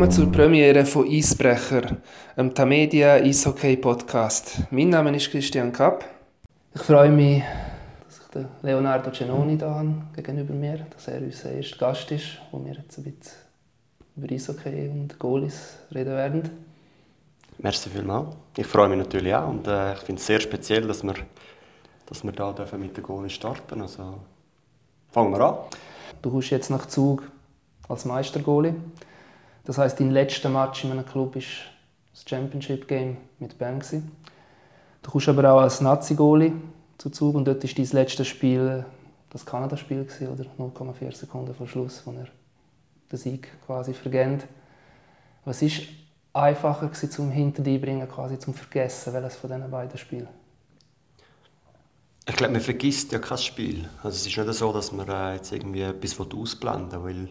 Willkommen 0.00 0.16
zur 0.16 0.32
Premiere 0.32 0.86
von 0.86 1.06
Eisbrecher, 1.06 1.98
einem 2.34 2.54
Tamedia 2.54 3.16
Eishockey 3.16 3.76
Podcast. 3.76 4.62
Mein 4.70 4.88
Name 4.88 5.14
ist 5.14 5.30
Christian 5.30 5.70
Kapp. 5.70 6.06
Ich 6.74 6.80
freue 6.80 7.10
mich, 7.10 7.42
dass 8.06 8.20
ich 8.20 8.26
den 8.28 8.48
Leonardo 8.62 9.10
Cenoni 9.10 9.58
da 9.58 9.74
habe, 9.74 9.92
gegenüber 10.16 10.54
mir, 10.54 10.86
dass 10.88 11.06
er 11.08 11.20
unser 11.20 11.52
erster 11.52 11.76
Gast 11.76 12.10
ist, 12.12 12.40
wo 12.50 12.64
wir 12.64 12.72
jetzt 12.72 12.96
ein 12.96 13.04
bisschen 13.04 13.36
über 14.16 14.32
Eishockey 14.32 14.88
und 14.88 15.18
Goalies 15.18 15.76
reden 15.94 16.16
werden. 16.16 16.50
Merci 17.58 17.90
vielmals. 17.90 18.34
Ich 18.56 18.66
freue 18.66 18.88
mich 18.88 18.96
natürlich 18.96 19.34
auch 19.34 19.50
und 19.50 19.66
äh, 19.66 19.92
ich 19.92 19.98
finde 19.98 20.18
es 20.18 20.26
sehr 20.26 20.40
speziell, 20.40 20.86
dass 20.86 21.02
wir, 21.02 21.14
dass 22.06 22.24
wir 22.24 22.32
da 22.32 22.54
mit 22.78 22.96
den 22.96 23.04
Goalies 23.04 23.34
starten. 23.34 23.82
Also 23.82 24.18
fangen 25.10 25.30
wir 25.32 25.40
an. 25.42 25.56
Du 26.22 26.30
kommst 26.30 26.48
jetzt 26.48 26.70
nach 26.70 26.86
Zug 26.86 27.30
als 27.86 28.06
Meistergoalie. 28.06 28.76
Das 29.70 29.78
heißt, 29.78 30.00
dein 30.00 30.10
letzter 30.10 30.48
Match 30.48 30.82
in 30.82 30.90
einem 30.90 31.06
Club 31.06 31.36
war 31.36 31.42
das 32.12 32.24
Championship 32.28 32.88
Game 32.88 33.18
mit 33.38 33.56
Bern. 33.56 33.80
Du 35.00 35.10
kommst 35.12 35.28
aber 35.28 35.52
auch 35.52 35.60
als 35.60 35.80
Nazi-Goalie 35.80 36.54
zu 36.98 37.08
Zug 37.10 37.36
und 37.36 37.44
dort 37.44 37.62
war 37.62 37.70
dein 37.72 37.88
letztes 37.92 38.26
Spiel 38.26 38.84
das 39.30 39.46
Kanada-Spiel 39.46 40.08
oder 40.22 40.44
0,4 40.58 41.14
Sekunden 41.14 41.54
vor 41.54 41.68
Schluss, 41.68 42.02
wo 42.04 42.10
er 42.10 42.26
den 43.12 43.16
Sieg 43.16 43.46
quasi 43.64 43.94
vergönnt. 43.94 44.44
Was 45.44 45.62
ist 45.62 45.82
einfacher 46.32 46.88
gewesen, 46.88 47.12
zum 47.12 47.30
hinter 47.30 47.62
bringen, 47.62 48.08
quasi 48.08 48.40
zum 48.40 48.54
Vergessen, 48.54 49.12
welches 49.12 49.36
von 49.36 49.50
diesen 49.50 49.70
beiden 49.70 49.96
Spielen? 49.98 50.28
Ich 52.28 52.34
glaube, 52.34 52.54
man 52.54 52.60
vergisst 52.60 53.12
ja 53.12 53.20
kein 53.20 53.38
Spiel. 53.38 53.88
Also 53.98 54.16
es 54.16 54.26
ist 54.26 54.36
nicht 54.36 54.52
so, 54.58 54.72
dass 54.72 54.90
man 54.90 55.08
äh, 55.08 55.34
jetzt 55.34 55.52
irgendwie 55.52 55.82
etwas 55.82 56.18
ausblenden 56.18 57.04
will. 57.04 57.28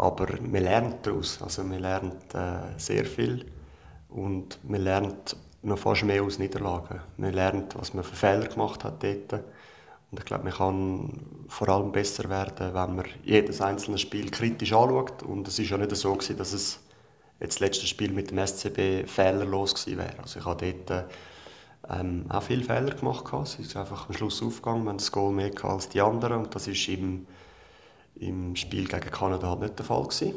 Aber 0.00 0.28
man 0.40 0.62
lernt 0.62 1.06
daraus. 1.06 1.42
Also 1.42 1.62
man 1.62 1.80
lernt 1.80 2.34
äh, 2.34 2.78
sehr 2.78 3.04
viel 3.04 3.44
und 4.08 4.58
man 4.66 4.80
lernt 4.80 5.36
noch 5.60 5.78
fast 5.78 6.04
mehr 6.04 6.22
aus 6.22 6.38
Niederlagen. 6.38 7.00
Man 7.18 7.34
lernt, 7.34 7.78
was 7.78 7.92
man 7.92 8.02
für 8.02 8.16
Fehler 8.16 8.46
gemacht 8.46 8.82
hat 8.82 9.02
dort. 9.02 9.44
Und 10.10 10.18
ich 10.18 10.24
glaube, 10.24 10.44
man 10.44 10.54
kann 10.54 11.20
vor 11.48 11.68
allem 11.68 11.92
besser 11.92 12.30
werden, 12.30 12.72
wenn 12.72 12.96
man 12.96 13.04
jedes 13.24 13.60
einzelne 13.60 13.98
Spiel 13.98 14.30
kritisch 14.30 14.72
anschaut. 14.72 15.22
Und 15.22 15.46
es 15.46 15.58
ist 15.58 15.68
ja 15.68 15.76
nicht 15.76 15.94
so 15.94 16.14
gewesen, 16.14 16.38
dass 16.38 16.54
es 16.54 16.80
jetzt 17.38 17.56
das 17.56 17.60
letzte 17.60 17.86
Spiel 17.86 18.10
mit 18.10 18.30
dem 18.30 18.38
SCB 18.38 19.06
fehlerlos 19.06 19.74
gewesen 19.74 19.98
wäre. 19.98 20.18
Also 20.22 20.40
ich 20.40 20.46
habe 20.46 20.72
dort 20.88 21.04
ähm, 21.90 22.24
auch 22.30 22.42
viele 22.42 22.64
Fehler 22.64 22.94
gemacht. 22.94 23.30
Es 23.42 23.56
ist 23.56 23.76
einfach 23.76 24.08
am 24.08 24.14
Schluss 24.14 24.42
aufgegangen, 24.42 24.82
man 24.82 24.96
das 24.96 25.12
Goal 25.12 25.34
mehr 25.34 25.52
als 25.62 25.90
die 25.90 26.00
anderen. 26.00 26.38
Und 26.38 26.54
das 26.54 26.68
ist 26.68 26.88
im 26.88 27.26
im 28.20 28.54
Spiel 28.56 28.86
gegen 28.86 29.10
Kanada 29.10 29.48
halt 29.48 29.60
nicht 29.60 29.78
der 29.78 29.86
Fall 29.86 30.02
gewesen. 30.02 30.34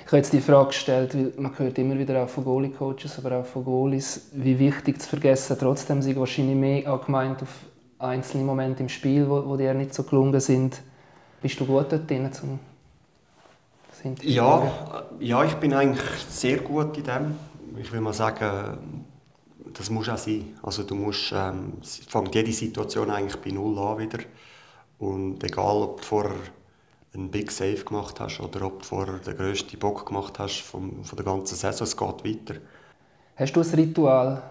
Ich 0.00 0.06
habe 0.06 0.16
jetzt 0.18 0.32
die 0.32 0.40
Frage 0.40 0.68
gestellt, 0.68 1.14
weil 1.14 1.32
man 1.36 1.58
hört 1.58 1.78
immer 1.78 1.98
wieder 1.98 2.22
auch 2.22 2.28
von 2.28 2.44
Goalie-Coaches, 2.44 3.18
aber 3.18 3.40
auch 3.40 3.46
von 3.46 3.64
Goalies, 3.64 4.28
wie 4.32 4.58
wichtig 4.58 5.00
zu 5.00 5.08
vergessen. 5.08 5.56
Trotzdem 5.58 6.02
sind 6.02 6.18
wahrscheinlich 6.18 6.56
mehr 6.56 6.92
auch 6.92 7.04
gemeint 7.04 7.42
auf 7.42 7.48
einzelne 7.98 8.44
Momente 8.44 8.82
im 8.82 8.88
Spiel, 8.88 9.28
wo, 9.28 9.44
wo 9.46 9.56
dir 9.56 9.74
nicht 9.74 9.94
so 9.94 10.02
gelungen 10.02 10.40
sind. 10.40 10.80
Bist 11.42 11.60
du 11.60 11.66
gut 11.66 11.92
dort 11.92 12.08
drin, 12.08 12.32
zum 12.32 12.58
ja, 14.20 14.70
ja, 15.18 15.44
ich 15.44 15.54
bin 15.54 15.72
eigentlich 15.72 16.04
sehr 16.28 16.58
gut 16.58 16.96
in 16.98 17.04
dem. 17.04 17.36
Ich 17.78 17.90
will 17.90 18.02
mal 18.02 18.12
sagen, 18.12 19.06
das 19.72 19.88
muss 19.88 20.08
auch 20.10 20.18
sein. 20.18 20.56
Also 20.62 20.82
du 20.82 20.94
musst 20.94 21.32
ähm, 21.34 21.74
fängt 21.82 22.34
jede 22.34 22.52
Situation 22.52 23.10
eigentlich 23.10 23.40
bei 23.40 23.50
Null 23.50 23.78
an 23.78 23.98
wieder. 23.98 24.18
Und 24.98 25.42
egal, 25.42 25.76
ob 25.76 26.00
du 26.02 26.06
vorher 26.06 26.36
einen 27.14 27.30
Big 27.30 27.50
Save 27.50 27.84
gemacht 27.84 28.18
hast 28.20 28.40
oder 28.40 28.66
ob 28.66 28.80
du 28.80 28.84
vorher 28.86 29.18
den 29.18 29.36
grössten 29.36 29.78
Bock 29.78 30.06
gemacht 30.06 30.38
hast 30.38 30.60
von, 30.60 31.04
von 31.04 31.16
der 31.16 31.24
ganzen 31.24 31.56
Saison. 31.56 31.84
Es 31.84 31.96
geht 31.96 32.24
weiter. 32.24 32.60
Hast 33.36 33.56
du 33.56 33.60
ein 33.60 33.70
Ritual 33.70 34.42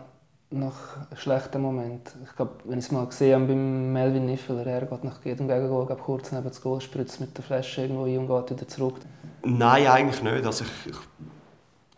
nach 0.50 1.08
schlechten 1.18 1.62
Momenten? 1.62 2.24
Ich 2.24 2.36
glaube, 2.36 2.54
wenn 2.66 2.80
ich 2.80 2.86
es 2.86 2.92
mal 2.92 3.06
gesehen 3.06 3.36
habe 3.36 3.48
beim 3.48 3.94
Melvin 3.94 4.26
Niffeler, 4.26 4.66
er 4.66 4.86
geht 4.86 5.04
nach 5.04 5.24
jedem 5.24 5.48
Gegengol 5.48 5.88
kurz 5.98 6.32
neben 6.32 6.46
das 6.46 6.62
Goal, 6.62 6.82
spritzt 6.82 7.20
mit 7.20 7.36
der 7.38 7.44
Flasche 7.44 7.82
irgendwo 7.82 8.06
ein 8.06 8.18
und 8.18 8.28
geht 8.28 8.58
wieder 8.58 8.68
zurück. 8.68 8.96
Nein, 9.44 9.88
eigentlich 9.88 10.24
nicht. 10.24 10.46
Also 10.46 10.66
ich, 10.66 10.92
ich 10.92 10.98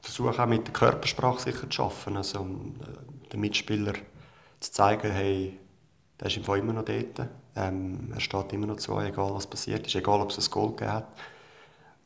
versuche 0.01 0.41
auch 0.41 0.47
mit 0.47 0.65
der 0.65 0.73
Körpersprache 0.73 1.41
sicher 1.41 1.69
zu 1.69 1.83
arbeiten, 1.83 2.17
also 2.17 2.39
um 2.39 2.75
äh, 2.81 3.31
den 3.31 3.39
Mitspieler 3.39 3.93
zu 4.59 4.71
zeigen, 4.71 5.11
hey, 5.11 5.59
der 6.19 6.27
ist 6.27 6.37
im 6.37 6.43
Fall 6.43 6.59
immer 6.59 6.73
noch 6.73 6.85
dort. 6.85 7.27
Ähm, 7.55 8.11
er 8.13 8.19
steht 8.19 8.51
immer 8.53 8.67
noch 8.67 8.77
zwei, 8.77 9.07
egal 9.07 9.33
was 9.33 9.47
passiert 9.47 9.87
ist, 9.87 9.95
egal 9.95 10.21
ob 10.21 10.29
es 10.29 10.37
ein 10.37 10.51
Goal 10.51 10.71
gegeben 10.71 10.91
hat. 10.91 11.07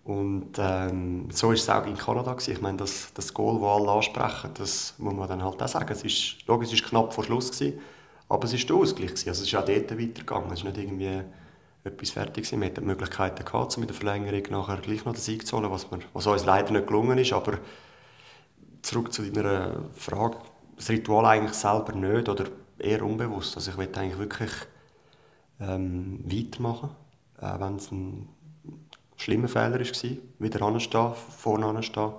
Und 0.04 0.54
ähm, 0.58 1.30
so 1.32 1.48
war 1.48 1.54
es 1.54 1.70
auch 1.70 1.86
in 1.86 1.98
Kanada. 1.98 2.34
Gewesen. 2.34 2.52
Ich 2.54 2.62
meine, 2.62 2.78
das, 2.78 3.14
das 3.14 3.34
Goal, 3.34 3.60
das 3.60 3.70
alle 3.70 3.92
ansprechen, 3.92 4.52
das 4.56 4.96
muss 4.98 5.14
man 5.14 5.28
dann 5.28 5.44
halt 5.44 5.62
auch 5.62 5.68
sagen. 5.68 5.92
Es 5.92 6.04
ist, 6.04 6.48
logisch, 6.48 6.74
es 6.74 6.82
war 6.82 6.90
knapp 6.90 7.14
vor 7.14 7.24
Schluss, 7.24 7.52
gewesen, 7.52 7.80
aber 8.28 8.46
es 8.46 8.54
war 8.54 8.60
der 8.60 8.76
Ausgleich. 8.76 9.10
Gewesen. 9.10 9.30
Also 9.30 9.42
es 9.44 9.48
ist 9.48 9.56
auch 9.56 9.66
dort 9.66 9.92
weitergegangen. 9.92 10.52
Es 10.52 10.60
ist 10.60 10.66
nicht 10.66 10.78
irgendwie 10.78 11.22
etwas 11.84 12.10
fertig 12.12 12.46
gewesen. 12.46 12.62
Wir 12.62 12.68
hatten 12.68 12.82
die 12.82 12.88
Möglichkeiten 12.88 13.46
gehabt, 13.46 13.78
mit 13.78 13.90
der 13.90 13.96
Verlängerung 13.96 14.44
nachher 14.50 14.78
gleich 14.78 15.06
noch 15.06 15.14
den 15.14 15.22
Sieg 15.22 15.46
zu 15.46 15.58
holen, 15.58 15.72
was, 15.72 15.90
wir, 15.92 16.00
was 16.14 16.28
uns 16.28 16.46
leider 16.46 16.72
nicht 16.72 16.88
gelungen 16.88 17.18
ist. 17.18 17.34
Aber 17.34 17.60
zurück 18.82 19.14
zu 19.14 19.24
deiner 19.24 19.84
Frage, 19.94 20.38
das 20.76 20.90
Ritual 20.90 21.26
eigentlich 21.26 21.54
selber 21.54 21.94
nicht 21.94 22.30
oder 22.30 22.46
eher 22.78 23.04
unbewusst. 23.04 23.56
Also 23.56 23.72
ich 23.72 23.78
will 23.78 23.90
eigentlich 23.94 24.18
wirklich 24.18 24.52
ähm, 25.60 26.20
weitermachen, 26.26 26.90
äh, 27.42 27.60
wenn 27.60 27.76
es 27.76 27.92
ein 27.92 28.30
schlimmer 29.18 29.48
Fehler 29.48 29.80
war. 29.80 30.18
Wieder 30.40 30.62
anstehen, 30.62 31.14
vorne 31.38 31.66
anstehen, 31.66 32.14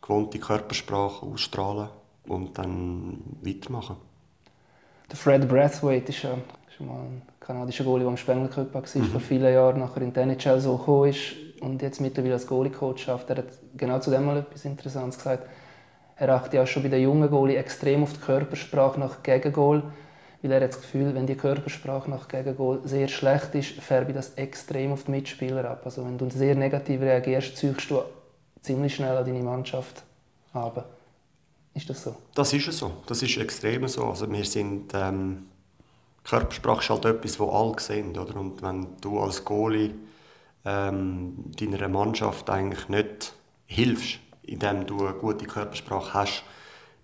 gewohnte 0.00 0.38
Körpersprache 0.38 1.26
ausstrahlen 1.26 1.88
und 2.26 2.56
dann 2.58 3.22
weitermachen. 3.42 3.96
Der 5.10 5.16
Fred 5.16 5.48
Brathwaite 5.48 6.10
ist 6.10 6.22
ja 6.22 6.34
ist 6.78 6.86
mal 6.86 7.00
ein 7.00 7.22
kanadischer 7.40 7.84
Goalie, 7.84 8.04
der 8.04 8.10
im 8.10 8.16
Spengler 8.16 8.48
Cup 8.48 8.74
war, 8.74 8.82
mhm. 8.82 9.04
vor 9.04 9.20
vielen 9.20 9.52
Jahren 9.52 9.80
nachher 9.80 10.02
in 10.02 10.12
die 10.12 10.20
NHL 10.20 10.60
so 10.60 10.76
gekommen 10.76 11.10
ist 11.10 11.34
und 11.60 11.82
jetzt 11.82 12.00
mittlerweile 12.00 12.34
als 12.34 12.46
Goalie-Coach 12.46 13.04
schafft. 13.04 13.30
Er 13.30 13.38
hat 13.38 13.48
genau 13.76 13.98
zu 13.98 14.10
dem 14.10 14.24
mal 14.24 14.38
etwas 14.38 14.64
Interessantes 14.64 15.18
gesagt. 15.18 15.48
Er 16.16 16.28
achtet 16.30 16.54
ja 16.54 16.66
schon 16.66 16.82
bei 16.82 16.88
den 16.88 17.02
jungen 17.02 17.28
Goalie 17.30 17.56
extrem 17.56 18.02
auf 18.02 18.12
die 18.12 18.20
Körpersprache 18.20 18.98
nach 18.98 19.22
Gegengol 19.22 19.82
weil 20.42 20.52
er 20.52 20.60
hat 20.62 20.70
das 20.70 20.80
Gefühl, 20.80 21.14
wenn 21.14 21.26
die 21.26 21.34
Körpersprache 21.34 22.10
nach 22.10 22.28
Gegengol 22.28 22.80
sehr 22.84 23.08
schlecht 23.08 23.54
ist, 23.54 23.72
färbe 23.80 24.12
das 24.12 24.34
extrem 24.34 24.92
auf 24.92 25.04
die 25.04 25.10
Mitspieler 25.10 25.68
ab. 25.68 25.82
Also 25.84 26.04
wenn 26.04 26.16
du 26.16 26.30
sehr 26.30 26.54
negativ 26.54 27.00
reagierst, 27.00 27.56
ziehst 27.56 27.90
du 27.90 28.02
ziemlich 28.62 28.94
schnell 28.94 29.16
an 29.16 29.24
deine 29.24 29.42
Mannschaft 29.42 30.02
ab. 30.52 30.88
Ist 31.74 31.90
das 31.90 32.02
so? 32.02 32.16
Das 32.34 32.52
ist 32.52 32.72
so. 32.72 32.92
Das 33.06 33.22
ist 33.22 33.36
extrem 33.36 33.86
so. 33.88 34.04
Also 34.06 34.30
wir 34.30 34.44
sind 34.44 34.92
ähm, 34.94 35.46
Körpersprache 36.28 36.80
ist 36.80 36.90
halt 36.90 37.04
etwas, 37.04 37.40
wo 37.40 37.50
alle 37.50 37.80
sehen, 37.80 38.16
oder? 38.16 38.36
Und 38.36 38.62
wenn 38.62 38.86
du 39.00 39.18
als 39.18 39.44
Goalie 39.44 39.94
ähm, 40.64 41.36
deiner 41.58 41.88
Mannschaft 41.88 42.50
eigentlich 42.50 42.88
nicht 42.88 43.32
hilfst, 43.66 44.18
indem 44.42 44.86
du 44.86 45.06
eine 45.06 45.14
gute 45.14 45.46
Körpersprache 45.46 46.14
hast, 46.14 46.42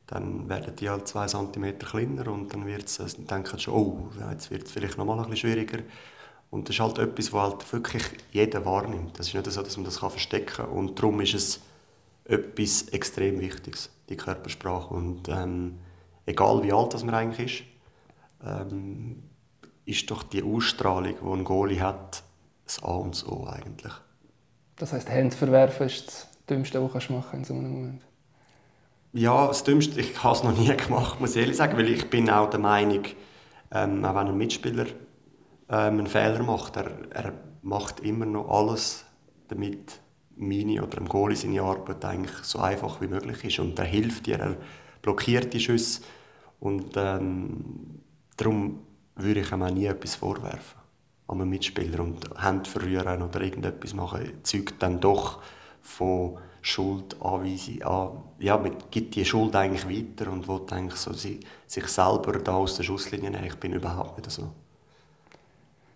dann 0.06 0.48
werden 0.48 0.76
die 0.76 0.91
halt 0.91 1.09
zwei 1.09 1.26
Zentimeter 1.26 1.87
kleiner 1.87 2.28
und 2.28 2.53
dann 2.53 2.66
wird 2.66 2.87
es, 2.87 3.00
also 3.00 3.22
denken 3.22 3.59
schon, 3.59 3.75
oh, 3.75 4.09
jetzt 4.31 4.50
wird 4.50 4.65
es 4.65 4.72
vielleicht 4.72 4.98
noch 4.98 5.06
mal 5.06 5.15
ein 5.15 5.31
bisschen 5.31 5.50
schwieriger. 5.50 5.82
Und 6.50 6.69
das 6.69 6.76
ist 6.76 6.81
halt 6.81 6.98
etwas, 6.98 7.32
was 7.32 7.42
halt 7.42 7.72
wirklich 7.72 8.04
jeder 8.31 8.65
wahrnimmt. 8.65 9.19
Das 9.19 9.28
ist 9.28 9.34
nicht 9.34 9.50
so, 9.50 9.62
dass 9.62 9.76
man 9.76 9.84
das 9.84 9.98
verstecken 9.98 10.47
kann. 10.47 10.69
Und 10.69 10.98
darum 10.98 11.20
ist 11.20 11.34
es 11.34 11.60
etwas 12.27 12.89
extrem 12.91 13.41
Wichtiges, 13.41 13.91
die 14.09 14.16
Körpersprache. 14.16 14.92
Und 14.95 15.28
ähm, 15.28 15.78
egal 16.27 16.62
wie 16.62 16.72
alt 16.72 17.03
man 17.04 17.15
eigentlich 17.15 17.60
ist, 17.60 17.65
ähm, 18.47 19.22
ist 19.86 20.10
doch 20.10 20.22
die 20.22 20.42
Ausstrahlung, 20.42 21.15
die 21.21 21.27
ein 21.27 21.45
Goalie 21.45 21.80
hat, 21.80 22.22
das 22.65 22.83
A 22.83 22.92
und 22.92 23.27
O 23.27 23.47
eigentlich. 23.47 23.92
Das 24.77 24.92
heisst, 24.92 25.09
Hände 25.09 25.36
verwerfen 25.36 25.86
ist 25.86 26.06
das 26.06 26.28
Dümmste, 26.48 26.95
was 26.95 27.06
du 27.06 27.22
in 27.33 27.45
so 27.45 27.54
einem 27.54 27.72
Moment 27.72 28.03
ja, 29.15 29.47
das 29.47 29.63
Dümmste, 29.63 30.01
ich 30.01 30.22
habe 30.22 30.37
es 30.37 30.43
noch 30.43 30.59
nie 30.59 30.77
gemacht, 30.77 31.21
muss 31.21 31.37
ich 31.37 31.43
ehrlich 31.43 31.57
sagen, 31.57 31.77
weil 31.78 31.89
ich 31.89 32.11
bin 32.11 32.28
auch 32.28 32.51
der 32.51 32.61
Meinung, 32.61 33.05
ähm, 33.71 34.05
auch 34.05 34.15
wenn 34.15 34.27
ein 34.27 34.37
Mitspieler 34.37 34.87
ähm, 35.69 35.99
einen 35.99 36.07
Fehler 36.09 36.43
macht, 36.43 36.77
er, 36.77 36.91
er 37.11 37.33
macht 37.63 38.01
immer 38.01 38.27
noch 38.27 38.49
alles, 38.51 39.05
damit 39.49 40.01
meine 40.37 40.83
oder 40.83 40.97
dem 40.97 41.09
Goalie 41.09 41.37
seine 41.37 41.63
Arbeit 41.63 42.05
eigentlich 42.05 42.37
so 42.43 42.59
einfach 42.59 43.01
wie 43.01 43.07
möglich 43.07 43.45
ist 43.45 43.61
und 43.61 43.78
er 43.78 43.84
hilft 43.84 44.27
dir, 44.27 44.41
er 44.41 44.57
blockiert 45.01 45.55
die 45.55 45.61
Schüsse 45.61 46.03
und 46.59 46.97
ähm, 46.97 48.01
darum 48.37 48.81
würde 49.15 49.41
ich 49.41 49.53
ihm 49.53 49.63
auch 49.63 49.71
nie 49.71 49.87
etwas 49.87 50.16
vorwerfen 50.16 50.81
an 51.28 51.41
einem 51.41 51.51
Mitspieler 51.51 52.01
und 52.01 52.28
Hände 52.37 52.69
verrühren 52.69 53.22
oder 53.22 53.41
irgendetwas 53.41 53.95
machen, 53.95 54.43
zeugt 54.43 54.83
dann 54.83 55.01
doch 55.01 55.41
von 55.81 56.37
Schuld 56.66 57.15
anweisen, 57.21 57.83
an, 57.83 58.13
ja, 58.39 58.57
man 58.57 58.72
gibt 58.91 59.15
die 59.15 59.25
Schuld 59.25 59.55
eigentlich 59.55 59.87
weiter 59.87 60.33
und 60.33 60.49
will 60.49 60.63
eigentlich 60.71 60.99
so 60.99 61.13
sie, 61.13 61.41
sich 61.66 61.87
selber 61.89 62.39
da 62.39 62.55
aus 62.55 62.77
der 62.77 62.84
Schusslinie 62.84 63.31
nehmen. 63.31 63.45
Ich 63.45 63.57
bin 63.57 63.75
überhaupt 63.75 64.16
nicht 64.16 64.31
so. 64.31 64.49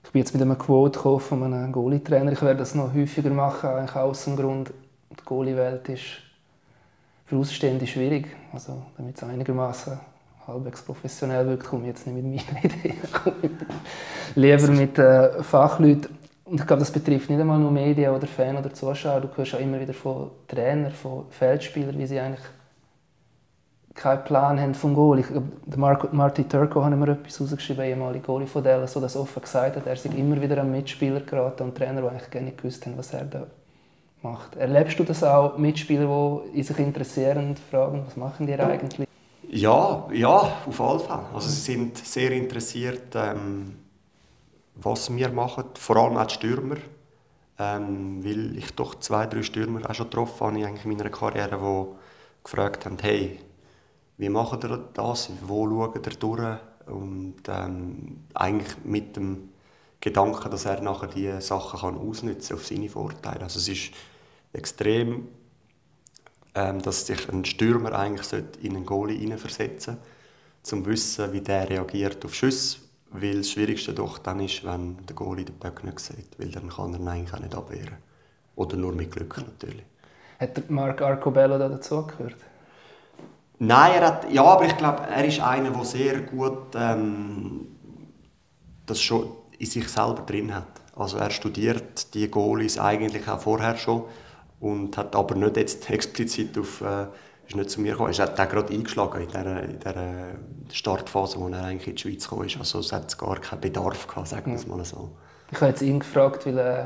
Ich 0.05 0.11
bin 0.11 0.21
jetzt 0.21 0.35
mit 0.35 0.43
einem 0.43 0.59
Quote 0.59 1.19
von 1.21 1.43
einem 1.43 1.73
Goalie-Trainer. 1.73 2.33
Ich 2.33 2.43
werde 2.43 2.59
das 2.59 2.75
noch 2.75 2.93
häufiger 2.93 3.31
machen, 3.31 3.71
eigentlich 3.71 3.97
aus 3.97 4.25
dem 4.25 4.37
Grund, 4.37 4.71
die 5.11 5.25
Goalie-Welt 5.25 5.89
ist 5.89 6.05
für 7.25 7.37
Außenstehende 7.37 7.87
schwierig. 7.87 8.37
Also, 8.53 8.83
damit 8.99 9.17
es 9.17 9.23
einigermaßen 9.23 9.99
halbwegs 10.47 10.83
professionell 10.83 11.47
wirkt, 11.47 11.65
komme 11.65 11.85
ich 11.85 11.89
jetzt 11.89 12.07
nicht 12.07 12.15
mit 12.15 12.25
meinen 12.25 12.63
Ideen, 12.63 13.59
lieber 14.35 14.69
mit 14.69 14.99
äh, 14.99 15.43
Fachleuten. 15.43 16.18
Und 16.49 16.61
ich 16.61 16.67
glaube, 16.67 16.81
das 16.81 16.91
betrifft 16.91 17.29
nicht 17.29 17.41
einmal 17.41 17.59
nur 17.59 17.71
Medien 17.71 18.15
oder 18.15 18.27
Fans 18.27 18.59
oder 18.59 18.73
Zuschauer. 18.73 19.21
Du 19.21 19.29
hörst 19.37 19.55
auch 19.55 19.61
immer 19.61 19.79
wieder 19.79 19.93
von 19.93 20.31
Trainern, 20.47 20.93
von 20.93 21.27
Feldspielern, 21.31 21.99
wie 21.99 22.07
sie 22.07 22.19
eigentlich 22.19 22.45
keinen 23.95 24.25
Plan 24.25 24.59
haben 24.59 24.75
vom 24.75 24.95
Goal. 24.95 25.19
Ich, 25.19 25.27
der 25.27 25.79
Marco, 25.79 26.09
Marty 26.13 26.45
Turco 26.45 26.83
hat 26.83 26.97
mir 26.97 27.09
etwas 27.09 27.41
rausgeschrieben, 27.41 27.85
ehemaliger 27.85 28.27
Goalie 28.27 28.47
von 28.47 28.63
Dallas, 28.63 28.93
so 28.93 29.01
das 29.01 29.17
offen 29.17 29.43
gesagt 29.43 29.77
hat. 29.77 29.87
Er 29.87 29.97
sich 29.97 30.17
immer 30.17 30.41
wieder 30.41 30.59
an 30.61 30.71
Mitspieler 30.71 31.21
geraten 31.21 31.65
und 31.65 31.77
Trainer, 31.77 32.01
die 32.01 32.09
eigentlich 32.09 32.31
gar 32.31 32.41
nicht 32.41 32.59
gewusst 32.59 32.87
haben, 32.87 32.97
was 32.97 33.13
er 33.13 33.25
da 33.25 33.47
macht. 34.23 34.57
Erlebst 34.57 34.99
du 34.99 35.05
das 35.05 35.23
auch, 35.23 35.59
Mitspieler, 35.59 36.41
die 36.55 36.63
sich 36.63 36.79
interessieren 36.79 37.49
und 37.49 37.59
fragen, 37.59 38.05
was 38.07 38.17
machen 38.17 38.47
die 38.47 38.55
eigentlich? 38.55 39.09
Ja, 39.51 40.07
ja, 40.13 40.53
auf 40.67 40.81
alle 40.81 40.99
Fälle. 41.01 41.21
Also 41.35 41.49
sie 41.49 41.61
sind 41.61 41.99
sehr 41.99 42.31
interessiert, 42.33 43.15
ähm, 43.15 43.78
was 44.81 45.15
wir 45.15 45.31
machen, 45.31 45.65
vor 45.75 45.97
allem 45.97 46.17
auch 46.17 46.27
die 46.27 46.35
Stürmer. 46.35 46.77
Ähm, 47.61 48.25
weil 48.25 48.57
ich 48.57 48.71
doch 48.77 48.95
zwei, 49.01 49.27
drei 49.27 49.43
Stürmer 49.43 49.89
auch 49.89 49.95
schon 49.95 50.07
getroffen 50.09 50.47
habe 50.47 50.61
in 50.61 50.89
meiner 50.89 51.11
Karriere, 51.11 51.59
die 51.59 52.45
gefragt 52.45 52.87
haben, 52.87 52.99
hey, 53.01 53.41
wie 54.17 54.29
macht 54.29 54.65
ihr 54.65 54.79
das, 54.95 55.31
wo 55.43 55.69
schaut 55.69 56.07
ihr 56.07 56.13
durch? 56.19 56.59
Und 56.87 57.37
ähm, 57.49 58.25
eigentlich 58.35 58.77
mit 58.85 59.17
dem 59.17 59.51
Gedanken, 60.01 60.51
dass 60.51 60.65
er 60.65 60.81
nachher 60.81 61.09
diese 61.09 61.41
Sachen 61.41 61.81
kann 61.81 61.99
ausnutzen 61.99 62.55
auf 62.57 62.65
seine 62.65 62.89
Vorteile. 62.89 63.43
Also 63.43 63.59
es 63.59 63.69
ist 63.69 63.93
extrem, 64.53 65.29
ähm, 66.55 66.81
dass 66.81 67.07
sich 67.07 67.29
ein 67.29 67.45
Stürmer 67.45 67.93
eigentlich 67.93 68.33
in 68.63 68.77
einen 68.77 68.87
Goalie 68.87 69.19
hineinversetzen 69.19 69.97
sollte, 70.63 70.77
um 70.77 70.85
zu 70.85 70.91
wissen, 70.91 71.33
wie 71.33 71.41
der 71.41 71.69
reagiert 71.69 72.25
auf 72.25 72.35
Schüsse. 72.35 72.79
Weil 73.11 73.39
das 73.39 73.51
Schwierigste 73.51 73.93
doch 73.95 74.19
dann 74.19 74.41
ist, 74.41 74.65
wenn 74.65 74.99
der 75.07 75.17
Goalie 75.17 75.45
den 75.45 75.57
Böck 75.57 75.83
nicht 75.85 75.99
sieht, 76.01 76.39
weil 76.39 76.51
dann 76.51 76.69
kann 76.69 76.93
er 76.93 77.01
ihn 77.01 77.09
eigentlich 77.09 77.35
auch 77.35 77.41
nicht 77.41 77.55
abwehren. 77.55 77.97
Oder 78.57 78.77
nur 78.77 78.93
mit 78.93 79.11
Glück 79.11 79.39
natürlich. 79.39 79.85
Hat 80.39 80.71
Marc 80.71 81.01
Arcobello 81.01 81.59
da 81.59 81.69
dazugehört? 81.69 82.37
Nein, 83.61 83.93
er 83.95 84.07
hat, 84.07 84.31
ja, 84.33 84.45
aber 84.45 84.67
ich 84.67 84.77
glaube, 84.77 85.03
er 85.03 85.25
ist 85.25 85.41
einer, 85.41 85.71
der 85.71 85.85
sehr 85.85 86.21
gut 86.21 86.75
ähm, 86.77 87.67
das 88.87 89.01
schon 89.01 89.31
in 89.59 89.67
sich 89.67 89.89
selber 89.89 90.23
drin 90.23 90.55
hat. 90.55 90.69
Also 90.95 91.19
er 91.19 91.31
studiert 91.31 92.15
die 92.15 92.31
Goalies 92.31 92.79
eigentlich 92.79 93.29
auch 93.29 93.41
vorher 93.41 93.77
schon 93.77 94.05
und 94.61 94.97
hat 94.97 95.15
aber 95.15 95.35
nicht 95.35 95.57
jetzt 95.57 95.89
explizit 95.91 96.57
auf 96.59 96.81
äh, 96.81 97.07
ist 97.49 97.57
nicht 97.57 97.71
zu 97.71 97.81
mir 97.81 97.93
gekommen. 97.93 98.13
Er 98.13 98.19
hat 98.19 98.39
auch 98.39 98.49
gerade 98.49 98.73
eingeschlagen 98.73 99.23
in 99.23 99.29
dieser, 99.29 99.63
in 99.63 99.79
dieser 99.79 100.27
Startphase, 100.71 101.41
wo 101.41 101.49
er 101.49 101.65
eigentlich 101.65 101.89
in 101.89 101.95
die 101.97 102.03
Schweiz 102.03 102.25
gekommen 102.25 102.47
ist. 102.47 102.59
Also 102.59 102.81
es 102.81 102.93
hat 102.93 103.17
gar 103.19 103.41
keinen 103.41 103.61
Bedarf 103.61 104.07
gehabt, 104.07 104.29
sagen 104.29 104.53
wir 104.53 104.59
es 104.59 104.67
mal 104.67 104.85
so. 104.85 105.11
Ich 105.51 105.61
habe 105.61 105.71
jetzt 105.71 105.83
ihn 105.83 105.99
gefragt, 105.99 106.45
weil 106.47 106.59
äh, 106.59 106.85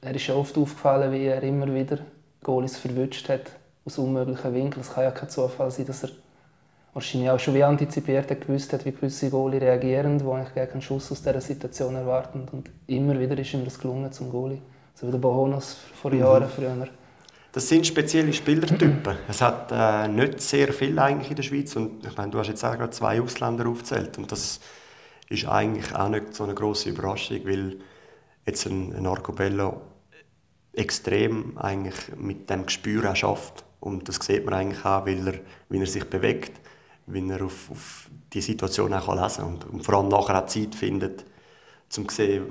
er 0.00 0.14
ist 0.14 0.30
oft 0.30 0.56
aufgefallen, 0.56 1.12
wie 1.12 1.24
er 1.24 1.42
immer 1.42 1.72
wieder 1.74 1.98
Goalies 2.42 2.76
verwünscht 2.76 3.28
hat 3.28 3.50
aus 3.84 3.98
unmöglichen 3.98 4.54
Winkeln. 4.54 4.82
Es 4.82 4.94
kann 4.94 5.04
ja 5.04 5.10
kein 5.10 5.28
Zufall 5.28 5.70
sein, 5.70 5.86
dass 5.86 6.04
er 6.04 6.10
wahrscheinlich 6.92 7.30
auch 7.30 7.40
schon 7.40 7.54
wie 7.54 7.64
antizipiert 7.64 8.30
hat, 8.30 8.40
gewusst 8.42 8.72
hat, 8.72 8.84
wie 8.84 8.92
gewisse 8.92 9.30
Goalie 9.30 9.60
reagieren, 9.60 10.18
die 10.18 10.24
eigentlich 10.24 10.72
einen 10.72 10.80
Schuss 10.80 11.10
aus 11.10 11.22
dieser 11.22 11.40
Situation 11.40 11.96
erwarten. 11.96 12.46
Und 12.52 12.70
immer 12.86 13.18
wieder 13.18 13.36
ist 13.36 13.52
ihm 13.52 13.64
das 13.64 13.78
gelungen 13.78 14.12
zum 14.12 14.30
Goalie. 14.30 14.62
So 14.94 15.08
wie 15.08 15.10
der 15.10 15.18
Bohonos 15.18 15.76
vor 16.00 16.12
mhm. 16.12 16.20
Jahren 16.20 16.48
früher. 16.48 16.86
Das 17.54 17.68
sind 17.68 17.86
spezielle 17.86 18.32
Spielertypen. 18.32 19.16
Es 19.28 19.40
hat 19.40 19.70
äh, 19.70 20.08
nicht 20.08 20.40
sehr 20.40 20.72
viel 20.72 20.98
eigentlich 20.98 21.30
in 21.30 21.36
der 21.36 21.44
Schweiz. 21.44 21.76
Und 21.76 22.04
ich 22.04 22.16
meine, 22.16 22.32
du 22.32 22.40
hast 22.40 22.48
jetzt 22.48 22.64
auch 22.64 22.76
gerade 22.76 22.90
zwei 22.90 23.20
Ausländer 23.20 23.68
aufgezählt. 23.68 24.18
Und 24.18 24.32
das 24.32 24.58
ist 25.28 25.46
eigentlich 25.46 25.94
auch 25.94 26.08
nicht 26.08 26.34
so 26.34 26.42
eine 26.42 26.54
große 26.54 26.88
Überraschung, 26.90 27.42
weil 27.44 27.76
jetzt 28.44 28.66
ein, 28.66 28.92
ein 28.96 29.06
Arcobello 29.06 29.82
extrem 30.72 31.56
eigentlich 31.56 31.94
mit 32.16 32.50
dem 32.50 32.66
Gespür 32.66 33.08
auch 33.08 33.14
schafft. 33.14 33.64
Und 33.78 34.08
das 34.08 34.16
sieht 34.16 34.44
man 34.44 34.54
eigentlich 34.54 34.84
auch, 34.84 35.06
weil 35.06 35.24
er, 35.24 35.34
wie 35.68 35.78
er 35.78 35.86
sich 35.86 36.10
bewegt, 36.10 36.60
wie 37.06 37.30
er 37.30 37.44
auf, 37.44 37.70
auf 37.70 38.10
die 38.32 38.40
Situation 38.40 38.92
auch 38.92 39.14
lesen 39.14 39.44
kann. 39.44 39.54
Und, 39.54 39.64
und 39.66 39.84
vor 39.84 39.94
allem 39.94 40.08
nachher 40.08 40.42
auch 40.42 40.46
Zeit 40.46 40.74
findet, 40.74 41.24
um 41.96 42.08
zu 42.08 42.16
sehen, 42.16 42.46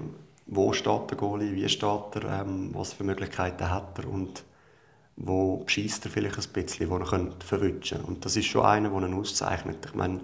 wo 0.45 0.71
steht 0.71 1.09
der 1.09 1.17
Goalie, 1.17 1.53
wie 1.53 1.67
steht 1.67 2.15
er, 2.15 2.39
ähm, 2.39 2.69
was 2.71 2.93
für 2.93 3.03
Möglichkeiten 3.03 3.69
hat 3.69 3.99
er. 3.99 4.07
Und 4.07 4.45
wo 5.15 5.63
schießt 5.67 6.05
er 6.05 6.11
vielleicht 6.11 6.37
ein 6.37 6.53
bisschen, 6.53 6.89
wo 6.89 6.97
er 6.97 7.05
verwutschen 7.05 7.97
könnte. 7.97 8.07
Und 8.07 8.25
das 8.25 8.35
ist 8.35 8.45
schon 8.45 8.65
einer, 8.65 8.89
der 8.89 9.07
ihn 9.07 9.13
auszeichnet. 9.13 9.85
Ich 9.85 9.93
meine, 9.93 10.21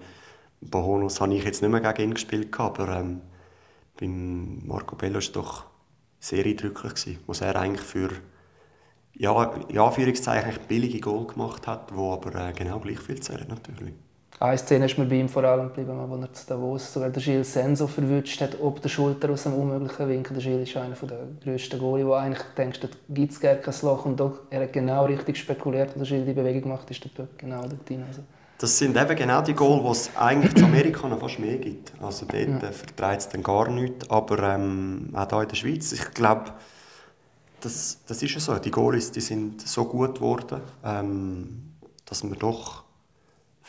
Bohonos 0.60 1.20
habe 1.20 1.34
ich 1.34 1.44
jetzt 1.44 1.62
nicht 1.62 1.70
mehr 1.70 1.80
gegen 1.80 2.10
ihn 2.10 2.14
gespielt, 2.14 2.58
aber 2.58 2.88
ähm, 2.88 3.20
beim 3.98 4.66
Marco 4.66 4.96
Bello 4.96 5.14
war 5.14 5.18
es 5.20 5.32
doch 5.32 5.64
sehr 6.18 6.44
eindrücklich, 6.44 6.94
gewesen, 6.94 7.18
was 7.26 7.40
er 7.40 7.56
eigentlich 7.56 7.86
für 7.86 8.10
ja, 9.14 9.42
in 9.68 9.78
Anführungszeichen 9.78 10.66
billige 10.66 11.00
Goal 11.00 11.26
gemacht 11.26 11.66
hat, 11.66 11.94
wo 11.94 12.12
aber 12.12 12.48
äh, 12.48 12.52
genau 12.52 12.78
gleich 12.80 13.00
viel 13.00 13.20
zählen 13.20 13.48
natürlich. 13.48 13.94
Eine 14.42 14.56
Szene 14.56 14.86
ist 14.86 14.96
mir 14.96 15.04
bei 15.04 15.16
ihm 15.16 15.28
vor 15.28 15.44
allem 15.44 15.68
geblieben, 15.68 15.92
wo 16.08 16.16
er 16.16 16.32
zu 16.32 16.46
Davos 16.46 16.94
sogar 16.94 17.10
den 17.10 17.22
Gilles 17.22 17.52
Senso 17.52 17.86
verwünscht 17.86 18.40
hat, 18.40 18.56
ob 18.58 18.80
der 18.80 18.88
Schulter 18.88 19.28
aus 19.28 19.46
einem 19.46 19.56
unmöglichen 19.56 20.08
Winkel. 20.08 20.32
Der 20.32 20.42
Gilles 20.42 20.70
ist 20.70 20.76
einer 20.78 20.94
der 20.94 21.26
grössten 21.44 21.78
Goalie, 21.78 22.06
wo 22.06 22.14
eigentlich 22.14 22.42
denkst, 22.56 22.80
da 22.80 22.88
gibt 23.10 23.32
es 23.32 23.38
gar 23.38 23.56
kein 23.56 23.74
Loch. 23.82 24.06
Und 24.06 24.18
doch, 24.18 24.40
er 24.48 24.62
hat 24.62 24.72
genau 24.72 25.04
richtig 25.04 25.36
spekuliert, 25.36 25.90
wo 25.94 25.98
der 25.98 26.08
Gilles 26.08 26.24
die 26.24 26.32
Bewegung 26.32 26.70
macht, 26.70 26.90
ist 26.90 27.04
der 27.04 27.10
Puck 27.10 27.36
genau 27.36 27.60
dort 27.60 27.86
drin. 27.86 28.02
Also. 28.08 28.22
Das 28.56 28.78
sind 28.78 28.96
eben 28.96 29.14
genau 29.14 29.42
die 29.42 29.52
Goal, 29.52 29.82
die 29.82 29.90
es 29.90 30.10
eigentlich 30.16 30.56
in 30.56 30.64
Amerika 30.64 31.06
noch 31.06 31.20
fast 31.20 31.38
mehr 31.38 31.58
gibt. 31.58 31.92
Also 32.00 32.24
dort 32.24 32.62
ja. 32.62 32.68
Äh, 32.68 32.72
vertreibt 32.72 33.20
es 33.20 33.28
dann 33.28 33.42
gar 33.42 33.68
nichts. 33.68 34.08
Aber 34.08 34.42
ähm, 34.42 35.10
auch 35.12 35.28
hier 35.28 35.42
in 35.42 35.48
der 35.48 35.56
Schweiz, 35.56 35.92
ich 35.92 36.14
glaube, 36.14 36.46
das, 37.60 37.98
das 38.06 38.22
ist 38.22 38.32
ja 38.32 38.40
so. 38.40 38.58
Die 38.58 38.70
Goalies 38.70 39.12
die 39.12 39.20
sind 39.20 39.68
so 39.68 39.84
gut 39.84 40.14
geworden, 40.14 40.62
ähm, 40.82 41.74
dass 42.06 42.24
man 42.24 42.38
doch 42.38 42.84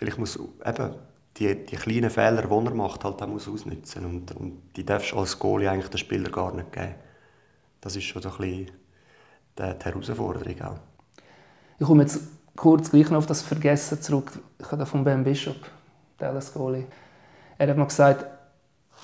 vielleicht 0.02 0.18
muss 0.18 0.36
eben 0.36 0.96
die, 1.38 1.64
die 1.64 1.76
kleinen 1.76 2.10
Fehler, 2.10 2.42
die 2.42 2.66
er 2.66 2.74
macht, 2.74 3.04
halt 3.04 3.22
auch 3.22 3.28
muss 3.28 3.48
ausnutzen 3.48 4.04
und, 4.04 4.36
und 4.36 4.62
die 4.76 4.84
darfst 4.84 5.12
du 5.12 5.18
als 5.18 5.38
Goalie 5.38 5.70
eigentlich 5.70 5.90
den 5.90 6.00
Spieler 6.00 6.32
gar 6.32 6.52
nicht 6.56 6.72
geben. 6.72 6.96
Das 7.80 7.96
ist 7.96 8.06
schon 8.06 8.22
so 8.22 8.30
ein 8.30 8.38
bisschen 8.38 8.72
die, 9.60 9.78
die 9.80 9.86
Herausforderung 9.86 10.62
auch. 10.62 10.80
Ich 11.78 11.86
komme 11.86 12.02
jetzt 12.02 12.20
kurz 12.56 12.90
gleich 12.90 13.12
noch 13.12 13.20
auf 13.20 13.28
das 13.28 13.44
Vergessen 13.44 14.02
zurück. 14.02 14.32
Ich 14.58 14.72
habe 14.72 14.88
von 14.88 15.04
Ben 15.04 15.24
Bishop, 15.24 15.70
Dallas 16.18 16.52
Goalie. 16.52 16.86
Er 17.60 17.68
hat 17.68 17.78
mir 17.78 17.86
gesagt, 17.86 18.26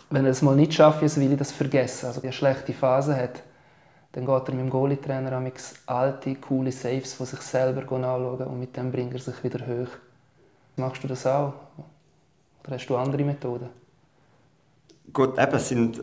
wenn 0.10 0.25
er 0.25 0.32
es 0.32 0.42
mal 0.42 0.56
nicht 0.56 0.74
schafft, 0.74 1.01
will 1.01 1.32
ich 1.32 1.38
das 1.38 1.51
vergessen. 1.51 2.08
Also, 2.08 2.24
wenn 2.24 2.30
er 2.30 2.32
eine 2.32 2.34
schlechte 2.34 2.74
Phase 2.74 3.16
hat, 3.16 3.44
dann 4.13 4.25
geht 4.25 4.48
er 4.50 4.56
mit 4.56 4.66
dem 4.66 4.70
Goalie-Trainer 4.72 5.44
alte, 5.86 6.36
coole 6.36 6.72
Saves 6.72 7.13
von 7.13 7.27
sich 7.27 7.42
selber 7.42 7.82
anschauen 7.82 8.48
und 8.48 8.60
mit 8.60 8.75
dem 8.75 8.92
bringt 8.92 9.13
er 9.13 9.20
sich 9.20 9.44
wieder 9.44 9.66
hoch. 9.68 9.89
Machst 10.77 11.03
du 11.03 11.07
das 11.07 11.25
auch? 11.25 11.53
Oder 12.63 12.75
hast 12.75 12.88
du 12.88 12.96
andere 12.96 13.24
Methoden? 13.24 13.69
Gut, 15.12 15.38
eben 15.39 15.60
sind, 15.60 16.01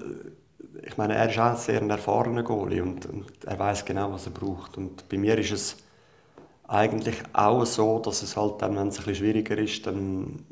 ich 0.82 0.96
meine, 0.96 1.14
er 1.14 1.30
ist 1.30 1.38
auch 1.38 1.50
ein 1.52 1.56
sehr 1.56 1.80
erfahrener 1.82 2.42
Goalie 2.42 2.82
und, 2.82 3.06
und 3.06 3.44
er 3.44 3.58
weiß 3.58 3.84
genau, 3.84 4.12
was 4.12 4.26
er 4.26 4.32
braucht. 4.32 4.76
Und 4.76 5.08
bei 5.08 5.16
mir 5.16 5.38
ist 5.38 5.52
es 5.52 5.76
eigentlich 6.66 7.16
auch 7.32 7.64
so, 7.64 8.00
dass 8.00 8.22
es 8.22 8.36
halt 8.36 8.62
dann, 8.62 8.76
wenn 8.76 8.88
es 8.88 8.98
ein 8.98 9.04
bisschen 9.04 9.14
schwieriger 9.14 9.58
ist, 9.58 9.86
dann, 9.86 10.44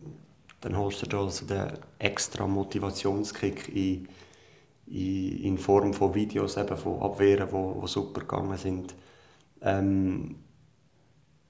dann 0.60 0.76
holst 0.76 1.02
du 1.02 1.06
da 1.06 1.20
also 1.22 1.46
den 1.46 1.72
extra 1.98 2.46
Motivationskick 2.46 3.68
in, 3.74 4.08
in, 4.86 5.38
in 5.44 5.58
Form 5.58 5.94
von 5.94 6.14
Videos, 6.14 6.56
eben 6.56 6.76
von 6.76 7.02
Abwehren, 7.02 7.48
die 7.48 7.88
super 7.88 8.20
gegangen 8.20 8.58
sind. 8.58 8.94
Ähm, 9.62 10.36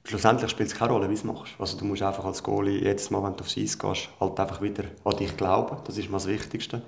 schlussendlich 0.05 0.51
spielt 0.51 0.69
es 0.71 0.75
keine 0.75 0.93
Rolle, 0.93 1.05
wie 1.09 1.15
du 1.15 1.21
es 1.21 1.25
machst. 1.25 1.55
Also 1.59 1.79
du 1.79 1.85
musst 1.85 2.03
einfach 2.03 2.25
als 2.25 2.43
Goalie 2.43 2.83
jedes 2.83 3.11
Mal, 3.11 3.23
wenn 3.23 3.37
du 3.37 3.41
aufs 3.41 3.57
Eis 3.57 3.79
gehst, 3.79 4.09
halt 4.21 4.41
einfach 4.41 4.61
wieder 4.61 4.85
an 5.05 5.17
dich 5.17 5.37
glauben. 5.37 5.77
Das 5.85 5.97
ist 5.99 6.11
mal 6.11 6.19
das 6.19 6.27
Wichtigste. 6.27 6.83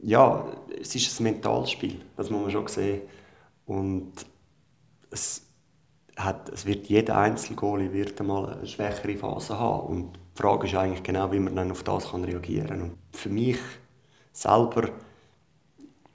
Ja, 0.00 0.44
es 0.80 0.94
ist 0.94 1.20
ein 1.20 1.24
Mentalspiel, 1.24 2.00
das 2.16 2.30
muss 2.30 2.42
man 2.42 2.50
schon 2.50 2.66
sehen. 2.66 3.02
Und 3.66 4.12
es, 5.10 5.46
hat, 6.16 6.48
es 6.48 6.66
wird 6.66 6.86
jeder 6.86 7.16
einzelne 7.16 7.56
Goalie 7.56 7.92
wird 7.92 8.20
einmal 8.20 8.54
eine 8.54 8.66
schwächere 8.66 9.16
Phase 9.16 9.58
haben. 9.58 9.86
Und 9.86 10.18
die 10.36 10.42
Frage 10.42 10.66
ist 10.66 10.74
eigentlich 10.74 11.02
genau, 11.02 11.30
wie 11.30 11.38
man 11.38 11.54
dann 11.54 11.70
auf 11.70 11.84
das 11.84 12.10
kann 12.10 12.24
reagieren 12.24 12.68
kann. 12.68 12.98
Für 13.12 13.28
mich 13.28 13.58
selber, 14.32 14.88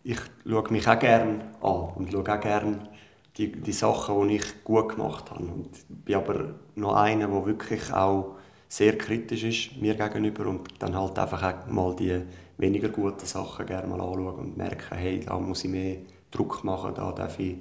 ich 0.03 0.19
schaue 0.45 0.71
mich 0.71 0.87
auch 0.87 0.99
gerne 0.99 1.51
an 1.61 1.89
und 1.95 2.11
schaue 2.11 2.21
auch 2.21 2.41
gerne 2.41 2.89
die, 3.37 3.51
die 3.51 3.71
Sachen, 3.71 4.27
die 4.27 4.37
ich 4.37 4.63
gut 4.63 4.89
gemacht 4.89 5.29
habe. 5.31 5.43
Und 5.43 5.69
ich 5.75 5.85
bin 5.87 6.15
aber 6.15 6.55
noch 6.75 6.95
einer, 6.95 7.27
der 7.27 7.45
wirklich 7.45 7.93
auch 7.93 8.35
sehr 8.67 8.97
kritisch 8.97 9.43
ist 9.43 9.81
mir 9.81 9.95
gegenüber 9.95 10.47
und 10.47 10.67
dann 10.79 10.95
halt 10.95 11.17
einfach 11.17 11.43
auch 11.43 11.67
mal 11.67 11.95
die 11.95 12.21
weniger 12.57 12.89
guten 12.89 13.25
Sachen 13.25 13.65
gerne 13.65 13.87
mal 13.87 14.01
anschauen 14.01 14.35
und 14.35 14.57
merken, 14.57 14.97
hey, 14.97 15.21
da 15.25 15.39
muss 15.39 15.63
ich 15.63 15.69
mehr 15.69 15.97
Druck 16.31 16.63
machen, 16.63 16.93
da 16.95 17.11
darf 17.11 17.39
ich, 17.39 17.57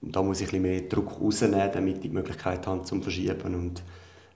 da 0.00 0.22
muss 0.22 0.40
ich 0.40 0.48
ein 0.48 0.62
bisschen 0.62 0.62
mehr 0.62 0.80
Druck 0.82 1.20
rausnehmen, 1.20 1.70
damit 1.72 1.96
ich 1.96 2.00
die 2.02 2.08
Möglichkeit 2.08 2.66
habe 2.66 2.82
zum 2.82 3.02
Verschieben 3.02 3.54
und 3.54 3.82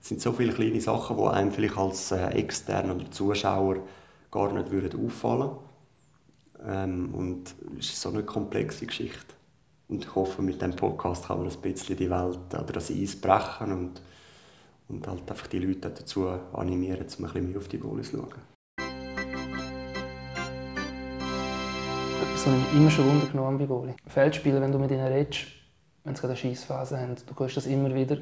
Es 0.01 0.09
sind 0.09 0.21
so 0.21 0.31
viele 0.31 0.53
kleine 0.53 0.81
Sachen, 0.81 1.17
die 1.17 1.23
einem 1.23 1.51
vielleicht 1.51 1.77
als 1.77 2.11
äh, 2.11 2.27
Extern 2.29 2.91
oder 2.91 3.11
Zuschauer 3.11 3.77
gar 4.31 4.51
nicht 4.53 4.71
würden 4.71 5.05
auffallen 5.05 5.51
ähm, 6.65 7.13
Und 7.13 7.53
es 7.77 7.87
ist 7.87 8.01
so 8.01 8.09
eine 8.09 8.23
komplexe 8.23 8.85
Geschichte. 8.85 9.40
Und 9.91 10.05
ich 10.05 10.15
hoffe, 10.15 10.41
mit 10.41 10.55
diesem 10.55 10.73
Podcast 10.73 11.27
kann 11.27 11.39
man 11.39 11.49
ein 11.49 11.57
bisschen 11.57 11.97
die 11.97 12.09
Welt 12.09 12.39
oder 12.53 12.73
das 12.73 12.89
Eis 12.89 13.13
brechen 13.19 13.73
und, 13.73 14.01
und 14.87 15.05
halt 15.05 15.29
einfach 15.29 15.47
die 15.47 15.59
Leute 15.59 15.89
dazu 15.89 16.29
animieren, 16.53 17.01
um 17.01 17.25
ein 17.25 17.33
bisschen 17.33 17.49
mehr 17.49 17.57
auf 17.57 17.67
die 17.67 17.77
Goalies 17.77 18.09
zu 18.09 18.17
schauen. 18.17 18.29
Etwas, 22.21 22.47
was 22.47 22.53
mich 22.53 22.73
immer 22.73 22.89
schon 22.89 23.05
Wunder 23.05 23.27
genommen 23.27 23.57
bei 23.57 23.65
Goalie. 23.65 23.95
Feldspieler, 24.07 24.61
wenn 24.61 24.71
du 24.71 24.79
mit 24.79 24.91
ihnen 24.91 25.05
redest, 25.05 25.47
wenn 26.05 26.15
sie 26.15 26.21
gerade 26.21 26.35
eine 26.35 26.37
Scheissphase 26.37 26.97
haben, 26.97 27.15
du 27.27 27.37
hörst 27.37 27.57
das 27.57 27.65
immer 27.65 27.93
wieder, 27.93 28.15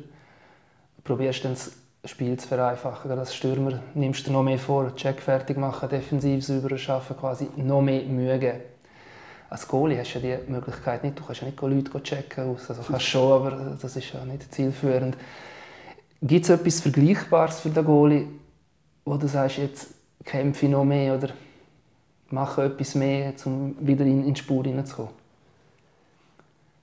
probierst 1.04 1.46
dann 1.46 1.54
das 1.54 1.72
Spiel 2.04 2.36
zu 2.40 2.48
vereinfachen. 2.48 3.10
Gerade 3.10 3.22
als 3.22 3.36
Stürmer 3.36 3.80
nimmst 3.94 4.26
du 4.26 4.32
noch 4.32 4.42
mehr 4.42 4.58
vor, 4.58 4.96
Check 4.96 5.22
fertig 5.22 5.58
machen, 5.58 5.88
defensiv 5.88 6.44
sauber 6.44 6.76
schaffen, 6.80 7.16
quasi 7.16 7.48
noch 7.58 7.84
mehr 7.84 8.02
Mühe 8.06 8.40
geben 8.40 8.62
als 9.50 9.68
Goalie 9.68 9.98
hast 9.98 10.14
du 10.14 10.20
ja 10.20 10.38
die 10.38 10.52
Möglichkeit 10.52 11.04
nicht. 11.04 11.20
Du 11.20 11.24
kannst 11.24 11.42
ja 11.42 11.48
nicht 11.48 11.62
Leute 11.62 12.04
checken. 12.04 12.56
Also 12.68 12.82
kannst 12.84 13.06
schon, 13.06 13.32
aber 13.32 13.78
das 13.82 13.96
ist 13.96 14.14
ja 14.14 14.24
nicht 14.26 14.54
zielführend. 14.54 15.18
Gibt 16.22 16.46
es 16.46 16.50
etwas 16.50 16.82
Vergleichbares 16.82 17.60
für 17.60 17.70
den 17.70 17.86
Goalie, 17.86 18.28
wo 19.06 19.18
du 19.18 19.28
sagst, 19.28 19.58
jetzt 19.58 19.88
kämpfe 20.24 20.66
ich 20.66 20.72
noch 20.72 20.84
mehr 20.84 21.16
oder 21.16 21.30
mache 22.30 22.66
etwas 22.66 22.94
mehr, 22.96 23.34
um 23.46 23.76
wieder 23.80 24.06
in, 24.06 24.26
in 24.26 24.34
die 24.34 24.40
Spur 24.40 24.64
hineinzukommen? 24.64 25.14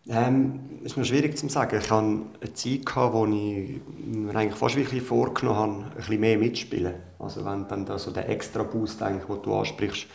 Ähm, 0.09 0.61
ist 0.85 0.97
mir 0.97 1.05
schwierig 1.05 1.37
zu 1.37 1.49
sagen. 1.49 1.79
Ich 1.81 1.91
hatte 1.91 2.05
eine 2.41 2.55
Zeit, 2.55 2.97
wo 3.13 3.27
ich 3.27 3.81
mir 4.07 4.35
eigentlich 4.37 4.55
fast 4.55 4.77
wirklich 4.77 5.03
vorgenommen 5.03 5.85
habe, 5.85 5.91
ein 5.91 5.97
bisschen 5.97 6.21
mehr 6.21 6.39
mitspielen. 6.39 6.95
Also 7.19 7.45
wenn 7.45 7.67
dann 7.69 7.85
da 7.85 7.99
so 7.99 8.13
der 8.13 8.29
extra 8.29 8.63
Boost, 8.63 9.03
eigentlich, 9.03 9.27
den 9.27 9.43
du 9.43 9.55
ansprichst, 9.55 10.07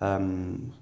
ähm, 0.00 0.72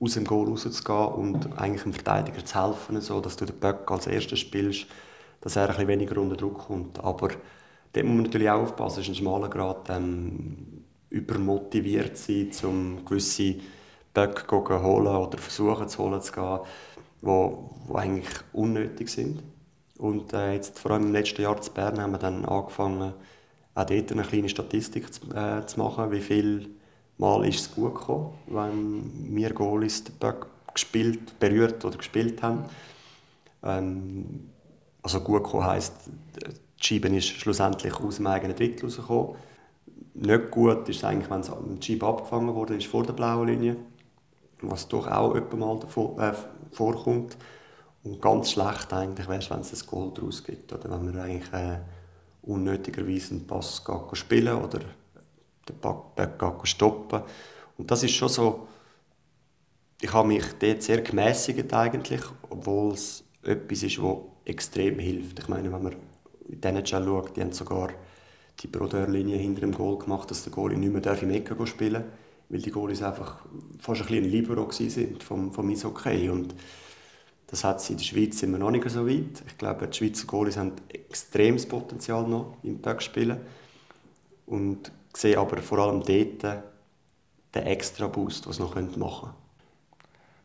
aus 0.00 0.14
dem 0.14 0.24
Goal 0.24 0.48
rauszugehen 0.48 1.08
und 1.08 1.58
eigentlich 1.58 1.82
dem 1.82 1.92
Verteidiger 1.92 2.44
zu 2.44 2.62
helfen, 2.62 3.00
so 3.00 3.20
dass 3.20 3.36
du 3.36 3.44
den 3.44 3.58
Böck 3.58 3.90
als 3.90 4.06
erstes 4.06 4.40
spielst, 4.40 4.86
dass 5.40 5.56
er 5.56 5.62
ein 5.64 5.68
bisschen 5.68 5.88
weniger 5.88 6.20
unter 6.20 6.36
Druck 6.36 6.66
kommt. 6.66 7.02
Aber 7.02 7.28
dort 7.92 8.06
muss 8.06 8.14
man 8.14 8.22
natürlich 8.24 8.50
auch 8.50 8.62
aufpassen, 8.62 9.00
es 9.00 9.06
ist 9.06 9.12
ein 9.12 9.16
schmaler 9.16 9.48
Grad, 9.48 9.88
ähm, 9.90 10.84
übermotiviert 11.10 12.16
sein, 12.16 12.50
um 12.64 13.04
gewisse 13.04 13.56
Böcke 14.12 14.46
zu 14.46 14.82
holen 14.82 15.16
oder 15.16 15.38
versuchen 15.38 15.88
zu 15.88 16.02
holen 16.02 16.20
zu 16.20 16.32
gehen, 16.32 16.60
wo, 17.22 17.70
wo 17.86 17.94
eigentlich 17.94 18.34
unnötig 18.52 19.08
sind. 19.08 19.42
Und 19.98 20.32
äh, 20.32 20.54
jetzt, 20.54 20.78
vor 20.78 20.90
allem 20.90 21.04
im 21.04 21.12
letzten 21.12 21.42
Jahr 21.42 21.56
in 21.56 21.72
Bern 21.72 22.00
haben 22.00 22.12
wir 22.12 22.18
dann 22.18 22.44
angefangen, 22.44 23.14
auch 23.74 23.84
dort 23.84 24.12
eine 24.12 24.22
kleine 24.22 24.48
Statistik 24.48 25.12
zu, 25.12 25.30
äh, 25.34 25.64
zu 25.66 25.78
machen, 25.78 26.10
wie 26.10 26.20
viel 26.20 26.75
Mal 27.18 27.46
ist 27.46 27.60
es 27.60 27.74
gut 27.74 27.94
gekommen, 27.94 28.34
wenn 28.46 29.34
wir 29.34 29.52
Goalies 29.52 30.04
den 30.04 30.34
gespielt, 30.72 31.38
berührt 31.38 31.84
oder 31.84 31.96
gespielt 31.96 32.42
haben. 32.42 32.64
Ähm, 33.62 34.50
also 35.02 35.20
gut 35.20 35.44
gekommen 35.44 35.64
heisst, 35.64 35.94
die 36.36 36.84
Scheibe 36.84 37.08
ist 37.08 37.28
schlussendlich 37.28 37.94
aus 37.94 38.16
dem 38.16 38.26
eigenen 38.26 38.56
Drittel 38.56 38.84
rausgekommen. 38.84 39.36
Nicht 40.14 40.50
gut 40.50 40.88
ist 40.88 40.96
es 40.96 41.04
eigentlich, 41.04 41.30
wenn 41.30 41.78
die 41.80 41.86
Scheibe 41.86 42.06
abgefangen 42.06 42.54
wurde, 42.54 42.76
ist 42.76 42.86
vor 42.86 43.04
der 43.04 43.12
blauen 43.12 43.48
Linie, 43.48 43.76
was 44.60 44.88
doch 44.88 45.06
auch 45.06 45.34
mal 45.52 45.78
davor, 45.78 46.18
äh, 46.20 46.34
vorkommt. 46.72 47.36
Und 48.04 48.20
ganz 48.20 48.52
schlecht 48.52 48.92
eigentlich 48.92 49.26
wäre 49.26 49.40
es, 49.40 49.50
wenn 49.50 49.60
es 49.60 49.72
ein 49.72 49.86
Goal 49.86 50.12
daraus 50.14 50.44
gibt, 50.44 50.72
oder 50.72 50.90
wenn 50.90 51.06
man 51.06 51.18
eigentlich 51.18 51.52
äh, 51.52 51.78
unnötigerweise 52.42 53.34
einen 53.34 53.46
Pass 53.46 53.82
spielen 54.12 54.54
oder 54.54 54.80
den 55.68 55.78
Backpack 55.80 56.66
stoppen. 56.66 57.22
Und 57.78 57.90
das 57.90 58.02
ist 58.02 58.12
schon 58.12 58.28
so, 58.28 58.68
ich 60.00 60.12
habe 60.12 60.28
mich 60.28 60.44
dort 60.58 60.82
sehr 60.82 61.00
gemäßigt 61.00 61.72
eigentlich, 61.72 62.20
obwohl 62.50 62.92
es 62.92 63.24
etwas 63.42 63.82
ist, 63.82 64.02
was 64.02 64.18
extrem 64.44 64.98
hilft. 64.98 65.38
Ich 65.38 65.48
meine, 65.48 65.72
wenn 65.72 65.82
man 65.82 65.96
in 66.48 66.60
den 66.60 66.86
schaut, 66.86 67.36
die 67.36 67.40
haben 67.40 67.52
sogar 67.52 67.90
die 68.60 68.68
Brodeur-Linie 68.68 69.36
hinter 69.36 69.62
dem 69.62 69.72
Goal 69.72 69.98
gemacht, 69.98 70.30
dass 70.30 70.44
der 70.44 70.52
Goalie 70.52 70.78
nicht 70.78 70.92
mehr 70.92 71.22
im 71.22 71.30
Ecken 71.30 71.66
spielen 71.66 71.92
darf, 72.04 72.12
weil 72.48 72.60
die 72.60 72.70
Goalies 72.70 73.02
einfach 73.02 73.44
fast 73.78 74.02
ein 74.02 74.06
bisschen 74.06 74.24
ein 74.24 74.30
Libero 74.30 74.70
sind 74.70 75.22
vom, 75.22 75.52
vom 75.52 75.70
Eishockey. 75.70 76.30
Und 76.30 76.54
das 77.48 77.64
hat 77.64 77.80
sie 77.80 77.92
in 77.92 77.98
der 77.98 78.04
Schweiz 78.04 78.42
immer 78.42 78.58
noch 78.58 78.70
nicht 78.70 78.88
so 78.88 79.06
weit. 79.06 79.42
Ich 79.46 79.58
glaube, 79.58 79.88
die 79.88 79.96
Schweizer 79.96 80.26
Goalies 80.26 80.56
haben 80.56 80.72
extremes 80.88 81.66
Potenzial 81.66 82.26
noch 82.26 82.56
im 82.62 82.78
Böckspielen. 82.78 83.40
Und 84.46 84.92
sehe 85.16 85.38
aber 85.38 85.58
vor 85.58 85.78
allem 85.78 86.02
dort 86.02 86.62
den 87.54 87.62
extra 87.66 88.06
Boost, 88.06 88.46
was 88.48 88.58
noch 88.58 88.74
machen 88.74 88.96
können. 88.96 89.34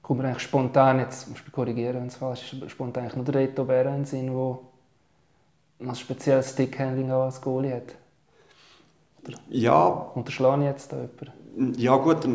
Kommt 0.02 0.18
man 0.20 0.28
eigentlich 0.28 0.44
spontan, 0.44 1.00
jetzt 1.00 1.30
musst 1.30 1.46
du 1.46 1.52
korrigieren, 1.52 1.98
wenn 1.98 2.08
es 2.08 2.16
falsch 2.16 2.54
ist, 2.54 2.72
spontan 2.72 3.04
eigentlich 3.04 3.16
nur 3.16 3.26
der 3.26 3.36
Reto 3.36 3.66
Berra 3.66 3.94
in 3.96 4.06
Sinn, 4.06 4.28
der 4.28 4.60
ein 5.88 5.96
spezielles 5.96 6.52
Stickhandling 6.52 7.12
als 7.12 7.42
Goalie 7.42 7.76
hat? 7.76 7.96
Oder 9.28 9.38
ja. 9.50 9.88
Unterschlagen 9.88 10.64
jetzt 10.64 10.92
da 10.92 10.98
jemanden? 10.98 11.80
Ja 11.80 11.98
gut, 11.98 12.28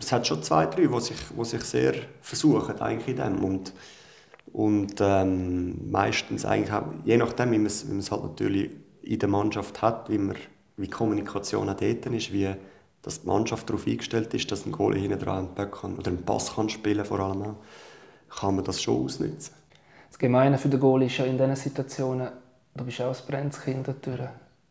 es 0.00 0.10
hat 0.10 0.26
schon 0.26 0.42
zwei, 0.42 0.66
drei, 0.66 0.86
die 0.86 1.00
sich, 1.00 1.16
die 1.38 1.44
sich 1.44 1.62
sehr 1.62 1.94
versuchen 2.20 2.80
eigentlich 2.80 3.16
in 3.16 3.22
dem. 3.22 3.44
Und, 3.44 3.72
und 4.52 4.94
ähm, 5.00 5.90
meistens 5.90 6.44
eigentlich 6.44 6.72
auch, 6.72 6.82
je 7.04 7.16
nachdem, 7.16 7.52
wie 7.52 7.58
man 7.58 7.66
es 7.66 8.10
halt 8.10 8.24
natürlich 8.24 8.72
in 9.02 9.18
der 9.20 9.28
Mannschaft 9.28 9.82
hat, 9.82 10.10
wie 10.10 10.18
man 10.18 10.36
wie 10.76 10.86
die 10.86 10.90
Kommunikation 10.90 11.68
auch 11.68 11.76
dort 11.76 12.06
ist, 12.06 12.32
wie 12.32 12.54
dass 13.02 13.20
die 13.20 13.28
Mannschaft 13.28 13.68
darauf 13.68 13.86
eingestellt 13.86 14.34
ist, 14.34 14.50
dass 14.50 14.66
ein 14.66 14.72
Goalie 14.72 15.00
hinten 15.00 15.20
dran 15.20 15.48
einen 15.56 15.70
kann, 15.70 15.96
oder 15.96 16.08
einen 16.08 16.24
Pass 16.24 16.56
kann 16.56 16.68
spielen 16.68 17.04
vor 17.04 17.20
allem 17.20 17.42
auch, 17.42 17.54
kann 18.40 18.56
man 18.56 18.64
das 18.64 18.82
schon 18.82 19.04
ausnutzen. 19.04 19.54
Das 20.10 20.18
Gemeine 20.18 20.58
für 20.58 20.68
den 20.68 20.80
Goalie 20.80 21.06
ist 21.06 21.18
ja 21.18 21.24
in 21.24 21.38
diesen 21.38 21.54
Situationen, 21.54 22.30
du 22.74 22.84
bist 22.84 23.00
auch 23.00 23.14
ein 23.14 23.26
Brennskind 23.28 23.88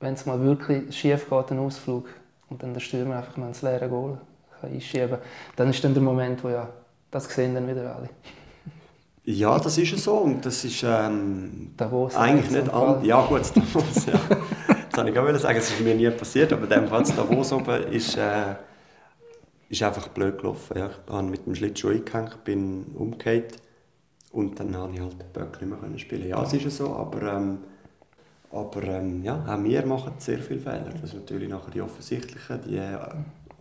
Wenn 0.02 0.14
es 0.16 0.26
mal 0.26 0.42
wirklich 0.42 0.94
schief 0.94 1.30
geht, 1.30 1.52
ein 1.52 1.60
Ausflug, 1.60 2.10
und 2.50 2.62
dann 2.62 2.74
der 2.74 2.82
Stürmer 2.82 3.18
einfach 3.18 3.38
mal 3.38 3.48
ins 3.48 3.62
leere 3.62 3.90
Goal 3.90 4.18
kann 4.62 4.72
einschieben 4.72 5.18
dann 5.56 5.70
ist 5.70 5.84
dann 5.84 5.94
der 5.94 6.04
Moment, 6.04 6.44
wo 6.44 6.50
ja, 6.50 6.70
das 7.12 7.26
sehen 7.26 7.54
dann 7.54 7.68
wieder 7.68 7.96
alle. 7.96 8.10
Ja, 9.24 9.58
das 9.58 9.78
ist 9.78 9.98
so 9.98 10.18
und 10.18 10.46
das 10.46 10.64
ist 10.64 10.84
ähm, 10.84 11.74
Davos 11.76 12.16
eigentlich 12.16 12.52
nicht 12.52 12.72
an. 12.72 13.04
Ja 13.04 13.26
gut, 13.26 13.42
Davos, 13.56 14.06
ja. 14.06 14.20
Das 14.96 15.06
wollte 15.06 15.12
ich 15.12 15.36
auch 15.36 15.40
sagen, 15.40 15.58
es 15.58 15.72
ist 15.72 15.82
mir 15.82 15.94
nie 15.94 16.10
passiert, 16.10 16.54
aber 16.54 16.68
dem 16.68 16.88
Fall 16.88 17.04
Davos 17.04 17.52
oben 17.52 17.84
ist, 17.92 18.16
äh, 18.16 18.56
ist 19.68 19.84
einfach 19.84 20.08
blöd 20.08 20.38
gelaufen. 20.38 20.78
Ja. 20.78 20.90
Ich 20.90 21.14
habe 21.14 21.28
mit 21.28 21.46
dem 21.46 21.54
Schlittschuh 21.54 21.90
eingehängt, 21.90 22.44
bin 22.46 22.86
umgekehrt 22.96 23.58
und 24.32 24.58
dann 24.58 24.72
konnte 24.72 24.96
ich 24.96 25.02
halt 25.02 25.20
den 25.20 25.32
Böck 25.34 25.62
nicht 25.62 25.82
mehr 25.82 26.00
spielen. 26.00 26.30
Ja, 26.30 26.42
es 26.44 26.54
ist 26.54 26.78
so, 26.78 26.94
aber, 26.96 27.24
ähm, 27.24 27.58
aber 28.52 28.84
ähm, 28.84 29.22
ja, 29.22 29.44
auch 29.46 29.62
wir 29.62 29.86
machen 29.86 30.14
sehr 30.18 30.40
viele 30.40 30.62
Fehler. 30.62 30.94
Das 31.02 31.12
sind 31.12 31.22
natürlich 31.22 31.50
nachher 31.50 31.72
die 31.72 31.82
offensichtlichen, 31.82 32.62
die 32.66 32.78
äh, 32.78 32.98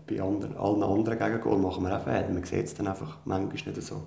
bei 0.07 0.23
anderen, 0.23 0.57
allen 0.57 0.83
anderen 0.85 1.19
Gegengol 1.19 1.59
machen 1.59 1.83
wir 1.83 1.97
auch 1.97 2.05
Fehler. 2.05 2.29
Man 2.29 2.45
sieht 2.45 2.67
es 2.67 2.75
dann 2.75 2.87
einfach 2.87 3.19
manchmal 3.25 3.75
nicht 3.75 3.83
so. 3.83 4.03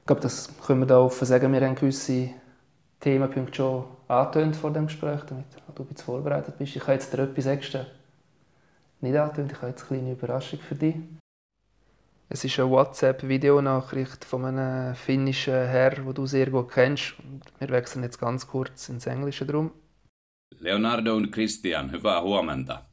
Ich 0.00 0.06
glaube, 0.06 0.22
das 0.22 0.50
können 0.66 0.80
wir 0.80 0.86
da 0.86 0.98
offen 0.98 1.24
sagen. 1.24 1.52
Wir 1.52 1.60
haben 1.60 1.76
gewisse 1.76 2.30
Themenpunkte 3.00 3.54
schon 3.54 3.84
angetönt 4.08 4.56
vor 4.56 4.72
dem 4.72 4.86
Gespräch, 4.86 5.20
damit 5.22 5.46
du 5.74 5.86
jetzt 5.88 6.02
vorbereitet 6.02 6.58
bist. 6.58 6.76
Ich 6.76 6.82
habe 6.82 6.92
jetzt 6.92 7.12
dir 7.12 7.20
etwas 7.20 7.46
extra 7.46 7.86
nicht 9.00 9.16
angetönt. 9.16 9.52
Ich 9.52 9.58
habe 9.58 9.68
jetzt 9.68 9.82
eine 9.82 10.00
kleine 10.00 10.12
Überraschung 10.12 10.58
für 10.60 10.74
dich. 10.74 10.96
Es 12.30 12.44
ist 12.44 12.58
eine 12.58 12.70
WhatsApp-Videonachricht 12.70 14.24
von 14.24 14.44
einem 14.44 14.94
finnischen 14.94 15.54
Herr, 15.54 15.90
den 15.90 16.12
du 16.12 16.26
sehr 16.26 16.50
gut 16.50 16.70
kennst. 16.70 17.14
Wir 17.58 17.70
wechseln 17.70 18.02
jetzt 18.02 18.18
ganz 18.18 18.46
kurz 18.46 18.88
ins 18.90 19.06
Englische 19.06 19.46
drum. 19.46 19.70
Leonardo 20.60 21.16
und 21.16 21.30
Christian, 21.30 21.90
hyvää 21.90 22.20
huomenta. 22.20 22.86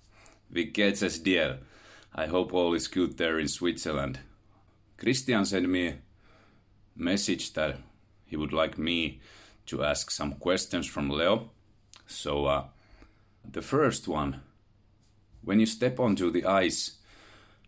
Wie 0.50 0.72
geht's 0.72 1.02
es 1.02 1.24
dir? 1.24 1.60
I 2.16 2.30
hope 2.30 2.56
all 2.56 2.76
is 2.76 2.88
good 2.88 3.18
there 3.18 3.42
in 3.42 3.48
Switzerland. 3.48 4.20
Christian 4.98 5.46
sent 5.46 5.68
me 5.68 5.90
a 5.90 5.96
message 6.96 7.54
that 7.54 7.76
he 8.26 8.38
would 8.38 8.54
like 8.54 8.78
me 8.78 9.20
to 9.68 9.84
ask 9.84 10.12
some 10.12 10.34
questions 10.34 10.88
from 10.88 11.10
Leo. 11.10 11.50
So, 12.08 12.46
uh, 12.46 12.66
the 13.52 13.62
first 13.62 14.08
one 14.08 14.42
when 15.46 15.60
you 15.60 15.66
step 15.66 16.00
onto 16.00 16.32
the 16.32 16.46
ice 16.46 16.98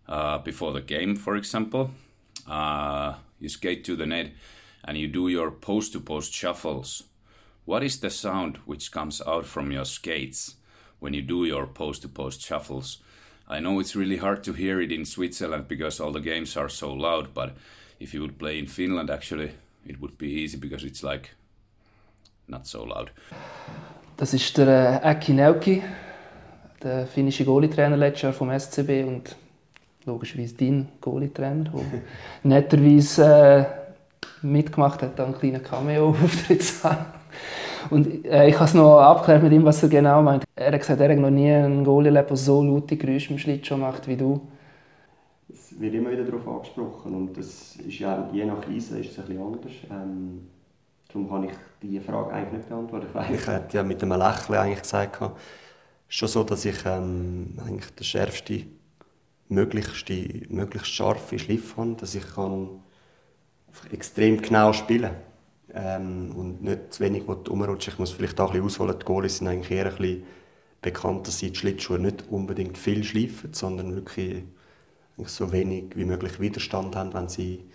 uh, 0.08 0.40
before 0.40 0.74
the 0.74 0.82
game, 0.82 1.16
for 1.16 1.36
example, 1.36 1.92
uh, 2.48 3.14
you 3.40 3.50
skate 3.50 3.84
to 3.86 3.96
the 3.96 4.06
net 4.06 4.32
and 4.84 4.98
you 4.98 5.08
do 5.08 5.28
your 5.28 5.52
post 5.52 5.94
to 5.94 6.00
post 6.00 6.34
shuffles. 6.34 7.04
What 7.66 7.84
is 7.84 8.00
the 8.00 8.10
sound 8.10 8.58
which 8.66 8.92
comes 8.92 9.22
out 9.28 9.46
from 9.46 9.72
your 9.72 9.86
skates 9.86 10.56
when 11.00 11.14
you 11.14 11.22
do 11.22 11.46
your 11.46 11.68
post 11.68 12.02
to 12.02 12.08
post 12.08 12.42
shuffles? 12.42 12.98
I 13.48 13.60
know 13.60 13.80
it's 13.80 13.96
really 13.96 14.18
hard 14.18 14.44
to 14.46 14.54
hear 14.54 14.82
it 14.82 14.92
in 14.92 15.06
Switzerland 15.06 15.68
because 15.68 16.00
all 16.00 16.12
the 16.12 16.20
games 16.20 16.58
are 16.58 16.70
so 16.70 16.92
loud, 16.92 17.34
but 17.34 17.56
if 18.00 18.14
you 18.14 18.22
would 18.22 18.40
play 18.40 18.60
in 18.60 18.68
Finland, 18.68 19.10
actually, 19.10 19.52
it 19.86 20.02
would 20.02 20.18
be 20.18 20.32
easy 20.32 20.58
because 20.58 20.84
it's 20.84 21.04
like 21.04 21.32
not 22.48 22.66
so 22.66 22.86
loud. 22.86 23.12
Das 24.16 24.34
ist 24.34 24.58
der 24.58 25.02
äh, 25.04 25.08
Aki 25.08 25.34
Nelki, 25.34 25.84
der 26.82 27.06
finnische 27.08 27.46
Goalie-Trainer 27.46 27.98
letztes 27.98 28.24
Jahr 28.24 28.34
vom 28.34 28.58
SCB 28.58 29.06
und 29.06 29.36
logischerweise 30.06 30.56
dein 30.56 30.88
Goalie-Trainer, 31.02 31.66
der 31.66 32.02
netterweise 32.44 33.26
äh, 33.26 34.46
mitgemacht 34.46 35.02
hat, 35.02 35.20
einen 35.20 35.38
kleinen 35.38 35.62
Cameo-Auftritt 35.62 36.64
Und 37.90 38.26
äh, 38.26 38.48
ich 38.48 38.56
habe 38.56 38.66
es 38.66 38.74
noch 38.74 39.00
abgeklärt 39.00 39.44
mit 39.44 39.54
ihm, 39.54 39.66
was 39.66 39.84
er 39.84 39.90
genau 39.90 40.22
meint. 40.22 40.44
Er 40.56 40.72
hat 40.72 40.80
gesagt, 40.80 41.00
er 41.00 41.10
hat 41.10 41.18
noch 41.18 41.30
nie 41.30 41.52
einen 41.52 41.84
Goalie 41.84 42.10
erlebt, 42.10 42.30
der 42.30 42.38
so 42.38 42.64
laute 42.64 42.98
Geräusche 42.98 43.34
im 43.34 43.40
Schlittschuh 43.40 43.78
macht 43.78 44.08
wie 44.08 44.18
du. 44.18 44.42
Es 45.50 45.80
wird 45.80 45.94
immer 45.94 46.12
wieder 46.12 46.24
darauf 46.24 46.48
angesprochen 46.48 47.14
und 47.14 47.38
das 47.38 47.76
ist 47.76 48.00
ja, 48.00 48.30
je 48.34 48.46
nach 48.46 48.68
Eisen 48.68 49.00
ist 49.00 49.12
es 49.12 49.20
ein 49.20 49.26
bisschen 49.26 49.42
anders. 49.42 49.72
Ähm, 49.90 50.48
darum 51.08 51.30
kann 51.30 51.44
ich 51.44 51.54
diese 51.82 52.02
Frage 52.02 52.34
eigentlich 52.34 52.54
nicht 52.54 52.70
beantworten. 52.70 53.08
Ich 53.34 53.48
hätte 53.48 53.78
ja 53.78 53.84
mit 53.84 54.02
einem 54.02 54.20
Lächeln 54.20 54.60
eigentlich 54.60 54.82
gesagt, 54.82 55.20
schon 56.08 56.28
so, 56.28 56.44
dass 56.44 56.66
ich 56.66 56.86
ähm, 56.86 57.58
eigentlich 57.66 57.94
den 57.96 58.04
schärfste, 58.04 58.64
möglichste, 59.50 60.42
möglichst 60.50 60.94
scharfe 60.94 61.40
Schliff 61.40 61.78
habe, 61.78 61.96
dass 61.96 62.16
ich 62.16 62.28
kann 62.34 62.82
extrem 63.92 64.42
genau 64.42 64.74
spielen 64.74 65.12
ähm, 65.74 66.34
und 66.36 66.64
nicht 66.64 66.94
zu 66.94 67.04
wenig 67.04 67.28
umrutschen. 67.28 67.94
Ich 67.94 68.00
muss 68.00 68.12
vielleicht 68.12 68.40
auch 68.40 68.54
ein 68.54 68.62
bisschen 68.62 68.84
ausholen. 68.86 69.00
Die 69.00 69.06
Goalies 69.06 69.38
sind 69.38 69.48
eigentlich 69.48 69.72
eher 69.72 69.86
ein 69.88 69.98
bisschen 69.98 70.24
bekannt, 70.82 71.28
dass 71.28 71.40
sie 71.40 71.52
die 71.52 71.58
Schlittschuhe 71.58 72.00
nicht 72.00 72.26
unbedingt 72.30 72.78
viel 72.78 73.04
schleifen, 73.04 73.54
sondern 73.54 73.96
wirklich 73.96 74.44
so 75.26 75.52
wenig 75.52 75.96
wie 75.96 76.06
möglich 76.06 76.40
Widerstand 76.40 76.96
haben, 76.96 77.14
wenn 77.14 77.28
sie 77.28 77.66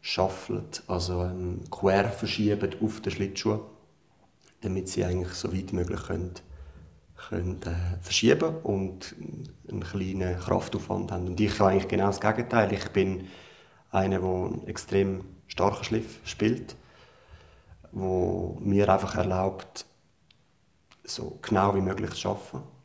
schaffeln, 0.00 0.64
also 0.86 1.24
ähm, 1.24 1.60
quer 1.70 2.10
verschieben 2.10 2.74
auf 2.82 3.00
den 3.00 3.12
Schlittschuh, 3.12 3.60
damit 4.60 4.88
sie 4.88 5.04
eigentlich 5.04 5.32
so 5.34 5.52
weit 5.52 5.72
möglich 5.72 6.02
können, 6.04 6.34
können 7.28 7.60
äh, 7.62 8.02
verschieben 8.02 8.56
und 8.62 9.14
einen 9.68 9.82
kleinen 9.82 10.38
Kraftaufwand 10.38 11.12
haben. 11.12 11.26
Und 11.26 11.40
ich 11.40 11.58
habe 11.58 11.70
eigentlich 11.70 11.88
genau 11.88 12.06
das 12.06 12.20
Gegenteil. 12.20 12.72
Ich 12.72 12.88
bin 12.90 13.28
einer, 13.90 14.20
der 14.20 14.28
einen 14.28 14.66
extrem 14.66 15.24
starken 15.46 15.84
Schliff 15.84 16.20
spielt, 16.24 16.76
wo 17.92 18.58
mir 18.60 18.88
einfach 18.88 19.16
erlaubt, 19.16 19.86
so 21.04 21.38
genau 21.42 21.74
wie 21.74 21.80
möglich 21.80 22.14
zu 22.14 22.28
arbeiten 22.28 22.77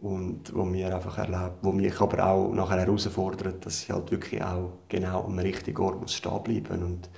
und 0.00 0.54
wo 0.54 0.64
mir 0.64 0.94
einfach 0.94 1.18
erlaubt, 1.18 1.58
wo 1.62 1.72
mich 1.72 2.00
aber 2.00 2.26
auch 2.26 2.52
nachher 2.52 2.78
herausfordert, 2.80 3.64
dass 3.64 3.82
ich 3.82 3.90
halt 3.90 4.10
wirklich 4.10 4.42
auch 4.42 4.72
genau 4.88 5.24
am 5.24 5.38
richtigen 5.38 5.82
Ort 5.82 6.00
muss 6.00 6.14
stehen 6.14 6.42
bleiben 6.42 6.82
und, 6.82 7.10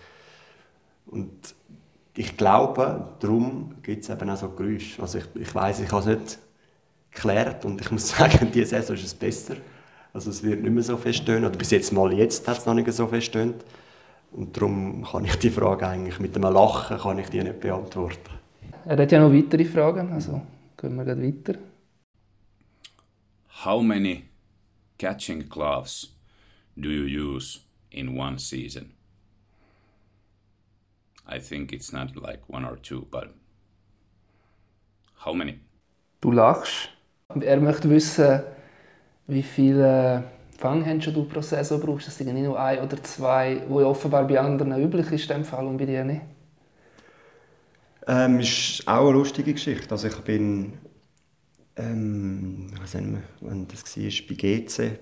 und 1.07 1.55
ich 2.15 2.37
glaube, 2.37 3.09
darum 3.21 3.77
gibt 3.83 4.05
es 4.05 4.11
eben 4.11 4.29
auch 4.29 4.37
so 4.37 4.51
Geräusche. 4.51 5.01
Also 5.01 5.19
ich, 5.19 5.25
ich 5.35 5.55
weiß, 5.55 5.81
ich 5.81 5.91
habe 5.91 6.01
es 6.01 6.07
nicht 6.07 6.39
geklärt 7.11 7.65
und 7.65 7.81
ich 7.81 7.91
muss 7.91 8.09
sagen, 8.17 8.51
diese 8.53 8.67
Saison 8.67 8.97
ist 8.97 9.05
es 9.05 9.15
besser. 9.15 9.55
Also 10.13 10.31
es 10.31 10.43
wird 10.43 10.63
nicht 10.63 10.73
mehr 10.73 10.83
so 10.83 10.97
feststehen, 10.97 11.45
oder 11.45 11.57
bis 11.57 11.71
jetzt 11.71 11.93
mal 11.93 12.13
jetzt 12.13 12.47
hat 12.47 12.59
es 12.59 12.67
noch 12.67 12.75
nicht 12.75 12.93
so 12.93 13.07
feststehen. 13.07 13.55
Und 14.33 14.57
darum 14.57 15.05
kann 15.05 15.25
ich 15.25 15.37
die 15.37 15.51
Frage 15.51 15.87
eigentlich 15.87 16.19
mit 16.19 16.37
einem 16.37 16.53
Lachen 16.53 16.99
kann 16.99 17.19
ich 17.19 17.29
die 17.29 17.43
nicht 17.43 17.61
beantworten. 17.61 18.31
Er 18.85 18.99
hat 18.99 19.13
ja 19.13 19.21
noch 19.21 19.33
weitere 19.33 19.65
Fragen, 19.65 20.13
also 20.13 20.41
gehen 20.77 20.97
wir 20.97 21.05
gleich 21.05 21.19
weiter. 21.19 21.59
How 23.65 23.81
many 23.81 24.25
catching 24.99 25.47
gloves 25.49 26.09
do 26.77 26.89
you 26.89 27.05
use 27.05 27.61
in 27.93 28.17
one 28.19 28.39
season? 28.39 28.95
I 31.29 31.39
think 31.39 31.73
it's 31.73 31.93
not 31.93 32.17
like 32.17 32.43
one 32.49 32.65
or 32.65 32.77
two, 32.77 33.07
but 33.13 33.33
how 35.25 35.33
many? 35.33 35.61
Du 36.21 36.33
lachst. 36.33 36.89
Er 37.41 37.61
möchte 37.61 37.89
wissen, 37.89 38.43
wie 39.29 39.43
viele 39.45 40.25
Fanghändchen 40.59 41.15
du 41.15 41.25
pro 41.25 41.41
Saison 41.41 41.81
brauchst. 41.81 42.09
Das 42.09 42.19
sind 42.19 42.35
nicht 42.35 42.45
nur 42.45 42.59
ein 42.59 42.81
oder 42.81 43.01
zwei, 43.05 43.63
wo 43.69 43.81
offenbar 43.85 44.27
bei 44.27 44.41
anderen 44.41 44.77
üblich 44.77 45.13
ist 45.13 45.31
in 45.31 45.45
Fall 45.45 45.67
und 45.67 45.77
bei 45.77 45.87
dir 45.87 46.05
nicht. 46.05 46.23
Ähm, 48.09 48.41
ist 48.41 48.83
auch 48.89 49.07
eine 49.07 49.13
lustige 49.13 49.53
Geschichte. 49.53 49.93
Also 49.93 50.09
ich 50.09 50.19
bin 50.19 50.73
ähm, 51.77 52.71
was 52.81 52.95
wir, 52.95 53.23
wenn 53.41 53.69
das 53.69 53.97
war, 53.97 54.27
bei 54.29 54.35
GC, 54.35 54.99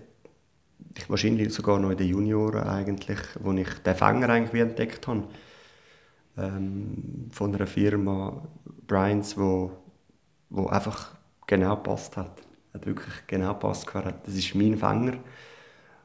ich 0.97 1.11
wahrscheinlich 1.11 1.53
sogar 1.53 1.79
noch 1.79 1.91
in 1.91 1.99
den 1.99 2.09
Junioren 2.09 2.65
eigentlich, 2.65 3.19
wo 3.41 3.53
ich 3.53 3.69
den 3.81 3.95
Fänger 3.95 4.29
eigentlich 4.29 4.63
entdeckt 4.63 5.07
habe. 5.07 5.25
Ähm, 6.37 7.29
von 7.31 7.55
einer 7.55 7.67
Firma 7.67 8.43
Bryans, 8.87 9.37
wo, 9.37 9.73
wo 10.49 10.67
einfach 10.67 11.17
genau 11.47 11.77
passt 11.77 12.17
hat. 12.17 12.43
Hat 12.73 12.87
wirklich 12.87 13.15
genau 13.27 13.55
passt. 13.55 13.87
Das 13.95 14.35
ist 14.35 14.55
mein 14.55 14.77
Fänger. 14.77 15.19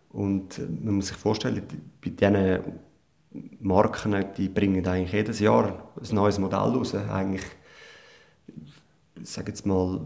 Und 0.10 0.60
man 0.84 0.96
muss 0.96 1.08
sich 1.08 1.18
vorstellen, 1.18 1.64
bei 2.02 2.10
diesen 2.10 2.80
Marken, 3.60 4.26
die 4.38 4.50
bringen 4.50 4.86
eigentlich 4.88 5.12
jedes 5.12 5.40
Jahr 5.40 5.92
ein 6.00 6.16
neues 6.16 6.40
Modell 6.40 6.58
raus. 6.58 6.96
Eigentlich, 6.96 7.46
ich 9.22 9.30
sage 9.30 9.50
jetzt 9.50 9.66
mal, 9.66 10.02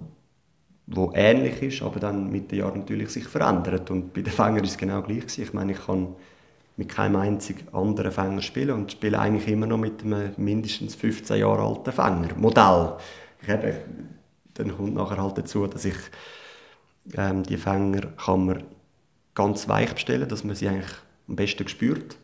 wo 0.91 1.11
ähnlich 1.13 1.61
ist, 1.61 1.81
aber 1.83 1.99
dann 1.99 2.31
mit 2.31 2.51
den 2.51 2.59
Jahren 2.59 2.79
natürlich 2.79 3.09
sich 3.09 3.27
verändert. 3.27 3.91
Und 3.91 4.13
bei 4.13 4.21
den 4.21 4.33
Fängern 4.33 4.63
ist 4.63 4.71
es 4.71 4.77
genau 4.77 5.01
gleich. 5.01 5.21
Gewesen. 5.21 5.43
Ich 5.43 5.53
meine, 5.53 5.73
ich 5.73 5.85
kann 5.85 6.15
mit 6.77 6.89
keinem 6.89 7.17
einzigen 7.17 7.67
anderen 7.73 8.11
Fänger 8.11 8.41
spielen 8.41 8.71
und 8.71 8.91
spiele 8.91 9.19
eigentlich 9.19 9.47
immer 9.47 9.67
noch 9.67 9.77
mit 9.77 10.03
einem 10.03 10.31
mindestens 10.37 10.95
15 10.95 11.37
Jahre 11.37 11.61
alten 11.61 11.91
Fänger. 11.91 12.35
Modell. 12.37 12.93
Ich 13.41 13.49
habe, 13.49 13.81
dann 14.55 14.75
kommt 14.75 14.95
nachher 14.95 15.21
halt 15.21 15.37
dazu, 15.37 15.67
dass 15.67 15.85
ich 15.85 15.97
ähm, 17.15 17.43
die 17.43 17.57
Fänger 17.57 18.07
kann 18.17 18.45
man 18.45 18.63
ganz 19.35 19.67
weich 19.67 19.93
bestellen, 19.93 20.27
dass 20.27 20.43
man 20.43 20.55
sie 20.55 20.69
eigentlich 20.69 20.91
am 21.27 21.35
besten 21.35 21.67
spürt. 21.67 22.17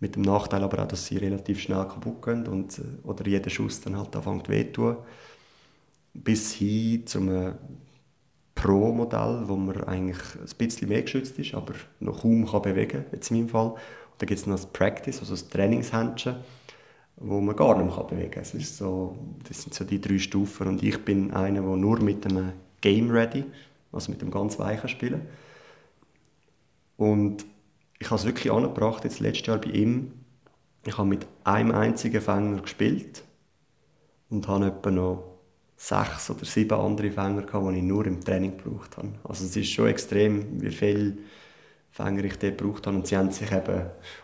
Mit 0.00 0.14
dem 0.14 0.22
Nachteil 0.22 0.62
aber 0.62 0.82
auch, 0.84 0.88
dass 0.88 1.06
sie 1.06 1.18
relativ 1.18 1.60
schnell 1.60 1.84
kaputt 1.84 2.22
gehen 2.22 2.46
und, 2.46 2.78
äh, 2.78 2.82
oder 3.02 3.26
jeder 3.26 3.50
Schuss 3.50 3.80
dann 3.80 3.96
halt 3.98 4.14
anfängt 4.16 4.48
weh 4.48 4.64
tun 4.64 4.96
bis 6.24 6.54
hin 6.54 7.06
zum 7.06 7.54
Pro-Modell, 8.54 9.44
wo 9.46 9.56
man 9.56 9.84
eigentlich 9.84 10.18
ein 10.34 10.56
bisschen 10.58 10.88
mehr 10.88 11.02
geschützt 11.02 11.38
ist, 11.38 11.54
aber 11.54 11.74
noch 12.00 12.22
kaum 12.22 12.44
kann 12.46 12.62
bewegen 12.62 13.04
kann, 13.08 13.20
in 13.20 13.36
meinem 13.36 13.48
Fall. 13.48 13.68
Und 13.68 13.78
dann 14.18 14.26
gibt 14.26 14.40
es 14.40 14.46
noch 14.46 14.56
das 14.56 14.66
Practice, 14.66 15.20
also 15.20 15.32
das 15.32 15.48
Trainingshändchen, 15.48 16.36
wo 17.16 17.40
man 17.40 17.54
gar 17.54 17.80
nicht 17.80 17.94
mehr 17.94 18.04
bewegen 18.04 18.30
kann. 18.32 18.42
Das, 18.42 18.54
ist 18.54 18.76
so, 18.76 19.16
das 19.48 19.62
sind 19.62 19.74
so 19.74 19.84
die 19.84 20.00
drei 20.00 20.18
Stufen 20.18 20.66
und 20.66 20.82
ich 20.82 21.04
bin 21.04 21.30
einer, 21.30 21.60
der 21.60 21.76
nur 21.76 22.00
mit 22.00 22.26
einem 22.26 22.52
Game 22.80 23.10
Ready, 23.10 23.44
also 23.92 24.10
mit 24.10 24.22
dem 24.22 24.30
ganz 24.30 24.58
weichen 24.58 24.88
spielen. 24.88 25.22
Und 26.96 27.44
ich 28.00 28.10
habe 28.10 28.16
es 28.16 28.26
wirklich 28.26 28.52
angebracht, 28.52 29.04
jetzt 29.04 29.20
letztes 29.20 29.46
Jahr 29.46 29.58
bei 29.58 29.70
ihm, 29.70 30.12
ich 30.84 30.98
habe 30.98 31.08
mit 31.08 31.26
einem 31.44 31.72
einzigen 31.72 32.20
Fänger 32.20 32.60
gespielt 32.62 33.22
und 34.30 34.48
habe 34.48 34.66
etwa 34.66 34.90
noch 34.90 35.37
sechs 35.78 36.28
oder 36.28 36.44
sieben 36.44 36.78
andere 36.78 37.10
Fänger 37.10 37.42
gehabt, 37.42 37.72
die 37.72 37.78
ich 37.78 37.84
nur 37.84 38.04
im 38.04 38.20
Training 38.20 38.58
gebraucht 38.58 38.96
habe. 38.96 39.10
Also 39.22 39.44
es 39.44 39.56
ist 39.56 39.70
schon 39.70 39.86
extrem, 39.86 40.60
wie 40.60 40.72
viele 40.72 41.16
Fänger 41.92 42.24
ich 42.24 42.36
dort 42.36 42.58
gebraucht 42.58 42.86
habe. 42.86 42.96
Und 42.96 43.06
sie 43.06 43.16
haben 43.16 43.30
sich 43.30 43.50
eben, 43.52 43.82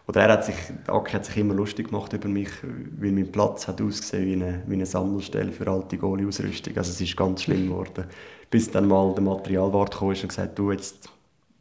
oder 0.08 0.20
er 0.20 0.32
hat 0.32 0.44
sich, 0.44 0.56
Aki 0.88 1.12
hat 1.12 1.24
sich 1.24 1.36
immer 1.36 1.54
lustig 1.54 1.90
gemacht 1.90 2.12
über 2.12 2.28
mich, 2.28 2.50
weil 2.98 3.12
mein 3.12 3.30
Platz 3.30 3.68
hat 3.68 3.80
ausgesehen 3.80 4.26
wie 4.26 4.32
eine, 4.44 4.62
wie 4.66 4.74
eine 4.74 4.84
Sammelstelle 4.84 5.52
für 5.52 5.68
alte 5.68 5.96
Goalie-Ausrüstung. 5.96 6.76
Also 6.76 6.90
es 6.90 7.00
ist 7.00 7.16
ganz 7.16 7.44
schlimm 7.44 7.68
geworden. 7.68 8.04
Bis 8.50 8.70
dann 8.70 8.88
mal 8.88 9.14
der 9.14 9.22
Materialwart 9.22 9.96
kam 9.96 10.08
und 10.08 10.28
gesagt 10.28 10.58
du, 10.58 10.72
jetzt 10.72 11.08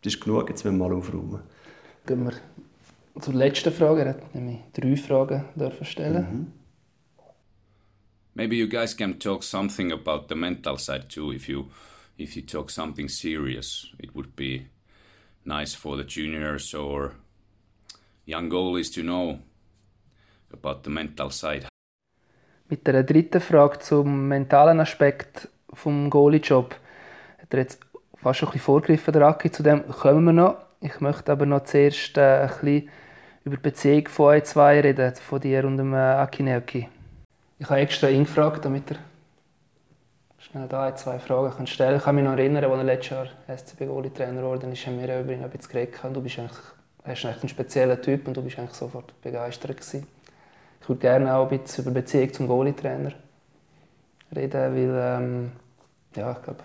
ist 0.03 0.19
genug, 0.19 0.49
jetzt 0.49 0.65
müssen 0.65 0.79
wir 0.79 0.87
mal 0.89 0.95
aufräumen. 0.95 1.39
Gehen 2.07 2.25
wir 2.25 2.33
zur 3.21 3.33
letzten 3.35 3.71
Frage. 3.71 4.01
Er 4.01 4.09
hat 4.09 4.33
nämlich 4.33 4.57
drei 4.73 4.95
Fragen 4.95 5.45
dürfen 5.55 5.85
stellen. 5.85 6.27
Mhm. 6.31 6.62
Maybe 8.35 8.55
you 8.55 8.67
guys 8.67 8.93
can 8.93 9.19
talk 9.19 9.43
something 9.43 9.91
about 9.91 10.27
the 10.27 10.35
mental 10.35 10.77
side 10.77 11.09
too 11.09 11.31
if 11.31 11.47
you 11.49 11.67
if 12.17 12.35
you 12.35 12.41
talk 12.41 12.69
something 12.69 13.09
serious 13.09 13.93
it 13.99 14.15
would 14.15 14.35
be 14.35 14.67
nice 15.45 15.73
for 15.75 15.97
the 15.97 16.03
juniors 16.03 16.73
or 16.73 17.13
young 18.25 18.49
goalies 18.49 18.93
to 18.93 19.01
know 19.01 19.39
about 20.51 20.83
the 20.83 20.89
mental 20.89 21.29
side 21.29 21.67
mit 22.69 22.87
der 22.87 23.03
dritten 23.03 23.41
Frage 23.41 23.79
zum 23.79 24.27
mentalen 24.27 24.79
Aspekt 24.79 25.49
vom 25.73 26.09
Goalie-Job 26.09 26.75
hat 27.39 27.53
er 27.53 27.59
jetzt 27.59 27.79
fast 28.15 28.39
schon 28.39 28.49
ein 28.49 28.53
bisschen 28.53 28.65
vorgegriffen, 28.65 29.13
der 29.13 29.23
Aki. 29.23 29.51
Zu 29.51 29.63
dem 29.63 29.87
kommen 29.87 30.23
wir 30.25 30.33
noch. 30.33 30.57
Ich 30.81 30.99
möchte 30.99 31.31
aber 31.31 31.45
noch 31.45 31.63
zuerst 31.65 32.17
äh, 32.17 32.41
ein 32.41 32.47
bisschen 32.47 32.89
über 33.43 33.57
die 33.57 33.61
Beziehung 33.61 34.07
von 34.07 34.25
euch 34.27 34.45
zwei 34.45 34.79
reden, 34.79 35.13
von 35.15 35.41
dir 35.41 35.65
und 35.65 35.77
dem 35.77 35.93
äh, 35.93 35.97
Aki. 35.97 36.89
Ich 37.63 37.69
habe 37.69 37.79
extra 37.79 38.09
ihn 38.09 38.25
gefragt, 38.25 38.65
damit 38.65 38.91
er 38.91 38.97
schnell 40.37 40.67
da 40.67 40.83
ein, 40.83 40.97
zwei 40.97 41.17
Fragen 41.17 41.65
stellen 41.65 41.91
kann. 41.91 41.97
Ich 41.97 42.03
kann 42.03 42.15
mich 42.15 42.25
noch 42.25 42.33
erinnern, 42.33 42.61
als 42.65 42.73
er 42.73 42.83
letztes 42.83 43.09
Jahr 43.11 43.27
SCB-Goalie-Trainer 43.47 44.43
wurde, 44.43 44.67
ist, 44.67 44.85
haben 44.85 44.99
wir 44.99 45.21
über 45.21 45.31
ihn 45.31 45.41
ein 45.41 45.49
bisschen 45.49 45.71
geredet. 45.71 45.97
Du 46.13 46.21
bist 46.21 46.39
eigentlich, 46.39 46.57
ist 47.05 47.25
eigentlich 47.25 47.43
ein 47.43 47.47
spezieller 47.47 48.01
Typ 48.01 48.27
und 48.27 48.35
du 48.35 48.41
bist 48.41 48.59
eigentlich 48.59 48.73
sofort 48.73 49.13
begeistert 49.21 49.77
gewesen. 49.77 50.05
ich 50.81 50.89
würde 50.89 50.99
gerne 50.99 51.33
auch 51.33 51.49
ein 51.49 51.57
bisschen 51.57 51.85
über 51.85 51.93
Beziehung 51.93 52.33
zum 52.33 52.47
Goalie-Trainer 52.49 53.13
reden, 54.35 54.75
weil 54.75 55.21
ähm, 55.21 55.51
ja, 56.17 56.33
ich 56.33 56.41
glaube, 56.41 56.59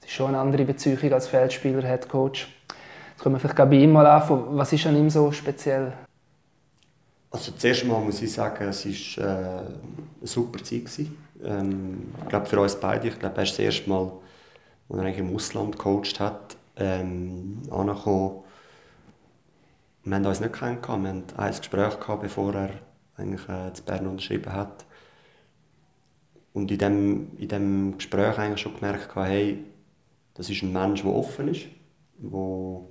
es 0.00 0.06
ist 0.06 0.12
schon 0.12 0.30
eine 0.30 0.40
andere 0.40 0.64
Beziehung 0.64 1.12
als 1.12 1.28
Feldspieler, 1.28 1.86
Head 1.86 2.08
Coach. 2.08 2.52
Jetzt 3.10 3.22
können 3.22 3.36
wir 3.36 3.38
vielleicht 3.38 3.56
bei 3.58 3.76
ihm 3.76 3.92
mal 3.92 4.06
anfangen. 4.06 4.58
Was 4.58 4.72
ist 4.72 4.86
an 4.86 4.96
ihm 4.96 5.08
so 5.08 5.30
speziell? 5.30 5.92
Also 7.36 7.52
zuerst 7.52 7.84
mal 7.84 8.00
muss 8.00 8.22
ich 8.22 8.32
sagen, 8.32 8.64
es 8.66 8.86
war 9.18 9.24
äh, 9.26 9.58
eine 9.58 9.66
super 10.22 10.64
Zeit. 10.64 11.06
Ähm, 11.44 12.14
ich 12.22 12.28
glaube 12.30 12.46
für 12.46 12.58
uns 12.58 12.76
beide, 12.76 13.08
ich 13.08 13.18
glaube, 13.18 13.36
er 13.36 13.42
ist 13.42 13.52
das 13.52 13.58
erste 13.58 13.90
Mal, 13.90 14.10
als 14.88 14.98
er 14.98 15.04
eigentlich 15.04 15.18
im 15.18 15.34
Ausland 15.36 15.76
gecoacht 15.76 16.18
hat, 16.18 16.56
ähm, 16.76 17.60
angekommen. 17.70 18.42
Wir 20.04 20.16
haben 20.16 20.24
uns 20.24 20.40
nicht 20.40 20.54
kennengelernt, 20.54 21.02
wir 21.02 21.10
hatten 21.10 21.34
ein 21.36 21.58
Gespräch, 21.58 22.00
gehabt, 22.00 22.22
bevor 22.22 22.54
er 22.54 22.70
eigentlich, 23.18 23.46
äh, 23.50 23.70
zu 23.74 23.82
Bern 23.82 24.06
unterschrieben 24.06 24.54
hat. 24.54 24.86
Und 26.54 26.70
in 26.70 26.78
dem, 26.78 27.36
in 27.36 27.48
dem 27.48 27.98
Gespräch 27.98 28.38
eigentlich 28.38 28.62
schon 28.62 28.76
gemerkt, 28.76 29.14
hey, 29.14 29.62
das 30.32 30.48
ist 30.48 30.62
ein 30.62 30.72
Mensch, 30.72 31.02
der 31.02 31.12
offen 31.12 31.48
ist, 31.48 31.66
wo, 32.16 32.88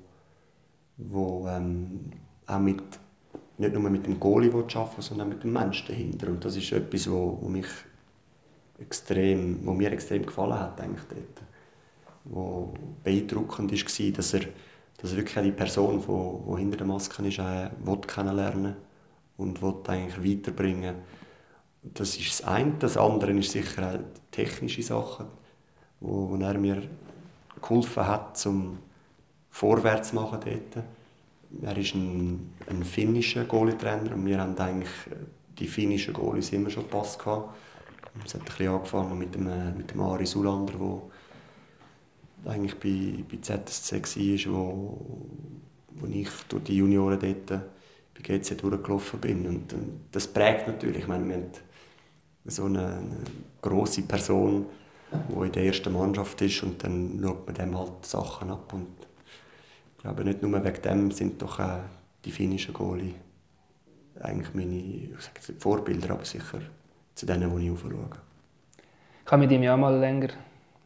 wo 0.98 1.48
ähm, 1.48 2.12
auch 2.46 2.60
mit, 2.60 2.84
nicht 3.58 3.74
nur 3.74 3.90
mit 3.90 4.06
dem 4.06 4.20
Goalie 4.20 4.52
arbeiten 4.54 5.02
sondern 5.02 5.30
mit 5.30 5.44
dem 5.44 5.54
Menschen 5.54 5.88
dahinter. 5.88 6.28
Und 6.28 6.44
das 6.44 6.56
ist 6.56 6.72
etwas, 6.72 7.10
wo, 7.10 7.38
wo 7.42 7.48
mich 7.48 7.68
extrem, 8.80 9.66
wo 9.66 9.74
mir 9.74 9.92
extrem 9.92 10.26
gefallen 10.26 10.60
hat 10.60 10.80
eigentlich 10.82 11.06
dort. 11.10 11.48
Wo 12.26 12.74
beeindruckend 13.04 13.72
war, 13.72 14.12
dass 14.12 14.34
er, 14.34 14.42
dass 14.98 15.16
wirklich 15.16 15.44
die 15.44 15.52
Person, 15.52 16.00
die, 16.02 16.52
die 16.52 16.60
hinter 16.60 16.78
der 16.78 16.88
Maske 16.88 17.26
ist, 17.28 17.40
äh, 17.40 17.70
kennenlernen 18.08 18.76
und 19.38 19.62
will 19.62 19.76
eigentlich 19.88 20.38
weiterbringen 20.38 20.96
Das 21.84 22.18
ist 22.18 22.40
das 22.40 22.48
eine. 22.48 22.74
Das 22.80 22.98
andere 22.98 23.32
ist 23.34 23.52
sicher 23.52 23.94
auch 23.94 24.00
technische 24.32 24.84
Sachen, 24.84 25.28
wo, 26.00 26.30
wo 26.30 26.36
er 26.38 26.58
mir 26.58 26.82
geholfen 27.62 28.08
hat, 28.08 28.38
zum 28.38 28.80
vorwärts 29.50 30.10
zu 30.10 30.16
machen 30.16 30.40
dort. 30.44 30.86
Er 31.62 31.78
ist 31.78 31.96
ein, 31.96 32.54
ein 32.68 32.84
finnischer 32.84 33.46
Goalie-Trainer 33.46 34.14
und 34.14 34.26
wir 34.26 34.40
haben 34.40 34.58
eigentlich 34.58 34.90
die 35.58 35.68
finnischen 35.68 36.14
Goalies 36.14 36.52
immer 36.52 36.70
schon 36.70 36.84
gepasst. 36.84 37.20
Es 38.24 38.34
hat 38.34 38.42
ein 38.42 38.46
bisschen 38.46 38.68
angefangen 38.70 39.18
mit 39.18 39.36
dem, 39.36 39.78
mit 39.78 39.92
dem 39.92 40.02
Ari 40.02 40.26
Sulander, 40.26 40.74
der 40.74 42.52
eigentlich 42.52 42.76
bei, 42.76 43.24
bei 43.30 43.42
ZSC 43.42 44.48
war, 44.48 44.54
wo, 44.54 45.02
wo 45.96 46.08
ich 46.08 46.30
durch 46.50 46.64
die 46.64 46.78
Junioren 46.78 47.20
dort 47.20 47.62
bei 48.16 48.22
GC 48.22 48.58
durchgelaufen 48.58 49.20
bin. 49.20 49.48
Und, 49.48 49.74
und 49.74 50.00
das 50.12 50.28
prägt 50.28 50.68
natürlich. 50.68 51.00
Ich 51.00 51.08
meine, 51.08 51.28
wir 51.28 51.36
haben 51.36 51.52
so 52.46 52.66
eine, 52.66 52.98
eine 52.98 53.18
grosse 53.62 54.04
Person, 54.04 54.66
die 55.12 55.46
in 55.46 55.52
der 55.52 55.66
ersten 55.66 55.94
Mannschaft 55.94 56.42
ist 56.42 56.64
und 56.64 56.84
dann 56.84 57.20
schaut 57.22 57.46
man 57.46 57.56
dem 57.56 57.78
halt 57.78 58.06
Sachen 58.06 58.50
ab. 58.50 58.74
Und 58.74 58.88
glaube, 60.06 60.24
nicht 60.24 60.42
nur 60.42 60.64
wegen 60.64 60.82
dem 60.82 61.12
sind 61.12 61.42
doch 61.42 61.60
äh, 61.60 61.80
die 62.24 62.32
finnischen 62.32 62.74
Goalie 62.74 63.16
eigentlich 64.22 64.54
meine 64.54 64.76
ich 64.76 65.10
sage 65.20 65.60
Vorbilder, 65.60 66.12
aber 66.12 66.26
sicher 66.26 66.60
zu 67.14 67.26
denen, 67.26 67.56
die 67.58 67.66
ich 67.66 67.72
aufschaue. 67.72 68.10
Ich 69.26 69.32
habe 69.32 69.42
mit 69.42 69.52
ihm 69.52 69.64
ja 69.64 69.76
mal 69.76 69.98
länger 69.98 70.30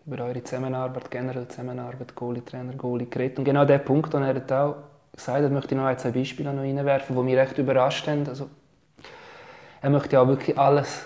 über 0.06 0.24
eure 0.24 0.44
Zusammenarbeit, 0.44 1.12
generell 1.12 1.48
Zusammenarbeit, 1.48 2.16
Goalie-Trainer, 2.16 2.74
Goalie 2.74 3.08
geredet. 3.08 3.38
Und 3.40 3.46
genau 3.46 3.66
der 3.66 3.80
Punkt, 3.80 4.14
den 4.14 4.24
er 4.24 4.66
auch 4.66 4.76
gesagt 5.14 5.44
hat, 5.44 5.52
möchte 5.52 5.76
ich 5.76 5.80
noch 5.80 5.86
ein, 5.86 5.98
zwei 5.98 6.12
Beispiele 6.12 6.54
noch 6.54 6.62
reinwerfen, 6.62 7.16
die 7.16 7.22
mich 7.22 7.36
recht 7.36 7.58
überrascht 7.58 8.08
haben. 8.08 8.28
Also, 8.28 8.50
er 9.82 9.90
möchte 9.90 10.16
ja 10.16 10.28
wirklich 10.28 10.58
alles, 10.58 11.06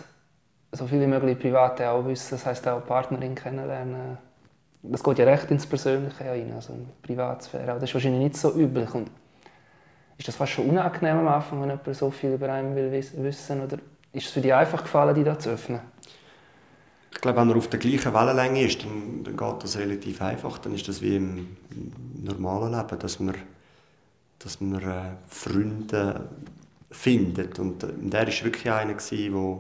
so 0.72 0.88
viel 0.88 1.02
wie 1.02 1.08
möglich 1.08 1.40
Private 1.40 1.90
auch 1.90 2.06
wissen, 2.06 2.32
das 2.32 2.46
heisst 2.46 2.68
auch 2.68 2.86
Partnerin 2.86 3.36
kennenlernen. 3.36 4.18
Das 4.84 5.04
geht 5.04 5.20
ja 5.20 5.26
recht 5.26 5.50
ins 5.50 5.66
Persönliche 5.66 6.26
rein, 6.26 6.52
also 6.54 6.74
in 6.74 6.86
die 6.86 7.08
Privatsphäre. 7.08 7.80
Das 7.80 7.84
ist 7.84 7.94
wahrscheinlich 7.94 8.22
nicht 8.22 8.38
so 8.38 8.54
üblich. 8.54 8.94
Und 8.94 9.10
ist 10.18 10.28
das 10.28 10.36
fast 10.36 10.52
schon 10.52 10.70
unangenehm 10.70 11.20
am 11.20 11.28
Anfang, 11.28 11.62
wenn 11.62 11.70
jemand 11.70 11.96
so 11.96 12.12
viel 12.12 12.34
über 12.34 12.52
einen 12.52 12.76
will 12.76 12.92
wissen 12.92 13.62
Oder 13.62 13.78
ist 14.12 14.26
es 14.26 14.32
für 14.32 14.42
dich 14.42 14.54
einfach 14.54 14.84
gefallen, 14.84 15.16
die 15.16 15.24
da 15.24 15.40
zu 15.40 15.52
öffnen? 15.52 15.80
Ich 17.14 17.22
glaube, 17.22 17.40
wenn 17.40 17.50
er 17.50 17.56
auf 17.56 17.70
der 17.70 17.80
gleichen 17.80 18.14
Wellenlänge 18.14 18.64
ist, 18.64 18.84
dann, 18.84 19.24
dann 19.24 19.38
geht 19.38 19.64
das 19.64 19.78
relativ 19.78 20.22
einfach. 20.22 20.58
Dann 20.58 20.76
ist 20.76 20.88
das 20.88 21.02
wie 21.02 21.16
im, 21.16 21.56
normalen 22.22 22.78
Leben, 22.78 23.00
dass 23.00 23.20
man 23.20 23.36
dass 24.44 24.60
man 24.60 24.82
äh, 24.82 25.12
Freunde 25.28 26.30
findet. 26.92 27.60
Und, 27.60 27.84
äh, 27.84 27.88
und 27.88 28.14
er 28.14 28.28
war 28.28 28.44
wirklich 28.44 28.72
einer, 28.72 28.94
der 28.94 29.60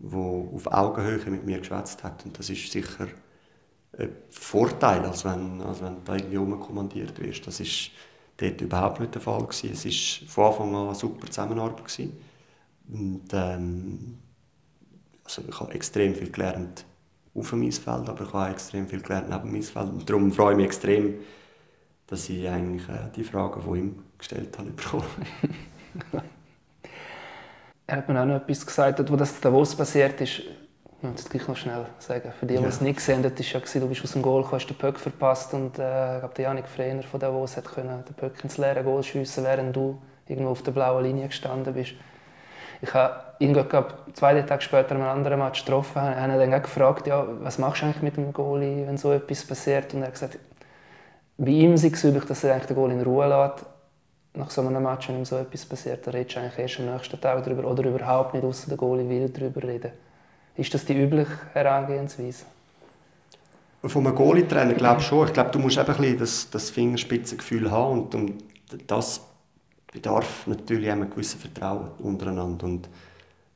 wo 0.00 0.50
auf 0.54 0.66
Augenhöhe 0.66 1.30
mit 1.30 1.46
mir 1.46 1.58
geschwätzt 1.58 2.04
hat. 2.04 2.24
Und 2.24 2.38
das 2.38 2.50
ist 2.50 2.70
sicher 2.70 3.06
Vorteil, 4.30 5.00
als 5.04 5.24
wenn, 5.24 5.60
als 5.62 5.82
wenn 5.82 6.04
du 6.04 6.12
irgendwie 6.12 6.36
umkommandiert 6.36 7.20
wirst. 7.20 7.46
Das 7.46 7.60
ist 7.60 7.90
dort 8.36 8.60
überhaupt 8.60 9.00
nicht 9.00 9.14
der 9.14 9.22
Fall. 9.22 9.42
Gewesen. 9.42 9.70
Es 9.72 9.84
war 9.84 10.28
von 10.28 10.44
Anfang 10.44 10.74
an 10.74 10.86
eine 10.86 10.94
super 10.94 11.26
Zusammenarbeit. 11.26 11.84
Gewesen. 11.84 12.16
Und, 12.92 13.32
ähm, 13.32 14.18
also 15.24 15.42
ich 15.48 15.60
habe 15.60 15.72
extrem 15.72 16.14
viel 16.14 16.30
gelernt 16.30 16.84
auf 17.34 17.50
dem 17.50 17.62
Eisfeld, 17.62 18.08
aber 18.08 18.24
ich 18.24 18.32
habe 18.32 18.52
extrem 18.52 18.86
viel 18.86 19.00
gelernt 19.00 19.30
neben 19.30 19.50
dem 19.50 19.54
Eisfeld. 19.56 19.88
Und 19.88 20.08
darum 20.08 20.32
freue 20.32 20.52
ich 20.52 20.56
mich 20.58 20.66
extrem, 20.66 21.14
dass 22.06 22.28
ich 22.28 22.48
eigentlich 22.48 22.88
äh, 22.88 23.10
die 23.14 23.24
Fragen 23.24 23.62
von 23.62 23.76
ihm 23.76 24.02
gestellt 24.18 24.56
habe 24.58 24.70
er 27.86 27.96
hat 27.96 28.08
mir 28.08 28.20
auch 28.20 28.26
noch 28.26 28.36
etwas 28.36 28.66
gesagt, 28.66 29.10
wo 29.10 29.16
das 29.16 29.40
Davos 29.40 29.74
passiert 29.74 30.20
ist. 30.20 30.42
Ich 31.04 31.10
muss 31.10 31.20
es 31.20 31.28
gleich 31.28 31.46
noch 31.46 31.56
schnell 31.56 31.84
sagen. 31.98 32.32
Für 32.40 32.46
die, 32.46 32.56
die 32.56 32.62
ja. 32.62 32.68
es 32.68 32.80
nicht 32.80 32.96
gesehen 32.96 33.22
haben, 33.22 33.24
war 33.24 33.44
ja, 33.44 33.80
du 33.80 33.88
bist 33.88 34.04
aus 34.04 34.12
dem 34.12 34.22
Goal, 34.22 34.42
hast 34.50 34.66
den 34.68 34.76
Puck 34.78 34.98
verpasst 34.98 35.52
und 35.52 35.78
äh, 35.78 36.14
ich 36.14 36.20
glaube, 36.20 36.34
der 36.34 36.44
Janik 36.44 36.66
Frener 36.66 37.02
von 37.02 37.20
Davos 37.20 37.58
hat 37.58 37.66
können 37.66 38.02
den 38.08 38.14
Puck 38.14 38.42
ins 38.42 38.56
leere 38.56 38.82
Goal 38.82 39.02
schiessen, 39.02 39.44
während 39.44 39.76
du 39.76 40.00
irgendwo 40.26 40.52
auf 40.52 40.62
der 40.62 40.72
blauen 40.72 41.04
Linie 41.04 41.26
gestanden 41.26 41.74
bist. 41.74 41.92
Ich 42.80 42.94
habe 42.94 43.22
ihn 43.38 43.52
glaub, 43.52 43.98
zwei 44.14 44.40
Tage 44.40 44.62
später 44.62 44.94
einen 44.94 45.04
anderen 45.04 45.40
Match 45.40 45.66
getroffen 45.66 45.98
und 45.98 46.16
habe 46.16 46.42
ihn 46.42 46.50
dann 46.50 46.62
gefragt, 46.62 47.06
ja, 47.06 47.26
was 47.40 47.58
machst 47.58 47.82
du 47.82 47.86
eigentlich 47.86 48.02
mit 48.02 48.16
dem 48.16 48.32
Goalie, 48.32 48.86
wenn 48.86 48.96
so 48.96 49.12
etwas 49.12 49.44
passiert? 49.44 49.92
Und 49.92 50.00
er 50.00 50.06
hat 50.06 50.14
gesagt, 50.14 50.38
bei 51.36 51.50
ihm 51.50 51.72
war 51.72 51.84
es 51.84 52.02
üblich, 52.02 52.24
dass 52.24 52.44
er 52.44 52.58
den 52.60 52.74
Goal 52.74 52.92
in 52.92 53.02
Ruhe 53.02 53.28
lässt. 53.28 53.66
Nach 54.32 54.50
so 54.50 54.62
einem 54.62 54.82
Match, 54.82 55.10
wenn 55.10 55.18
ihm 55.18 55.26
so 55.26 55.36
etwas 55.36 55.66
passiert, 55.66 56.06
da 56.06 56.12
redest 56.12 56.36
du 56.36 56.40
eigentlich 56.40 56.58
erst 56.58 56.80
am 56.80 56.86
nächsten 56.86 57.20
Tag 57.20 57.44
darüber 57.44 57.70
oder 57.70 57.84
überhaupt 57.84 58.32
nicht, 58.32 58.42
außer 58.42 58.68
der 58.68 58.78
Goalie 58.78 59.06
will 59.06 59.28
darüber 59.28 59.62
reden. 59.62 59.92
Ist 60.56 60.72
das 60.72 60.84
die 60.84 60.94
übliche 60.94 61.32
Herangehensweise? 61.52 62.44
Einem 63.82 64.14
Goalie-Trainer 64.14 64.74
glaube 64.74 65.00
ich 65.00 65.06
schon. 65.06 65.26
Ich 65.26 65.32
glaube, 65.34 65.50
du 65.50 65.58
musst 65.58 65.76
einfach 65.78 65.98
ein 65.98 66.16
das, 66.16 66.48
das 66.48 66.70
Fingerspitzengefühl 66.70 67.70
haben 67.70 68.02
und, 68.02 68.14
und 68.14 68.44
das 68.86 69.20
bedarf 69.92 70.46
natürlich 70.46 70.90
einem 70.90 71.10
gewissen 71.10 71.40
Vertrauen 71.40 71.90
untereinander. 71.98 72.66
Und 72.66 72.88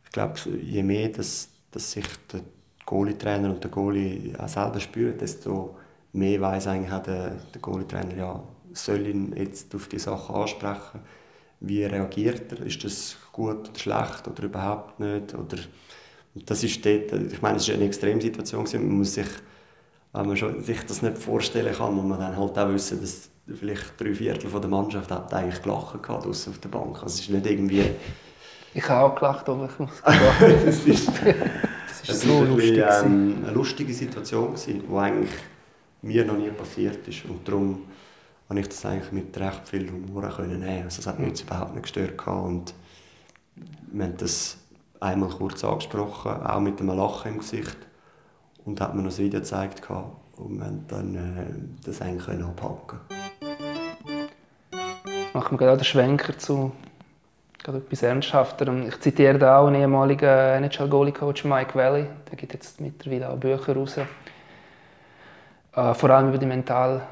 ich 0.05 0.13
glaube, 0.13 0.35
je 0.63 0.83
mehr 0.83 1.09
dass, 1.09 1.49
dass 1.71 1.93
sich 1.93 2.07
der 2.33 2.41
Goalie-Trainer 2.85 3.51
und 3.51 3.63
der 3.63 3.71
Goalie 3.71 4.35
auch 4.39 4.49
selber 4.49 4.81
spüren, 4.81 5.17
desto 5.19 5.77
mehr 6.13 6.41
weiß 6.41 6.67
eigentlich 6.67 6.93
auch 6.93 7.03
der, 7.03 7.37
der 7.55 7.61
Goalie-Trainer, 7.61 8.17
ja, 8.17 8.43
soll 8.73 9.07
ihn 9.07 9.35
jetzt 9.37 9.75
auf 9.75 9.89
die 9.89 9.99
Sachen 9.99 10.35
ansprechen. 10.35 11.01
Wie 11.61 11.85
reagiert 11.85 12.53
er? 12.53 12.67
Ist 12.67 12.85
das 12.85 13.17
gut 13.33 13.69
oder 13.69 13.79
schlecht 13.79 14.29
oder 14.29 14.43
überhaupt 14.43 15.01
nicht? 15.01 15.35
Oder, 15.35 15.59
das 16.47 16.65
ist 16.65 16.85
dort, 16.85 17.13
ich 17.13 17.43
meine, 17.43 17.57
es 17.57 17.69
war 17.69 17.75
eine 17.75 17.85
Extremsituation, 17.85 18.65
man 18.73 18.99
muss 18.99 19.15
sich, 19.15 19.27
wenn 20.13 20.27
man 20.27 20.37
schon, 20.37 20.63
sich 20.63 20.81
das 20.87 21.03
nicht 21.03 21.19
vorstellen 21.19 21.75
kann, 21.75 21.95
muss 21.95 22.05
man 22.05 22.19
dann 22.19 22.37
halt 22.37 22.59
auch 22.59 22.73
wissen, 22.73 23.01
dass 23.01 23.31
vielleicht 23.57 23.99
drei 23.99 24.15
Viertel 24.15 24.49
von 24.51 24.61
der 24.61 24.71
Mannschaft 24.71 25.11
hat 25.11 25.33
eigentlich 25.33 25.63
gelacht 25.63 26.03
gehabt, 26.03 26.27
auf 26.27 26.59
der 26.59 26.69
Bank. 26.69 27.03
Also 27.03 27.07
es 27.07 27.21
ist 27.21 27.31
nicht 27.31 27.47
irgendwie... 27.47 27.85
Ich 28.75 28.89
habe 28.89 29.13
auch 29.13 29.15
gelacht, 29.19 29.49
aber 29.49 29.69
ich 29.71 29.79
muss 29.79 29.91
das 30.05 30.87
ist, 30.87 31.09
das 31.09 32.09
ist 32.09 32.23
so 32.23 32.45
lustig. 32.45 32.85
Ähm, 33.03 33.39
eine 33.43 33.53
lustige 33.53 33.95
Situation, 33.95 34.55
die 34.67 34.97
eigentlich 34.97 35.31
mir 36.03 36.25
noch 36.25 36.37
nie 36.37 36.51
passiert 36.51 37.07
ist. 37.09 37.25
Und 37.25 37.49
darum 37.49 37.87
konnte 38.47 38.61
ich 38.61 38.69
das 38.69 38.85
eigentlich 38.85 39.13
mit 39.13 39.37
recht 39.39 39.67
viel 39.67 39.91
Humor 39.91 40.31
nehmen. 40.47 40.85
Also 40.85 41.01
es 41.01 41.07
hat 41.07 41.19
mich 41.19 41.43
überhaupt 41.43 41.75
nicht 41.75 41.83
gestört. 41.83 42.27
Und 42.27 42.75
wir 43.91 44.05
haben 44.05 44.17
das 44.19 44.58
einmal 45.01 45.31
kurz 45.31 45.65
angesprochen, 45.65 46.33
auch 46.45 46.61
mit 46.61 46.81
einem 46.81 46.97
Lachen 46.97 47.33
im 47.33 47.39
Gesicht. 47.39 47.77
Und 48.65 48.81
hat 48.81 48.95
mir 48.95 49.03
noch 49.03 49.11
ein 49.11 49.19
Video 49.19 49.41
gezeigt. 49.41 49.83
Und 50.37 50.59
wir 50.59 50.67
haben 50.67 50.85
dann 50.89 51.15
äh, 51.15 51.85
das 51.85 52.01
eigentlich 52.03 52.45
abhaken 52.45 53.01
Machen 55.33 55.59
wir 55.59 55.67
gerade 55.67 55.79
den 55.79 55.85
Schwenker 55.85 56.37
zu 56.39 56.73
gerade 57.59 57.79
etwas 57.79 58.03
Ernsthafterem. 58.03 58.89
Ich 58.89 58.99
zitiere 59.01 59.39
da 59.39 59.59
auch 59.59 59.67
einen 59.67 59.83
ehemaligen 59.83 60.65
NHL-Goalie-Coach 60.65 61.45
Mike 61.45 61.75
Valley. 61.75 62.07
Der 62.31 62.37
gibt 62.37 62.55
jetzt 62.55 62.81
mittlerweile 62.81 63.31
auch 63.31 63.37
Bücher 63.37 63.75
raus 63.75 63.99
äh, 63.99 65.95
vor 65.95 66.11
allem 66.11 66.29
über 66.29 66.39
die 66.39 66.47
mentale 66.47 67.03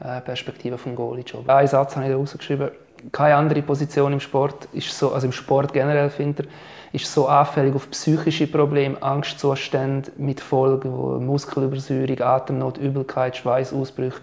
äh, 0.00 0.20
Perspektive 0.20 0.78
vom 0.78 0.96
Goalie-Job. 0.96 1.48
Einen 1.48 1.68
Satz 1.68 1.96
habe 1.96 2.06
ich 2.06 2.12
da 2.12 2.16
rausgeschrieben. 2.16 2.70
keine 3.12 3.36
andere 3.36 3.62
Position 3.62 4.12
im 4.12 4.20
Sport 4.20 4.68
ist 4.72 4.96
so, 4.98 5.12
also 5.12 5.26
im 5.26 5.32
Sport 5.32 5.72
generell 5.72 6.10
finde 6.10 6.42
ich, 6.42 6.48
ist 6.92 7.12
so 7.12 7.26
anfällig 7.26 7.74
auf 7.74 7.90
psychische 7.90 8.46
Probleme, 8.46 9.00
Angstzustände 9.02 10.10
mit 10.16 10.40
Folgen, 10.40 10.92
wie 10.92 11.24
Muskelübersäuerung, 11.24 12.20
Atemnot, 12.20 12.78
Übelkeit, 12.78 13.36
Schweißausbrüche, 13.36 14.20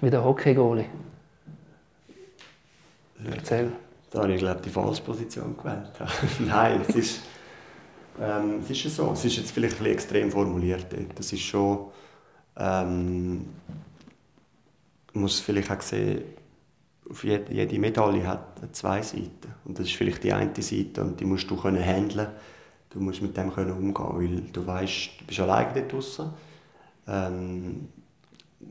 wie 0.00 0.10
der 0.10 0.24
Hockey-Goalie. 0.24 0.86
Erzähl. 3.24 3.72
Da 4.10 4.22
habe 4.22 4.34
ich, 4.34 4.40
glaube 4.40 4.60
die 4.62 4.68
falsche 4.68 5.02
Position 5.02 5.56
gewählt. 5.56 5.90
Nein, 6.40 6.82
es 6.86 6.94
ist, 6.94 7.20
ähm, 8.20 8.60
es 8.62 8.70
ist 8.70 8.96
so. 8.96 9.10
Es 9.12 9.24
ist 9.24 9.36
jetzt 9.36 9.52
vielleicht 9.52 9.80
ein 9.80 9.86
extrem 9.86 10.30
formuliert. 10.30 10.86
Das 11.14 11.32
ist 11.32 11.42
schon... 11.42 11.86
Ähm, 12.56 13.46
man 15.14 15.22
muss 15.22 15.40
vielleicht 15.40 15.70
auch 15.70 15.80
sehen, 15.80 16.22
jede, 17.22 17.52
jede 17.52 17.78
Medaille 17.78 18.26
hat 18.26 18.60
zwei 18.72 19.02
Seiten. 19.02 19.54
Und 19.64 19.78
das 19.78 19.86
ist 19.86 19.96
vielleicht 19.96 20.24
die 20.24 20.32
eine 20.32 20.50
Seite 20.60 21.02
und 21.02 21.20
die 21.20 21.24
musst 21.24 21.50
du 21.50 21.56
können 21.56 21.84
handeln. 21.84 22.28
Du 22.90 23.00
musst 23.00 23.22
mit 23.22 23.36
dem 23.36 23.52
können 23.52 23.72
umgehen, 23.72 23.94
weil 24.14 24.40
du 24.52 24.66
weißt, 24.66 25.20
du 25.20 25.24
bist 25.24 25.40
alleine 25.40 25.72
dort 25.74 25.92
draussen. 25.92 26.30
Ähm, 27.06 27.88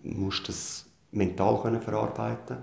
musst 0.04 0.47
das 0.47 0.86
mental 1.12 1.62
können 1.62 1.82
verarbeiten 1.82 2.58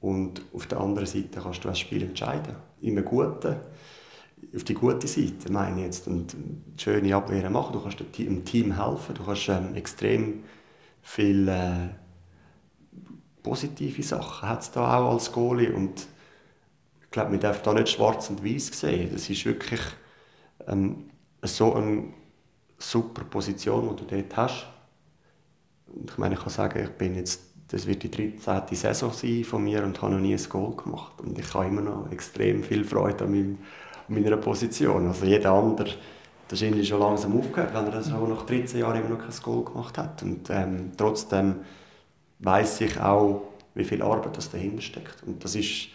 und 0.00 0.42
auf 0.52 0.66
der 0.66 0.80
anderen 0.80 1.06
Seite 1.06 1.40
kannst 1.42 1.64
du 1.64 1.68
das 1.68 1.78
Spiel 1.78 2.02
entscheiden. 2.02 2.54
Immer 2.82 3.02
Gute, 3.02 3.60
auf 4.54 4.64
die 4.64 4.74
gute 4.74 5.08
Seite 5.08 5.50
meine 5.50 5.80
ich 5.80 5.86
jetzt 5.86 6.06
und 6.06 6.36
schöne 6.76 7.16
Abwehren 7.16 7.52
machen. 7.52 7.72
Du 7.72 7.80
kannst 7.80 7.98
dem 8.00 8.44
Team 8.44 8.76
helfen, 8.78 9.14
du 9.14 9.24
kannst 9.24 9.48
ähm, 9.48 9.74
extrem 9.74 10.44
viel 11.02 11.48
äh, 11.48 11.88
positive 13.44 14.02
Sachen 14.02 14.48
hat 14.48 14.62
es 14.62 14.72
da 14.72 14.98
auch 14.98 15.12
als 15.12 15.30
Goalie 15.30 15.72
und 15.72 16.06
ich 17.02 17.10
glaube, 17.12 17.30
man 17.30 17.40
darf 17.40 17.62
da 17.62 17.72
nicht 17.72 17.90
schwarz 17.90 18.28
und 18.30 18.44
weiß 18.44 18.80
sehen. 18.80 19.10
Das 19.12 19.30
ist 19.30 19.44
wirklich 19.44 19.80
ähm, 20.66 21.10
so 21.42 21.74
eine 21.74 22.04
super 22.76 23.22
Position, 23.22 23.88
die 23.90 24.04
du 24.04 24.16
dort 24.16 24.36
hast. 24.36 24.66
Und 25.86 26.10
ich 26.10 26.18
meine, 26.18 26.34
ich 26.34 26.40
kann 26.40 26.50
sagen, 26.50 26.82
ich 26.82 26.90
bin 26.90 27.14
jetzt, 27.14 27.42
das 27.68 27.86
wird 27.86 28.02
die 28.02 28.10
13. 28.10 28.62
Saison 28.72 29.12
sein 29.12 29.44
von 29.44 29.62
mir 29.62 29.84
und 29.84 30.00
habe 30.02 30.14
noch 30.14 30.20
nie 30.20 30.34
ein 30.34 30.48
Goal 30.48 30.74
gemacht. 30.74 31.20
Und 31.20 31.38
ich 31.38 31.54
habe 31.54 31.66
immer 31.66 31.82
noch 31.82 32.10
extrem 32.10 32.64
viel 32.64 32.82
Freude 32.82 33.24
an, 33.24 33.30
meinem, 33.30 33.58
an 34.08 34.14
meiner 34.14 34.36
Position. 34.38 35.06
Also 35.06 35.26
jeder 35.26 35.52
andere 35.52 35.90
wahrscheinlich 36.48 36.88
schon 36.88 36.98
langsam 36.98 37.38
aufgehört, 37.38 37.74
wenn 37.74 37.84
er 37.84 37.92
das 37.92 38.12
auch 38.12 38.26
nach 38.26 38.44
13 38.46 38.80
Jahren 38.80 38.96
immer 39.00 39.10
noch 39.10 39.18
kein 39.18 39.42
Goal 39.42 39.64
gemacht 39.64 39.98
hat. 39.98 40.22
Und 40.22 40.50
ähm, 40.50 40.92
trotzdem 40.96 41.60
weiß 42.40 42.80
ich 42.82 43.00
auch, 43.00 43.42
wie 43.74 43.84
viel 43.84 44.02
Arbeit 44.02 44.36
das 44.36 44.50
dahinter 44.50 44.82
steckt. 44.82 45.22
Und 45.24 45.44
das 45.44 45.54
ist 45.54 45.88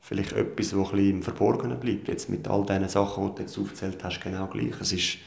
vielleicht 0.00 0.32
etwas, 0.32 0.76
was 0.76 0.92
ein 0.92 1.10
im 1.10 1.22
Verborgenen 1.22 1.78
bleibt. 1.78 2.08
Jetzt 2.08 2.28
mit 2.28 2.46
all 2.48 2.64
diesen 2.64 2.88
Sachen, 2.88 3.28
die 3.28 3.34
du 3.36 3.42
jetzt 3.42 3.58
aufgezählt 3.58 4.02
hast, 4.02 4.20
genau 4.20 4.46
gleich. 4.46 4.80
Es 4.80 4.92
ist, 4.92 5.18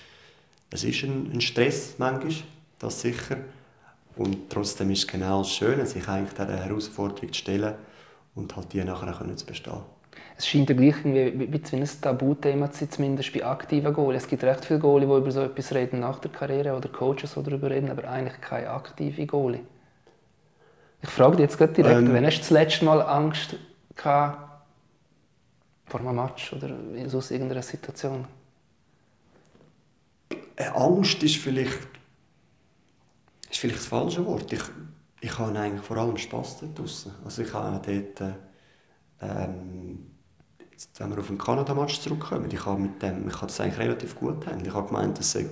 es 0.69 0.83
ist 0.83 1.03
ein, 1.03 1.31
ein 1.33 1.41
Stress 1.41 1.95
manchmal, 1.97 2.33
das 2.79 3.01
sicher. 3.01 3.37
Und 4.15 4.49
trotzdem 4.49 4.91
ist 4.91 4.99
es 4.99 5.07
genau 5.07 5.39
das 5.39 5.51
Schöne, 5.51 5.85
sich 5.85 6.07
eigentlich 6.07 6.33
dieser 6.33 6.57
Herausforderung 6.57 7.31
zu 7.31 7.39
stellen 7.39 7.75
und 8.35 8.55
halt 8.55 8.73
die 8.73 8.83
nachher 8.83 9.13
können 9.13 9.37
zu 9.37 9.45
bestehen. 9.45 9.81
Es 10.37 10.47
scheint 10.47 10.69
ja 10.69 10.75
gleich 10.75 10.95
wie, 11.03 11.39
wie, 11.39 11.53
wie 11.53 11.75
ein 11.75 11.89
Tabuthema 12.01 12.71
zu 12.71 12.79
sein, 12.79 12.91
zumindest 12.91 13.33
bei 13.33 13.45
aktiven 13.45 13.93
Goalies. 13.93 14.23
Es 14.23 14.29
gibt 14.29 14.43
recht 14.43 14.65
viele 14.65 14.79
Goalies, 14.79 15.07
die 15.07 15.15
über 15.15 15.31
so 15.31 15.41
etwas 15.41 15.73
reden 15.73 15.99
nach 15.99 16.19
der 16.19 16.31
Karriere 16.31 16.75
oder 16.75 16.89
Coaches, 16.89 17.35
die 17.35 17.43
darüber 17.43 17.69
reden, 17.69 17.89
aber 17.89 18.09
eigentlich 18.09 18.41
keine 18.41 18.69
aktive 18.71 19.25
Goalie. 19.25 19.61
Ich 21.03 21.09
frage 21.09 21.37
dich 21.37 21.43
jetzt 21.43 21.57
gerade 21.57 21.73
direkt, 21.73 21.97
ähm, 21.97 22.13
wann 22.13 22.25
hast 22.25 22.37
du 22.37 22.41
das 22.41 22.49
letzte 22.51 22.85
Mal 22.85 23.01
Angst 23.01 23.55
gehabt 23.95 24.65
vor 25.87 25.99
einem 25.99 26.15
Match 26.15 26.53
oder 26.53 26.69
in 26.69 27.09
sonst 27.09 27.31
irgendeiner 27.31 27.63
Situation? 27.63 28.25
Äh, 30.55 30.67
Angst 30.67 31.23
ist 31.23 31.37
vielleicht, 31.37 31.79
ist 33.49 33.59
vielleicht 33.59 33.79
das 33.79 33.87
falsche 33.87 34.25
Wort. 34.25 34.53
Ich, 34.53 34.61
ich 35.21 35.37
habe 35.37 35.57
eigentlich 35.57 35.83
vor 35.83 35.97
allem 35.97 36.17
Spass 36.17 36.59
dort 36.59 36.77
draussen. 36.77 37.13
Also 37.25 37.41
ich 37.41 37.53
habe 37.53 37.81
dort, 37.83 38.21
äh, 38.21 38.33
ähm, 39.21 40.11
jetzt, 40.71 40.99
wenn 40.99 41.09
wir 41.09 41.19
auf 41.19 41.27
den 41.27 41.37
Kanada-Match 41.39 41.99
zurückkommen, 41.99 42.49
ich 42.51 42.65
habe, 42.65 42.79
mit 42.79 43.01
dem, 43.01 43.27
ich 43.27 43.35
habe 43.35 43.47
das 43.47 43.59
eigentlich 43.59 43.79
relativ 43.79 44.15
gut 44.15 44.45
handeln. 44.45 44.67
Ich 44.67 44.73
habe 44.73 44.87
gemeint, 44.87 45.19
es 45.19 45.31
sei 45.31 45.47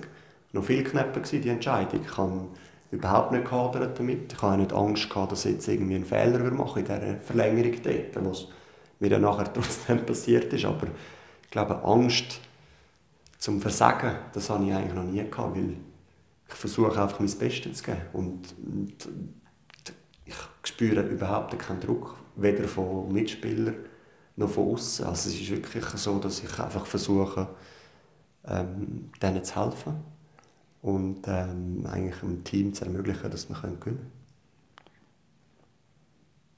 noch 0.52 0.64
viel 0.64 0.84
knapper 0.84 1.20
gewesen, 1.20 1.42
die 1.42 1.48
Entscheidung. 1.48 2.00
Ich 2.04 2.16
habe 2.16 2.48
überhaupt 2.90 3.32
nicht 3.32 3.44
gehadert 3.44 3.98
damit. 3.98 4.32
Ich 4.32 4.42
hatte 4.42 4.58
nicht 4.58 4.72
Angst, 4.72 5.08
gehabt, 5.08 5.32
dass 5.32 5.44
ich 5.44 5.52
jetzt 5.52 5.68
irgendwie 5.68 5.94
einen 5.94 6.04
Fehler 6.04 6.50
mache 6.50 6.80
in 6.80 6.86
dieser 6.86 7.16
Verlängerung 7.20 7.80
dort, 7.82 8.26
was 8.26 8.48
mir 8.98 9.10
dann 9.10 9.22
nachher 9.22 9.52
trotzdem 9.52 10.04
passiert 10.04 10.52
ist. 10.52 10.64
Aber 10.64 10.86
ich 11.42 11.50
glaube, 11.50 11.82
Angst 11.84 12.40
zum 13.38 13.60
Versagen, 13.60 14.16
das 14.32 14.50
habe 14.50 14.64
ich 14.64 14.72
eigentlich 14.72 14.94
noch 14.94 15.04
nie 15.04 15.22
gehabt, 15.28 15.56
weil 15.56 15.76
ich 16.48 16.54
versuche 16.54 17.00
einfach 17.00 17.20
mein 17.20 17.30
Bestes 17.38 17.78
zu 17.78 17.84
geben. 17.84 18.00
Und, 18.12 18.54
und 18.58 18.94
ich 20.24 20.34
spüre 20.64 21.02
überhaupt 21.02 21.56
keinen 21.58 21.80
Druck, 21.80 22.16
weder 22.36 22.66
von 22.66 23.12
Mitspielern 23.12 23.76
noch 24.36 24.50
von 24.50 24.72
außen. 24.72 25.06
Also 25.06 25.28
es 25.28 25.40
ist 25.40 25.50
wirklich 25.50 25.84
so, 25.84 26.18
dass 26.18 26.42
ich 26.42 26.58
einfach 26.58 26.86
versuche, 26.86 27.48
ähm, 28.46 29.10
denen 29.22 29.44
zu 29.44 29.64
helfen 29.64 30.02
und 30.82 31.26
ähm, 31.26 31.86
eigentlich 31.90 32.16
dem 32.20 32.44
Team 32.44 32.72
zu 32.72 32.84
ermöglichen, 32.84 33.30
dass 33.30 33.48
wir 33.48 33.56
gewinnen 33.56 33.80
können. 33.80 34.12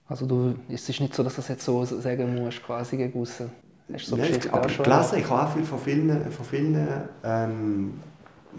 Also 0.06 0.26
du, 0.26 0.54
es 0.68 0.88
ist 0.88 1.00
nicht 1.00 1.14
so, 1.14 1.22
dass 1.22 1.34
du 1.34 1.40
das 1.40 1.48
jetzt 1.48 1.64
so 1.64 1.84
sagen 1.84 2.34
musst, 2.34 2.62
quasi 2.62 2.96
gegen 2.96 3.18
aussen. 3.18 3.50
Hast 3.92 4.06
du 4.06 4.10
so 4.10 4.16
Nein, 4.16 4.38
aber 4.50 4.68
gelesen, 4.68 5.18
ich 5.18 5.30
habe 5.30 5.42
auch 5.42 5.52
viel 5.52 5.64
von 5.64 5.78
vielen, 5.78 6.30
von 6.30 6.44
vielen 6.44 6.88
ähm, 7.24 7.94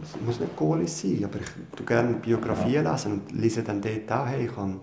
es 0.01 0.19
muss 0.25 0.39
nicht 0.39 0.55
Goalies 0.55 1.01
sein, 1.01 1.23
aber 1.23 1.39
ich 1.39 1.47
tue 1.75 1.85
gerne 1.85 2.15
Biografien 2.15 2.83
lesen 2.83 3.11
und 3.13 3.31
lese 3.31 3.63
dann 3.63 3.81
dort 3.81 4.11
auch, 4.11 4.25
hey, 4.25 4.45
ich 4.45 4.55
habe 4.57 4.79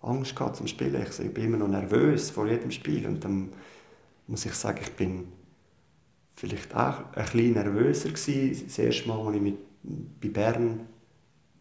Angst 0.00 0.34
gehabt 0.34 0.56
zum 0.56 0.66
Spielen, 0.66 1.04
ich 1.06 1.34
bin 1.34 1.44
immer 1.44 1.58
noch 1.58 1.68
nervös 1.68 2.30
vor 2.30 2.46
jedem 2.46 2.70
Spiel 2.70 3.06
und 3.06 3.22
dann 3.24 3.50
muss 4.26 4.46
ich 4.46 4.54
sagen, 4.54 4.78
ich 4.80 4.92
bin 4.92 5.28
vielleicht 6.36 6.74
auch 6.74 7.12
ein 7.14 7.24
bisschen 7.24 7.52
nervöser 7.52 8.08
gewesen, 8.08 8.64
das 8.66 8.78
erste 8.78 9.08
Mal, 9.08 9.26
als 9.26 9.36
ich 9.36 9.42
mit 9.42 9.58
bei 10.20 10.28
Bern 10.28 10.86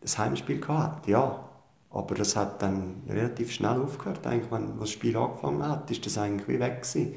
das 0.01 0.17
Heimspiel 0.17 0.65
hatte, 0.67 1.11
ja. 1.11 1.49
Aber 1.89 2.15
das 2.15 2.35
hat 2.35 2.61
dann 2.61 3.03
relativ 3.07 3.51
schnell 3.51 3.79
aufgehört. 3.79 4.25
Eigentlich, 4.25 4.51
wenn 4.51 4.79
das 4.79 4.89
Spiel 4.89 5.15
angefangen 5.15 5.67
hat, 5.67 5.91
ist 5.91 6.05
das 6.05 6.17
eigentlich 6.17 6.47
wie 6.47 6.59
weg 6.59 6.81
gewesen. 6.81 7.13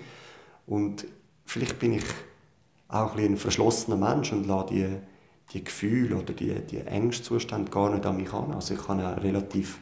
Und 0.67 1.07
vielleicht 1.47 1.79
bin 1.79 1.95
ich 1.95 2.05
auch 2.89 3.17
ein, 3.17 3.25
ein 3.25 3.37
verschlossener 3.37 3.97
Mensch 3.97 4.33
und 4.33 4.47
lasse 4.47 4.75
die, 4.75 4.97
die 5.53 5.65
Gefühle 5.65 6.17
oder 6.17 6.35
die, 6.35 6.55
die 6.67 6.81
Ängstzustände 6.81 7.71
gar 7.71 7.91
nicht 7.91 8.05
an 8.05 8.17
mich 8.19 8.33
an. 8.33 8.53
Also 8.53 8.75
ich 8.75 8.87
kann 8.87 9.01
auch 9.01 9.23
relativ, 9.23 9.79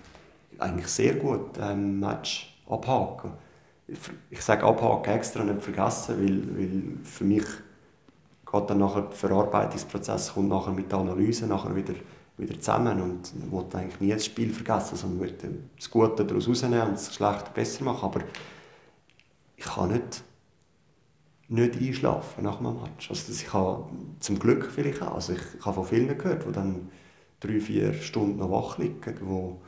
eigentlich 0.58 0.86
sehr 0.86 1.14
gut 1.14 1.58
ein 1.58 1.72
ähm, 1.78 2.00
Match 2.00 2.56
abhaken. 2.68 3.32
Ich, 3.88 3.98
ich 4.30 4.40
sage 4.42 4.64
abhaken 4.64 5.12
extra 5.12 5.42
nicht 5.42 5.62
vergessen, 5.62 6.18
weil, 6.18 6.56
weil 6.56 7.04
für 7.04 7.24
mich 7.24 7.44
geht 8.54 8.70
dann 8.70 8.78
nachher 8.78 9.02
der 9.02 9.12
Verarbeitungsprozess 9.12 10.34
kommt 10.34 10.48
nachher 10.48 10.72
mit 10.72 10.90
der 10.90 10.98
Analyse 10.98 11.46
nachher 11.46 11.74
wieder, 11.74 11.94
wieder 12.36 12.60
zusammen 12.60 13.00
und 13.00 13.52
will 13.52 13.64
eigentlich 13.72 14.00
nie 14.00 14.10
das 14.10 14.24
Spiel 14.24 14.52
vergessen, 14.52 14.96
sondern 14.96 15.20
will 15.20 15.34
das 15.76 15.90
Gute 15.90 16.24
daraus 16.24 16.48
rausnehmen 16.48 16.82
und 16.82 16.92
das 16.92 17.14
Schlechte 17.14 17.50
besser 17.52 17.84
machen. 17.84 18.04
Aber 18.04 18.20
ich 19.56 19.64
kann 19.64 19.92
nicht, 19.92 20.22
nicht 21.48 21.76
einschlafen 21.76 22.44
nach 22.44 22.60
einem 22.60 22.80
Match. 22.80 23.10
Also 23.10 23.32
ich 23.32 23.52
habe 23.52 23.86
zum 24.20 24.38
Glück 24.38 24.70
vielleicht 24.72 25.02
auch. 25.02 25.14
Also 25.14 25.32
ich, 25.32 25.42
ich 25.58 25.64
habe 25.64 25.74
von 25.74 25.84
vielen 25.84 26.16
gehört, 26.16 26.46
die 26.46 26.52
dann 26.52 26.90
drei, 27.40 27.60
vier 27.60 27.94
Stunden 27.94 28.38
noch 28.38 28.50
wach 28.50 28.78
liegen, 28.78 29.16
wo 29.22 29.60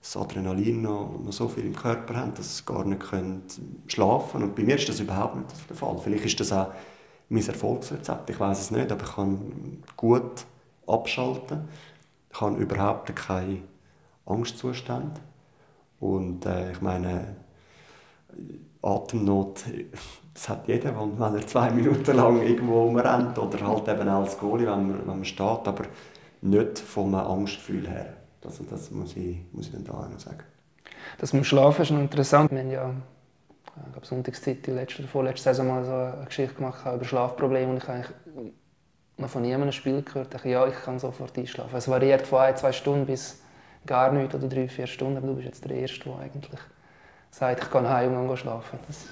das 0.00 0.16
Adrenalin 0.18 0.82
noch, 0.82 1.18
noch 1.24 1.32
so 1.32 1.48
viel 1.48 1.64
im 1.64 1.74
Körper 1.74 2.16
haben, 2.16 2.34
dass 2.34 2.58
sie 2.58 2.64
gar 2.64 2.84
nicht 2.84 3.00
können 3.00 3.42
schlafen 3.86 4.32
können. 4.32 4.44
Und 4.44 4.54
bei 4.54 4.62
mir 4.62 4.76
ist 4.76 4.88
das 4.88 5.00
überhaupt 5.00 5.36
nicht 5.36 5.70
der 5.70 5.76
Fall. 5.76 5.98
Vielleicht 6.02 6.26
ist 6.26 6.40
das 6.40 6.52
auch 6.52 6.68
mein 7.28 7.46
Erfolgsrezept. 7.46 8.30
Ich 8.30 8.40
weiß 8.40 8.60
es 8.60 8.70
nicht, 8.70 8.90
aber 8.90 9.04
ich 9.04 9.14
kann 9.14 9.82
gut 9.96 10.44
abschalten. 10.86 11.68
Ich 12.32 12.40
habe 12.40 12.56
überhaupt 12.56 13.14
keine 13.14 13.58
Angstzustände. 14.26 15.20
Und 16.00 16.44
äh, 16.46 16.72
ich 16.72 16.80
meine, 16.80 17.36
Atemnot, 18.82 19.64
das 20.34 20.48
hat 20.48 20.68
jeder, 20.68 20.94
wenn 20.96 21.34
er 21.34 21.46
zwei 21.46 21.70
Minuten 21.70 22.16
lang 22.16 22.42
irgendwo 22.42 22.82
rumrennt 22.84 23.38
oder 23.38 23.66
halt 23.66 23.88
eben 23.88 24.08
als 24.08 24.38
Goalie, 24.38 24.66
wenn 24.66 24.88
man, 24.88 24.98
wenn 24.98 25.06
man 25.06 25.24
steht, 25.24 25.66
aber 25.66 25.84
nicht 26.42 26.78
vom 26.78 27.14
Angstgefühl 27.14 27.88
her. 27.88 28.14
Also 28.44 28.64
das 28.68 28.90
muss 28.90 29.16
ich, 29.16 29.38
muss 29.52 29.66
ich 29.66 29.72
dann 29.72 29.84
da 29.84 29.92
noch 29.92 30.20
sagen. 30.20 30.42
Das 31.18 31.32
mit 31.32 31.42
dem 31.42 31.44
Schlafen 31.44 31.82
ist 31.82 31.90
interessant. 31.90 32.50
Wir 32.50 32.58
haben 32.58 32.70
ja 32.70 32.94
ich 33.76 33.92
glaube, 33.92 34.06
Sonntagszeit, 34.06 34.66
die 34.66 34.70
letzte 34.70 35.02
vorletzte 35.04 35.44
Saison 35.44 35.68
mal 35.68 35.84
so 35.84 35.92
eine 35.92 36.24
Geschichte 36.26 36.54
gemacht 36.54 36.84
über 36.86 37.04
Schlafprobleme 37.04 37.70
und 37.70 37.78
ich 37.78 37.88
habe 37.88 38.04
noch 39.16 39.28
von 39.28 39.42
niemandem 39.42 39.68
ein 39.68 39.72
Spiel 39.72 40.02
gehört, 40.02 40.34
ich, 40.34 40.44
ja, 40.44 40.66
ich 40.66 40.74
kann 40.74 40.98
sofort 40.98 41.36
einschlafen. 41.38 41.76
Es 41.76 41.88
variiert 41.88 42.26
von 42.26 42.40
ein, 42.40 42.56
zwei 42.56 42.72
Stunden 42.72 43.06
bis 43.06 43.40
gar 43.86 44.12
nicht 44.12 44.34
oder 44.34 44.48
drei, 44.48 44.68
vier 44.68 44.86
Stunden, 44.86 45.16
aber 45.16 45.28
du 45.28 45.34
bist 45.34 45.46
jetzt 45.46 45.64
der 45.64 45.76
Erste, 45.76 46.04
der 46.04 46.18
eigentlich 46.18 46.60
sagt, 47.30 47.64
ich 47.64 47.70
gehe 47.70 47.88
heim 47.88 48.28
und 48.28 48.36
schlafen. 48.36 48.78
Das, 48.86 49.06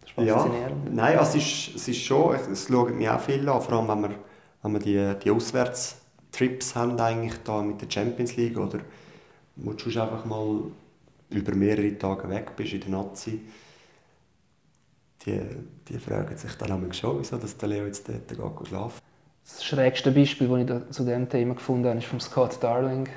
das 0.00 0.10
ist 0.10 0.14
faszinierend. 0.14 0.86
Ja, 0.86 0.92
nein, 0.92 1.18
also 1.18 1.38
es, 1.38 1.44
ist, 1.44 1.76
es 1.76 1.88
ist 1.88 2.02
schon, 2.02 2.34
es 2.34 2.66
schaut 2.68 2.94
mir 2.94 3.14
auch 3.14 3.20
viel 3.20 3.48
an, 3.48 3.60
vor 3.60 3.74
allem 3.74 3.88
wenn 3.88 4.10
wir, 4.10 4.18
wenn 4.62 4.72
wir 4.72 4.80
die, 4.80 5.18
die 5.24 5.30
Auswärtstrips 5.30 6.74
haben 6.74 6.98
eigentlich 7.00 7.42
da 7.44 7.62
mit 7.62 7.80
der 7.80 7.90
Champions 7.90 8.36
League 8.36 8.58
oder 8.58 8.80
wo 9.56 9.72
du 9.72 9.88
einfach 9.88 10.24
mal 10.24 10.62
über 11.30 11.54
mehrere 11.54 11.96
Tage 11.98 12.28
weg 12.28 12.56
bist 12.56 12.72
in 12.72 12.80
der 12.80 12.90
Nazi, 12.90 13.40
die, 15.28 15.40
die 15.88 15.98
fragen 15.98 16.36
sich 16.36 16.54
dann 16.54 16.92
schon, 16.92 17.20
wieso 17.20 17.36
dass 17.36 17.56
der 17.56 17.68
Leo 17.68 17.86
jetzt 17.86 18.08
dort 18.08 18.28
geht 18.28 18.68
schlafen 18.68 19.00
Das 19.44 19.64
schrägste 19.64 20.10
Beispiel, 20.10 20.48
das 20.66 20.82
ich 20.82 20.90
zu 20.90 21.04
diesem 21.04 21.28
Thema 21.28 21.54
gefunden 21.54 21.88
habe, 21.88 21.98
ist 21.98 22.06
von 22.06 22.20
Scott 22.20 22.58
Darling. 22.60 23.08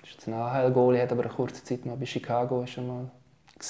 Das 0.00 0.10
ist 0.10 0.26
ein 0.26 0.34
AHL-Goalie, 0.34 1.02
hat 1.02 1.12
aber 1.12 1.22
eine 1.22 1.32
kurze 1.32 1.62
Zeit 1.62 1.84
mal 1.84 1.96
bei 1.96 2.06
Chicago 2.06 2.64
er 2.76 2.82
mal 2.82 3.10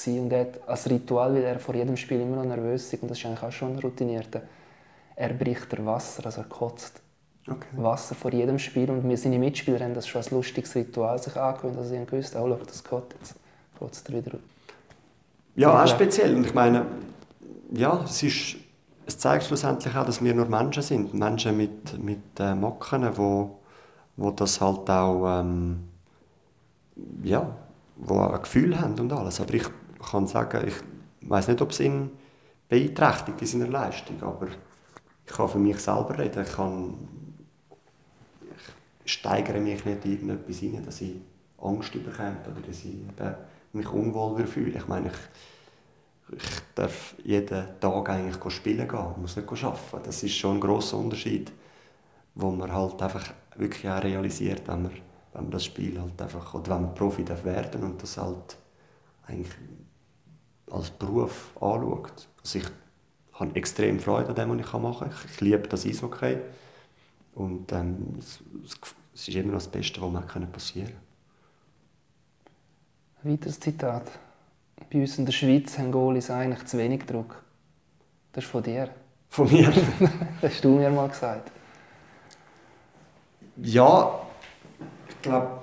und 0.05 0.31
er 0.31 0.41
hat 0.41 0.67
als 0.67 0.89
Ritual, 0.89 1.33
weil 1.33 1.43
er 1.43 1.59
vor 1.59 1.73
jedem 1.73 1.97
Spiel 1.97 2.21
immer 2.21 2.37
noch 2.37 2.45
nervös 2.45 2.93
ist 2.93 3.01
und 3.01 3.09
das 3.09 3.17
ist 3.17 3.25
eigentlich 3.25 3.43
auch 3.43 3.51
schon 3.51 3.79
routiniert, 3.79 4.29
er 5.15 5.33
bricht 5.33 5.71
der 5.71 5.85
Wasser, 5.85 6.25
also 6.25 6.41
er 6.41 6.47
kotzt 6.47 7.01
okay. 7.47 7.67
Wasser 7.75 8.13
vor 8.13 8.31
jedem 8.31 8.59
Spiel 8.59 8.89
und 8.91 9.07
wir, 9.09 9.17
seine 9.17 9.39
Mitspieler 9.39 9.79
haben 9.79 9.95
das 9.95 10.07
schon 10.07 10.19
als 10.19 10.29
lustiges 10.29 10.75
Ritual 10.75 11.17
sich 11.19 11.35
angewöhnt, 11.35 11.77
also 11.77 11.89
sie 11.89 11.97
haben 11.97 12.05
gewusst, 12.05 12.35
oh, 12.35 12.47
schau, 12.47 12.65
das 12.65 12.83
Gott, 12.83 13.15
jetzt 13.19 13.35
kotzt 13.79 14.07
er 14.09 14.17
wieder 14.17 14.37
Ja, 15.55 15.83
auch 15.83 15.87
speziell 15.87 16.35
und 16.35 16.45
ich 16.45 16.53
meine, 16.53 16.85
ja, 17.71 18.03
es, 18.03 18.23
ist, 18.23 18.55
es 19.05 19.17
zeigt 19.17 19.45
schlussendlich 19.45 19.95
auch, 19.95 20.05
dass 20.05 20.23
wir 20.23 20.33
nur 20.33 20.45
Menschen 20.45 20.83
sind, 20.83 21.13
Menschen 21.13 21.57
mit, 21.57 22.01
mit 22.01 22.39
äh, 22.39 22.55
Macken, 22.55 23.17
wo, 23.17 23.59
wo 24.17 24.31
das 24.31 24.59
halt 24.61 24.89
auch 24.89 25.39
ähm, 25.39 25.89
ja, 27.23 27.55
wo 27.97 28.19
ein 28.21 28.41
Gefühl 28.41 28.79
haben 28.79 28.99
und 28.99 29.11
alles. 29.11 29.39
Aber 29.39 29.53
ich 29.53 29.65
kann 30.11 30.27
sagen, 30.27 30.67
ich 30.67 30.75
weiß 31.29 31.47
nicht, 31.49 31.61
ob 31.61 31.71
es 31.71 31.79
ihn 31.79 32.11
beeinträchtigt 32.67 33.41
in 33.41 33.47
seiner 33.47 33.67
Leistung, 33.67 34.21
aber 34.21 34.47
ich 35.25 35.33
kann 35.33 35.49
für 35.49 35.59
mich 35.59 35.79
selber 35.79 36.17
reden. 36.17 36.43
Ich, 36.43 36.53
kann, 36.53 36.95
ich 39.03 39.13
steigere 39.13 39.59
mich 39.59 39.85
nicht 39.85 40.05
in 40.05 40.11
irgendetwas 40.11 40.57
hinein, 40.57 40.85
dass 40.85 41.01
ich 41.01 41.15
Angst 41.61 41.91
bekomme 41.91 42.37
oder 42.45 42.61
dass 42.65 42.85
ich 42.85 42.95
mich 43.73 43.89
unwohl 43.89 44.45
fühle. 44.45 44.77
Ich 44.77 44.87
meine, 44.87 45.07
ich, 45.07 45.58
ich 46.31 46.43
darf 46.75 47.15
jeden 47.23 47.79
Tag 47.79 48.09
eigentlich 48.09 48.53
spielen 48.53 48.87
gehen, 48.87 49.11
ich 49.11 49.17
muss 49.17 49.35
nicht 49.35 49.63
arbeiten. 49.63 50.03
Das 50.03 50.23
ist 50.23 50.35
schon 50.35 50.57
ein 50.57 50.59
grosser 50.59 50.97
Unterschied, 50.97 51.51
wo 52.35 52.51
man 52.51 52.71
halt 52.71 53.01
einfach 53.01 53.33
wirklich 53.55 53.89
auch 53.89 54.03
realisiert, 54.03 54.67
wenn 54.67 54.83
man 54.83 54.91
wenn 55.33 55.43
man 55.43 55.51
das 55.51 55.65
Spiel 55.65 55.99
halt 55.99 56.21
einfach, 56.21 56.53
oder 56.53 56.75
wenn 56.75 56.83
man 56.83 56.95
Profi 56.95 57.23
darf 57.23 57.43
werden 57.43 57.83
und 57.83 58.01
das 58.01 58.17
halt 58.17 58.57
eigentlich 59.27 59.53
als 60.71 60.89
Beruf 60.91 61.51
anschaut. 61.55 62.27
Also 62.41 62.59
ich 62.59 62.65
habe 63.33 63.55
extrem 63.55 63.99
Freude 63.99 64.29
an 64.29 64.35
dem, 64.35 64.49
was 64.49 64.65
ich 64.65 64.73
machen 64.73 65.09
kann. 65.09 65.19
Ich, 65.31 65.41
liebe 65.41 65.67
das 65.67 65.85
Eishockey 65.85 66.37
und 67.35 67.71
ähm, 67.71 68.15
es, 68.17 68.39
es, 69.13 69.27
ist 69.27 69.35
immer 69.35 69.53
noch 69.53 69.59
das 69.59 69.67
Beste, 69.67 70.01
was 70.01 70.11
mir 70.11 70.47
passieren 70.47 70.93
kann. 73.21 73.31
Weiteres 73.31 73.59
Zitat. 73.59 74.09
Bei 74.91 74.99
uns 74.99 75.17
in 75.17 75.25
der 75.25 75.33
Schweiz 75.33 75.77
haben 75.77 75.91
Goalies 75.91 76.31
eigentlich 76.31 76.65
zu 76.65 76.77
wenig 76.77 77.05
Druck. 77.05 77.43
Das 78.31 78.43
ist 78.43 78.49
von 78.49 78.63
dir. 78.63 78.89
Von 79.29 79.51
mir? 79.51 79.71
das 80.41 80.53
hast 80.53 80.63
du 80.63 80.69
mir 80.69 80.89
mal 80.89 81.07
gesagt. 81.07 81.51
Ja, 83.61 84.19
ich 85.09 85.21
glaube, 85.21 85.59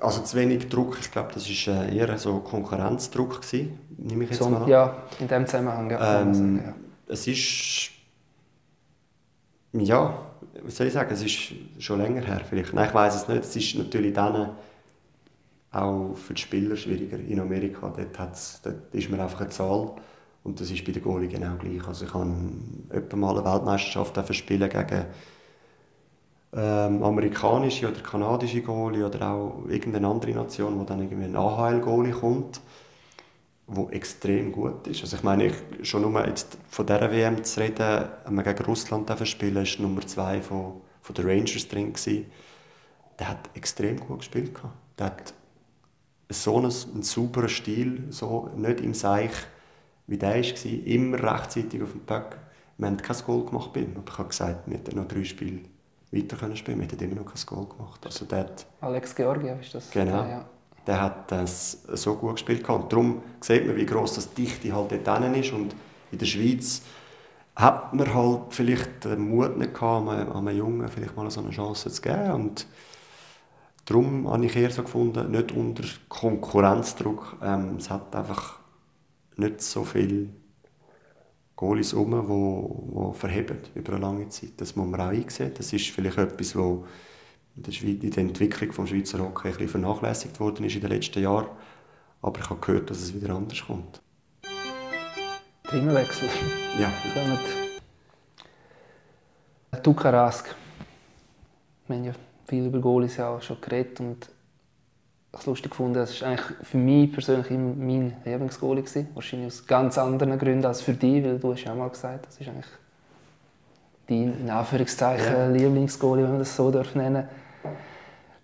also 0.00 0.22
zu 0.22 0.36
wenig 0.36 0.68
Druck, 0.68 0.98
ich 1.00 1.10
glaube, 1.10 1.30
das 1.34 1.48
war 1.48 1.84
äh, 1.84 1.96
eher 1.96 2.16
so 2.18 2.38
Konkurrenzdruck, 2.38 3.42
gewesen, 3.42 3.78
nehme 3.96 4.24
ich 4.24 4.30
jetzt 4.30 4.38
so, 4.38 4.48
mal 4.48 4.62
an. 4.62 4.68
Ja, 4.68 5.02
in 5.18 5.28
dem 5.28 5.46
Zusammenhang, 5.46 5.90
ja. 5.90 6.22
Ähm, 6.22 6.62
ja. 6.64 6.74
Es 7.08 7.26
ist, 7.26 7.90
ja, 9.72 10.18
wie 10.62 10.70
soll 10.70 10.86
ich 10.86 10.92
sagen, 10.92 11.12
es 11.12 11.22
ist 11.22 11.54
schon 11.78 12.00
länger 12.00 12.22
her 12.22 12.42
vielleicht. 12.48 12.72
Nein, 12.72 12.88
ich 12.88 12.94
weiß 12.94 13.14
es 13.16 13.28
nicht, 13.28 13.40
es 13.40 13.56
ist 13.56 13.74
natürlich 13.76 14.12
dann 14.12 14.50
auch 15.76 16.14
für 16.16 16.34
die 16.34 16.42
Spieler 16.42 16.76
schwieriger 16.76 17.18
in 17.18 17.40
Amerika. 17.40 17.92
Dort, 17.94 18.18
hat's, 18.18 18.60
dort 18.62 18.94
ist 18.94 19.10
man 19.10 19.20
einfach 19.20 19.40
eine 19.40 19.50
Zahl 19.50 19.92
und 20.44 20.60
das 20.60 20.70
ist 20.70 20.84
bei 20.84 20.92
der 20.92 21.02
Goalie 21.02 21.28
genau 21.28 21.56
gleich. 21.56 21.86
Also 21.86 22.04
ich 22.04 22.14
habe 22.14 22.30
etwa 22.90 23.16
mal 23.16 23.38
eine 23.38 23.44
Weltmeisterschaft 23.44 24.34
spielen 24.34 24.68
gegen 24.68 25.06
ähm, 26.54 27.02
amerikanische 27.02 27.88
oder 27.88 28.00
kanadische 28.00 28.62
Goalie 28.62 29.04
oder 29.04 29.28
auch 29.28 29.64
irgendeine 29.68 30.06
andere 30.08 30.32
Nation, 30.32 30.78
wo 30.78 30.84
dann 30.84 31.00
irgendwie 31.00 31.24
ein 31.24 31.36
AHL-Goalie 31.36 32.12
kommt, 32.12 32.60
wo 33.66 33.90
extrem 33.90 34.52
gut 34.52 34.86
ist. 34.86 35.02
Also 35.02 35.16
ich 35.16 35.22
meine, 35.22 35.46
ich, 35.46 35.54
schon 35.82 36.02
nur 36.02 36.26
jetzt 36.26 36.56
von 36.68 36.86
dieser 36.86 37.10
WM 37.10 37.42
zu 37.42 37.60
reden, 37.60 38.04
wenn 38.24 38.34
wir 38.36 38.42
gegen 38.42 38.64
Russland 38.64 39.10
spielen, 39.28 39.62
ist 39.64 39.80
Nummer 39.80 40.06
zwei 40.06 40.40
von, 40.40 40.80
von 41.02 41.14
den 41.14 41.26
Rangers 41.26 41.68
drin 41.68 41.92
gewesen. 41.92 42.26
Der 43.18 43.30
hat 43.30 43.50
extrem 43.54 43.98
gut 43.98 44.18
gespielt. 44.18 44.52
Der 44.98 45.06
hat 45.06 45.34
so 46.28 46.56
einen, 46.56 46.72
einen 46.94 47.02
sauberen 47.02 47.48
Stil, 47.48 48.04
so 48.10 48.50
nicht 48.56 48.80
im 48.80 48.94
Seich, 48.94 49.30
wie 50.06 50.18
der 50.18 50.36
war, 50.36 50.86
immer 50.86 51.22
rechtzeitig 51.22 51.82
auf 51.82 51.92
dem 51.92 52.00
Puck. 52.00 52.36
Wir 52.78 52.86
haben 52.88 52.96
kein 52.96 53.16
Goal 53.24 53.44
gemacht 53.44 53.72
bei 53.72 53.80
ihm, 53.80 53.92
aber 53.96 54.10
ich 54.12 54.18
habe 54.18 54.28
gesagt, 54.28 54.62
wir 54.66 54.78
haben 54.78 54.96
noch 54.96 55.08
drei 55.08 55.24
Spiele 55.24 55.60
weiter 56.12 56.36
können 56.36 56.56
spielen. 56.56 56.80
Wir 56.80 56.88
haben 56.88 56.98
immer 56.98 57.22
noch 57.22 57.32
kein 57.32 57.46
Goal 57.46 57.66
gemacht. 57.66 58.04
Also 58.04 58.24
der 58.26 58.38
hat, 58.40 58.66
Alex 58.80 59.14
Georgiev 59.14 59.60
ist 59.60 59.74
das? 59.74 59.90
Genau. 59.90 60.24
Ja, 60.24 60.44
Der 60.86 61.00
hat 61.00 61.30
das 61.32 61.82
so 61.94 62.14
gut 62.14 62.34
gespielt. 62.36 62.68
Und 62.68 62.92
darum 62.92 63.22
sieht 63.40 63.66
man, 63.66 63.76
wie 63.76 63.86
gross 63.86 64.14
das 64.14 64.32
Dichte 64.32 64.74
halt 64.74 64.92
dort 65.06 65.36
ist. 65.36 65.52
Und 65.52 65.74
in 66.12 66.18
der 66.18 66.26
Schweiz 66.26 66.82
hat 67.56 67.94
man 67.94 68.12
halt 68.12 68.42
vielleicht 68.50 69.04
den 69.04 69.28
Mut 69.30 69.56
nicht 69.56 69.74
gehabt, 69.74 70.08
einem 70.08 70.56
Jungen 70.56 70.88
vielleicht 70.88 71.16
mal 71.16 71.30
so 71.30 71.40
eine 71.40 71.50
Chance 71.50 71.90
zu 71.90 72.02
geben. 72.02 72.30
Und 72.32 72.66
darum 73.86 74.28
habe 74.28 74.44
ich 74.44 74.54
eher 74.54 74.70
so 74.70 74.82
gefunden, 74.82 75.30
nicht 75.30 75.52
unter 75.52 75.84
Konkurrenzdruck. 76.08 77.38
Ähm, 77.42 77.76
es 77.76 77.88
hat 77.88 78.14
einfach 78.14 78.58
nicht 79.36 79.62
so 79.62 79.84
viel 79.84 80.30
Goalies 81.54 81.94
um, 81.94 82.10
die, 82.10 83.12
die 83.12 83.18
verheben 83.18 83.58
über 83.74 83.94
eine 83.94 84.02
lange 84.02 84.28
Zeit. 84.28 84.52
Das 84.58 84.76
muss 84.76 84.86
man 84.86 85.00
auch 85.00 85.08
einsehen. 85.08 85.52
Das 85.56 85.72
ist 85.72 85.88
vielleicht 85.88 86.18
etwas, 86.18 86.54
was 86.54 86.78
in 87.56 87.62
der, 87.62 87.72
Schweiz, 87.72 88.02
in 88.02 88.10
der 88.10 88.22
Entwicklung 88.24 88.70
des 88.70 88.90
Schweizer 88.90 89.18
Hockey 89.20 89.48
ein 89.48 89.52
bisschen 89.54 89.68
vernachlässigt 89.68 90.38
worden 90.38 90.66
ist 90.66 90.74
in 90.74 90.82
den 90.82 90.90
letzten 90.90 91.22
Jahren. 91.22 91.46
Aber 92.20 92.40
ich 92.40 92.50
habe 92.50 92.60
gehört, 92.60 92.90
dass 92.90 92.98
es 92.98 93.14
wieder 93.14 93.34
anders 93.34 93.64
kommt. 93.66 94.02
Themenwechsel. 95.70 96.28
Ja. 96.78 96.92
Kommt. 97.14 97.40
Tuka 99.82 100.10
Rask. 100.10 100.54
Wir 101.86 101.96
haben 101.96 102.04
ja 102.04 102.12
viel 102.46 102.66
über 102.66 102.78
Goalies 102.78 103.16
ja 103.16 103.28
auch 103.28 103.42
schon 103.42 103.60
geredet 103.60 104.00
und 104.00 104.28
es 105.32 105.46
lustig 105.46 105.70
gefunden. 105.70 105.94
Das 105.94 106.20
war 106.20 106.28
eigentlich 106.28 106.46
für 106.62 106.78
mich 106.78 107.12
persönlich 107.12 107.50
immer 107.50 107.74
mein 107.74 108.16
Lieblingsgoalie. 108.24 108.84
Wahrscheinlich 109.14 109.48
aus 109.48 109.66
ganz 109.66 109.98
anderen 109.98 110.38
Gründen 110.38 110.64
als 110.64 110.80
für 110.80 110.94
dich, 110.94 111.24
weil 111.24 111.38
du 111.38 111.52
hast 111.52 111.64
ja 111.64 111.72
auch 111.72 111.76
mal 111.76 111.90
gesagt, 111.90 112.26
das 112.26 112.40
ist 112.40 112.48
eigentlich 112.48 112.66
dein, 114.08 114.40
in 114.40 114.50
Anführungszeichen, 114.50 115.32
ja. 115.32 115.48
Lieblingsgoalie, 115.48 116.24
wenn 116.24 116.30
man 116.30 116.38
das 116.40 116.56
so 116.56 116.70
darf 116.70 116.94
nennen 116.94 117.28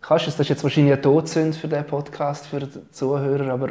Kannst 0.02 0.26
du 0.26 0.30
das 0.32 0.40
ist 0.40 0.48
jetzt 0.48 0.64
wahrscheinlich 0.64 0.94
ein 0.94 1.02
Todsünd 1.02 1.54
für 1.54 1.68
diesen 1.68 1.86
Podcast, 1.86 2.48
für 2.48 2.58
die 2.58 2.90
Zuhörer, 2.90 3.52
aber 3.52 3.68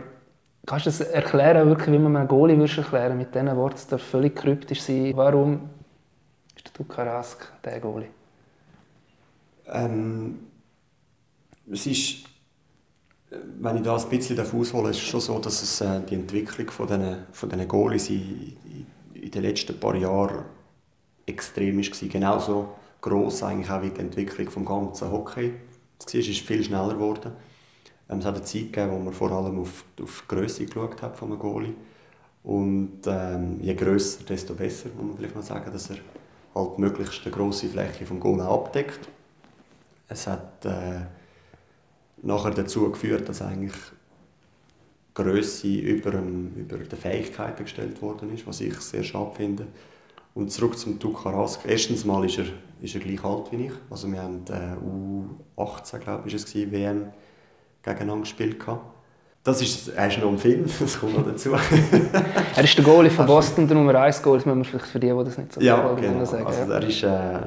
kannst 0.65 0.86
du 0.86 0.89
das 0.89 1.02
erklären, 1.02 1.68
wirklich, 1.68 1.91
wie 1.91 1.99
man 1.99 2.16
einen 2.16 2.28
Goalie 2.30 2.58
würdest 2.58 2.78
erklären 2.78 3.18
mit 3.18 3.36
diesen 3.36 3.53
Worten? 3.58 3.76
Es 3.76 3.88
darf 3.88 4.01
völlig 4.01 4.38
kryptisch 4.38 4.82
sein. 4.82 5.12
Warum 5.14 5.70
ist 6.55 6.68
der 6.68 6.74
Tuka 6.74 7.03
Rask 7.03 7.51
der 7.66 7.82
Goalie? 7.82 8.08
Ähm, 9.72 10.39
es 11.72 11.86
ist 11.88 12.26
wenn 13.59 13.78
ich 13.78 13.84
da 13.84 13.95
ein 13.95 14.09
bisschen 14.09 14.39
aushole, 14.39 14.89
ist 14.89 14.97
es 14.97 15.03
schon 15.03 15.22
so, 15.22 15.39
dass 15.39 15.63
es 15.63 15.82
äh, 15.82 16.01
die 16.01 16.15
Entwicklung 16.15 16.69
von 16.69 16.88
diesen, 16.88 17.26
von 17.32 17.49
diesen 17.49 17.67
Goalies 17.67 18.09
in, 18.09 18.57
in, 19.13 19.32
den 19.32 19.41
letzten 19.41 19.80
paar 19.80 19.95
Jahren 19.95 20.43
extrem 21.26 21.78
war. 21.78 22.09
Genauso 22.09 22.69
gross 22.99 23.43
eigentlich 23.43 23.72
auch 23.72 23.82
wie 23.82 23.89
die 23.89 24.01
Entwicklung 24.01 24.45
des 24.45 24.65
ganzen 24.65 25.11
Hockey. 25.11 25.53
Es 26.05 26.13
ist 26.13 26.41
viel 26.41 26.63
schneller 26.63 26.93
geworden. 26.93 27.32
Ähm, 28.09 28.19
es 28.19 28.26
hat 28.26 28.36
eine 28.36 28.43
Zeit 28.43 28.74
gegeben, 28.74 28.91
wo 28.91 28.99
man 28.99 29.13
vor 29.13 29.32
allem 29.32 29.59
auf, 29.61 29.86
auf 30.01 30.24
die 30.24 30.36
Größe 30.36 30.65
geschaut 30.65 31.01
hat 31.01 31.17
von 31.17 31.32
einem 31.32 31.39
Goalie. 31.39 31.74
Und 32.43 33.01
ähm, 33.05 33.59
je 33.61 33.76
grösser, 33.76 34.24
desto 34.26 34.55
besser, 34.55 34.89
muss 34.97 35.05
man 35.05 35.17
vielleicht 35.17 35.36
mal 35.36 35.43
sagen, 35.43 35.72
dass 35.72 35.91
er 35.91 35.97
halt 36.55 36.80
möglichst 36.80 37.22
eine 37.24 37.34
grosse 37.34 37.69
Fläche 37.69 38.05
vom 38.05 38.19
Goal 38.19 38.41
abdeckt. 38.41 39.07
Es 40.12 40.28
hat 40.28 40.66
äh, 40.66 41.05
nachher 42.22 42.51
dazu 42.51 42.91
geführt, 42.91 43.30
dass 43.30 43.41
eigentlich 43.41 43.74
Größe 45.14 45.68
über, 45.68 46.12
über 46.12 46.78
die 46.78 46.95
Fähigkeiten 46.97 47.64
gestellt 47.64 48.01
worden 48.01 48.34
ist, 48.34 48.45
was 48.45 48.59
ich 48.59 48.76
sehr 48.76 49.03
schade 49.03 49.32
finde. 49.36 49.68
Und 50.34 50.51
zurück 50.51 50.78
zum 50.78 50.99
Tukarask. 50.99 51.62
Erstens 51.66 52.03
mal 52.03 52.26
ist 52.26 52.39
er, 52.39 52.45
ist 52.82 52.93
er 52.93 53.01
gleich 53.01 53.24
alt 53.24 53.51
wie 53.51 53.68
ich. 53.68 53.72
Also 53.89 54.12
wir 54.12 54.22
haben 54.22 54.43
äh, 54.49 55.59
U18, 55.62 55.99
glaube 55.99 56.28
ich, 56.28 56.34
es 56.34 56.45
gewesen, 56.45 56.72
WM 56.72 57.05
gegeneinander 57.82 58.24
gespielt. 58.24 58.59
Gehabt. 58.59 58.86
Das 59.43 59.62
ist, 59.62 59.89
er 59.89 60.07
ist 60.07 60.20
noch 60.20 60.30
ein 60.30 60.38
Film, 60.38 60.66
das 60.80 60.99
kommt 60.99 61.18
noch 61.18 61.26
dazu. 61.26 61.51
er 62.55 62.64
ist 62.64 62.78
der 62.78 62.84
Goalie 62.84 63.12
von 63.12 63.26
Boston, 63.26 63.66
der 63.66 63.78
Nummer 63.78 63.95
1 63.95 64.22
Goal, 64.22 64.38
das 64.38 64.45
müssen 64.45 64.59
wir 64.59 64.66
vielleicht 64.66 64.88
für 64.88 64.99
die, 64.99 65.07
die 65.07 65.24
das 65.24 65.38
nicht 65.38 65.53
so 65.53 65.62
ja, 65.62 65.93
genau. 65.93 66.26
sagen. 66.26 66.45
Also 66.45 66.72
er 66.72 66.84
ist 66.84 67.03
äh, 67.03 67.39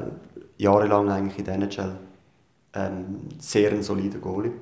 jahrelang 0.57 1.11
eigentlich 1.11 1.39
in 1.39 1.45
der 1.45 1.55
NHL 1.55 1.93
ähm, 2.75 3.29
sehr 3.39 3.70
ein 3.70 3.83
solider 3.83 4.18
Goalie. 4.18 4.53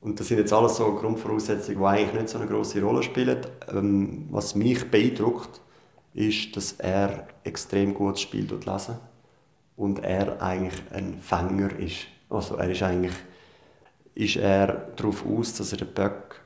Und 0.00 0.18
das 0.18 0.28
sind 0.28 0.38
jetzt 0.38 0.52
alles 0.52 0.76
so 0.76 0.94
Grundvoraussetzungen, 0.94 1.78
die 1.78 1.84
eigentlich 1.84 2.14
nicht 2.14 2.28
so 2.30 2.38
eine 2.38 2.46
große 2.46 2.80
Rolle 2.82 3.02
spielen. 3.02 3.40
Ähm, 3.68 4.28
was 4.30 4.54
mich 4.54 4.90
beeindruckt, 4.90 5.60
ist, 6.14 6.56
dass 6.56 6.72
er 6.72 7.28
extrem 7.44 7.94
gutes 7.94 8.22
Spiel 8.22 8.48
lesen 8.66 8.96
und 9.76 10.02
er 10.02 10.40
eigentlich 10.42 10.80
ein 10.90 11.20
Fänger 11.20 11.78
ist. 11.78 12.06
Also 12.28 12.56
er 12.56 12.70
ist 12.70 12.82
eigentlich 12.82 13.14
ist 14.14 14.36
er 14.36 14.90
darauf 14.96 15.24
aus, 15.24 15.54
dass 15.54 15.72
er 15.72 15.78
den 15.78 15.94
Böck 15.94 16.40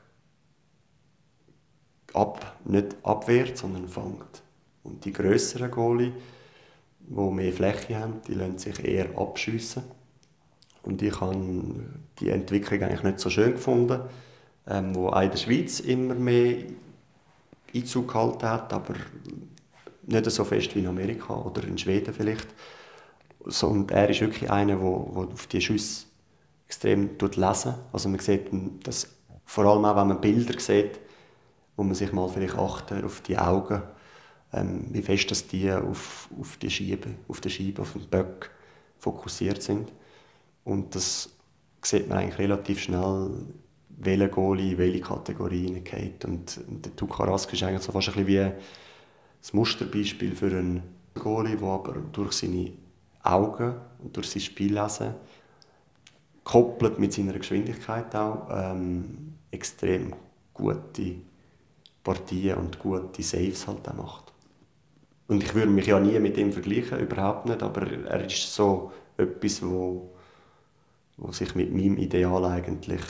ab, 2.12 2.56
nicht 2.64 2.96
abwehrt, 3.02 3.56
sondern 3.56 3.88
fängt. 3.88 4.42
Und 4.82 5.04
die 5.04 5.12
größeren 5.12 5.70
Goalie, 5.70 6.12
die 7.00 7.20
mehr 7.20 7.52
Fläche 7.52 7.98
haben, 7.98 8.20
die 8.28 8.34
lassen 8.34 8.58
sich 8.58 8.84
eher 8.84 9.18
abschiessen. 9.18 9.84
Und 10.84 11.02
ich 11.02 11.20
habe 11.20 11.36
die 12.20 12.30
Entwicklung 12.30 12.82
eigentlich 12.82 13.02
nicht 13.02 13.20
so 13.20 13.30
schön 13.30 13.52
gefunden, 13.52 14.00
ähm, 14.66 14.94
wo 14.94 15.08
auch 15.08 15.22
in 15.22 15.30
der 15.30 15.38
Schweiz 15.38 15.80
immer 15.80 16.14
mehr 16.14 16.64
Einzug 17.74 18.08
gehalten 18.08 18.48
hat, 18.48 18.72
aber 18.72 18.94
nicht 20.06 20.30
so 20.30 20.44
fest 20.44 20.74
wie 20.74 20.80
in 20.80 20.86
Amerika 20.86 21.34
oder 21.34 21.64
in 21.64 21.78
Schweden 21.78 22.12
vielleicht. 22.12 22.48
So, 23.46 23.68
und 23.68 23.90
er 23.90 24.08
ist 24.08 24.20
wirklich 24.20 24.50
einer, 24.50 24.76
der, 24.76 24.82
der 24.82 25.32
auf 25.32 25.46
die 25.46 25.60
Schüsse 25.60 26.06
extrem 26.66 27.10
lesen. 27.18 27.74
Also 27.92 28.08
man 28.08 28.20
sieht 28.20 28.48
das 28.84 29.08
vor 29.44 29.64
allem 29.66 29.84
auch, 29.84 29.96
wenn 29.96 30.08
man 30.08 30.20
Bilder 30.20 30.58
sieht, 30.58 30.98
wo 31.76 31.82
man 31.82 31.94
sich 31.94 32.12
mal 32.12 32.28
vielleicht 32.28 32.56
achten 32.56 33.04
auf 33.04 33.20
die 33.20 33.36
Augen, 33.36 33.82
ähm, 34.52 34.86
wie 34.90 35.02
fest 35.02 35.30
dass 35.30 35.46
die 35.46 35.70
auf, 35.70 36.28
auf 36.40 36.56
die 36.56 36.70
Scheibe, 36.70 37.10
auf 37.28 37.40
die 37.40 37.50
Scheibe, 37.50 37.82
auf 37.82 37.92
den 37.92 38.08
Böck 38.08 38.50
fokussiert 38.98 39.62
sind. 39.62 39.92
Und 40.64 40.94
das 40.94 41.30
sieht 41.82 42.08
man 42.08 42.18
eigentlich 42.18 42.38
relativ 42.38 42.80
schnell, 42.80 43.30
welche 43.88 44.28
Goalie 44.28 44.72
in 44.72 44.78
welche 44.78 45.00
Kategorie 45.00 45.66
hineingeht. 45.66 46.24
Und, 46.24 46.60
und 46.68 46.84
der 46.84 46.96
Tukarask 46.96 47.52
ist 47.52 47.62
eigentlich 47.62 47.82
so 47.82 47.92
fast 47.92 48.08
ein 48.08 48.24
bisschen 48.24 48.26
wie 48.26 48.52
das 49.40 49.52
Musterbeispiel 49.52 50.34
für 50.34 50.46
einen 50.46 50.82
Goalie, 51.14 51.56
der 51.56 51.68
aber 51.68 51.94
durch 52.12 52.32
seine 52.32 52.72
Augen 53.22 53.74
und 54.02 54.16
durch 54.16 54.30
sein 54.30 54.42
Spiellesen 54.42 55.14
koppelt 56.44 56.98
mit 56.98 57.12
seiner 57.12 57.32
Geschwindigkeit 57.32 58.14
auch 58.14 58.48
ähm, 58.50 59.34
extrem 59.50 60.14
gute 60.52 61.16
Partien 62.02 62.58
und 62.58 62.78
gute 62.78 63.22
Saves 63.22 63.66
halt 63.66 63.88
auch 63.88 63.94
macht. 63.94 64.32
Und 65.26 65.42
ich 65.42 65.54
würde 65.54 65.70
mich 65.70 65.86
ja 65.86 65.98
nie 65.98 66.18
mit 66.18 66.36
ihm 66.36 66.52
vergleichen, 66.52 67.00
überhaupt 67.00 67.46
nicht, 67.46 67.62
aber 67.62 67.90
er 67.90 68.26
ist 68.26 68.54
so 68.54 68.92
etwas, 69.16 69.62
wo, 69.62 70.13
wo 71.16 71.32
sich 71.32 71.54
mit 71.54 71.72
meinem 71.72 71.96
Ideal 71.96 72.44
eigentlich 72.44 73.02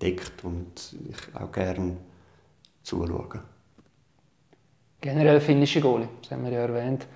deckt 0.00 0.44
und 0.44 0.96
ich 1.08 1.40
auch 1.40 1.52
gerne 1.52 1.96
zuschaue. 2.82 3.42
Generell 5.00 5.40
finnische 5.40 5.80
Goalie, 5.80 6.08
das 6.22 6.30
haben 6.30 6.44
wir 6.44 6.52
ja 6.52 6.60
erwähnt. 6.60 7.06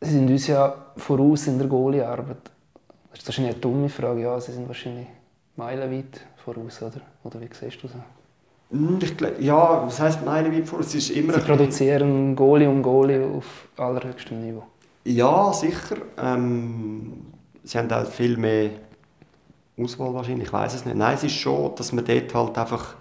Sie 0.00 0.10
sind 0.10 0.28
uns 0.30 0.46
ja 0.46 0.92
voraus 0.96 1.46
in 1.46 1.58
der 1.58 1.68
Goalie-Arbeit. 1.68 2.50
Das 3.10 3.20
ist 3.20 3.28
wahrscheinlich 3.28 3.54
eine 3.54 3.60
dumme 3.60 3.88
Frage. 3.88 4.22
Ja, 4.22 4.40
sie 4.40 4.52
sind 4.52 4.66
wahrscheinlich 4.66 5.06
meilenweit 5.56 6.20
voraus, 6.36 6.82
oder? 6.82 7.00
Oder 7.24 7.40
wie 7.40 7.48
siehst 7.52 7.82
du 7.82 7.88
das? 7.88 7.96
Hm, 8.70 8.98
ich 9.00 9.16
glaub, 9.16 9.40
ja, 9.40 9.86
was 9.86 10.00
heisst 10.00 10.24
meilenweit 10.24 10.66
voraus? 10.66 10.86
Es 10.86 10.94
ist 10.96 11.10
immer 11.10 11.34
sie 11.34 11.40
produzieren 11.40 12.34
Goalie 12.34 12.68
um 12.68 12.82
Goalie 12.82 13.24
auf 13.24 13.68
allerhöchstem 13.76 14.40
Niveau. 14.40 14.64
Ja, 15.04 15.52
sicher. 15.52 15.96
Ähm, 16.18 17.12
sie 17.64 17.78
haben 17.78 17.90
auch 17.92 18.06
viel 18.06 18.36
mehr 18.36 18.70
Auswahl 19.78 20.14
wahrscheinlich, 20.14 20.48
ich 20.48 20.52
weiß 20.52 20.74
es 20.74 20.84
nicht. 20.84 20.96
Nein, 20.96 21.14
es 21.14 21.24
ist 21.24 21.34
schon, 21.34 21.74
dass 21.74 21.92
man 21.92 22.04
dort 22.04 22.34
halt 22.34 22.58
einfach 22.58 22.96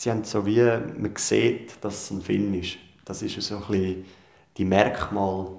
sie 0.00 0.10
haben 0.10 0.24
so 0.24 0.46
wie, 0.46 0.62
man 0.62 1.14
sieht, 1.16 1.82
dass 1.84 2.04
es 2.04 2.10
ein 2.10 2.22
Film 2.22 2.54
ist. 2.54 2.78
Das 3.04 3.20
ist 3.22 3.40
so 3.42 3.56
ein 3.56 3.60
bisschen 3.66 4.04
die 4.56 4.64
Merkmale, 4.64 5.50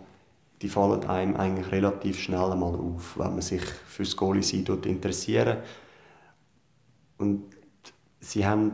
die 0.62 0.70
fallen 0.70 1.04
einem 1.06 1.36
eigentlich 1.36 1.72
relativ 1.72 2.20
schnell 2.20 2.52
einmal 2.52 2.76
auf, 2.76 3.18
wenn 3.18 3.32
man 3.32 3.42
sich 3.42 3.62
für 3.62 4.04
das 4.04 4.16
Goalie 4.16 4.44
sein 4.44 4.66
interessiert. 4.86 5.64
Und 7.20 7.44
sie 8.20 8.46
haben 8.46 8.74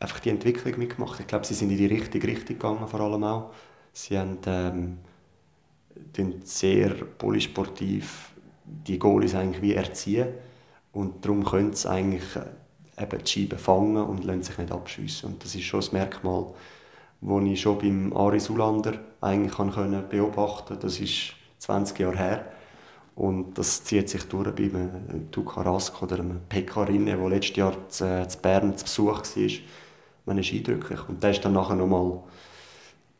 einfach 0.00 0.20
die 0.20 0.30
Entwicklung 0.30 0.78
mitgemacht. 0.78 1.20
Ich 1.20 1.26
glaube, 1.26 1.46
sie 1.46 1.54
sind 1.54 1.70
in 1.70 1.78
die 1.78 1.86
richtige 1.86 2.26
Richtung 2.26 2.56
gegangen, 2.56 2.88
vor 2.88 3.00
allem 3.00 3.24
auch. 3.24 3.52
Sie 3.92 4.18
haben 4.18 4.38
ähm, 4.46 4.98
sehr 6.44 6.90
polysportiv 6.90 8.32
die 8.66 8.98
Goalies 8.98 9.34
eigentlich 9.34 9.62
wie 9.62 9.74
erziehen 9.74 10.28
und 10.92 11.24
darum 11.24 11.44
können 11.44 11.72
sie 11.72 11.88
eigentlich 11.88 12.24
eben 12.98 13.24
die 13.24 13.30
Scheibe 13.30 13.58
fangen 13.58 14.02
und 14.02 14.24
lassen 14.24 14.42
sich 14.42 14.58
nicht 14.58 14.72
abschiessen. 14.72 15.32
Und 15.32 15.44
das 15.44 15.54
ist 15.54 15.64
schon 15.64 15.80
das 15.80 15.92
Merkmal, 15.92 16.46
das 17.20 17.42
ich 17.44 17.60
schon 17.60 17.78
beim 17.78 18.12
Ari 18.16 18.40
Sulander 18.40 18.94
eigentlich 19.20 19.56
können 19.56 20.04
beobachten 20.08 20.68
konnte. 20.68 20.86
Das 20.86 20.98
ist 21.00 21.32
20 21.58 21.98
Jahre 21.98 22.16
her. 22.16 22.44
Und 23.14 23.56
das 23.56 23.82
zieht 23.82 24.10
sich 24.10 24.24
durch 24.24 24.50
bei 24.54 24.64
einem 24.64 25.30
Tuka 25.30 25.62
Rask 25.62 26.02
oder 26.02 26.20
einem 26.20 26.40
Pekka 26.48 26.82
Rinne, 26.82 27.16
der 27.16 27.28
letztes 27.28 27.56
Jahr 27.56 27.88
zu, 27.88 28.28
zu 28.28 28.38
Bern 28.38 28.76
zu 28.76 28.84
Besuch 28.84 29.22
war. 29.22 29.50
Man 30.26 30.38
ist 30.38 30.52
eindrücklich. 30.52 31.08
Und 31.08 31.22
der 31.22 31.30
ist 31.30 31.44
dann 31.44 31.54
nachher 31.54 31.76
noch 31.76 31.86
mal 31.86 32.22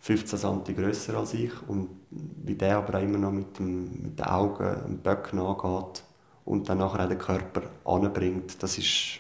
15 0.07 0.39
cm 0.39 0.77
grösser 0.77 1.17
als 1.17 1.35
ich. 1.35 1.51
Und 1.67 1.89
wie 2.11 2.55
der 2.55 2.77
aber 2.77 3.01
immer 3.01 3.19
noch 3.19 3.33
mit, 3.33 3.59
dem, 3.59 4.03
mit 4.03 4.19
den 4.21 4.25
Augen 4.25 4.65
am 4.85 4.99
Böcken 4.99 5.41
angeht 5.41 6.05
und 6.45 6.69
dann 6.69 6.79
nachher 6.79 7.05
auch 7.05 7.09
den 7.09 7.19
Körper 7.19 7.63
anbringt, 7.85 8.63
das 8.63 8.79
ist 8.79 9.19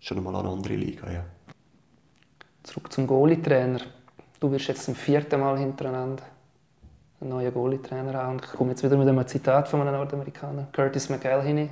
schon 0.00 0.18
einmal 0.18 0.34
eine 0.34 0.48
andere 0.48 0.74
Liga. 0.74 1.08
Ja. 1.08 1.24
Zurück 2.64 2.92
zum 2.92 3.06
Goalie-Trainer. 3.06 3.78
Du 4.40 4.50
wirst 4.50 4.66
jetzt 4.66 4.82
zum 4.82 4.96
vierten 4.96 5.38
Mal 5.38 5.56
hintereinander 5.56 6.24
einen 7.20 7.30
neuen 7.30 7.54
Goalie-Trainer 7.54 8.14
haben. 8.14 8.40
ich 8.42 8.58
komme 8.58 8.70
jetzt 8.70 8.82
wieder 8.82 8.96
mit 8.96 9.06
einem 9.06 9.24
Zitat 9.28 9.68
von 9.68 9.82
einem 9.82 9.94
Nordamerikaner, 9.94 10.66
Curtis 10.72 11.10
McElhinney. 11.10 11.70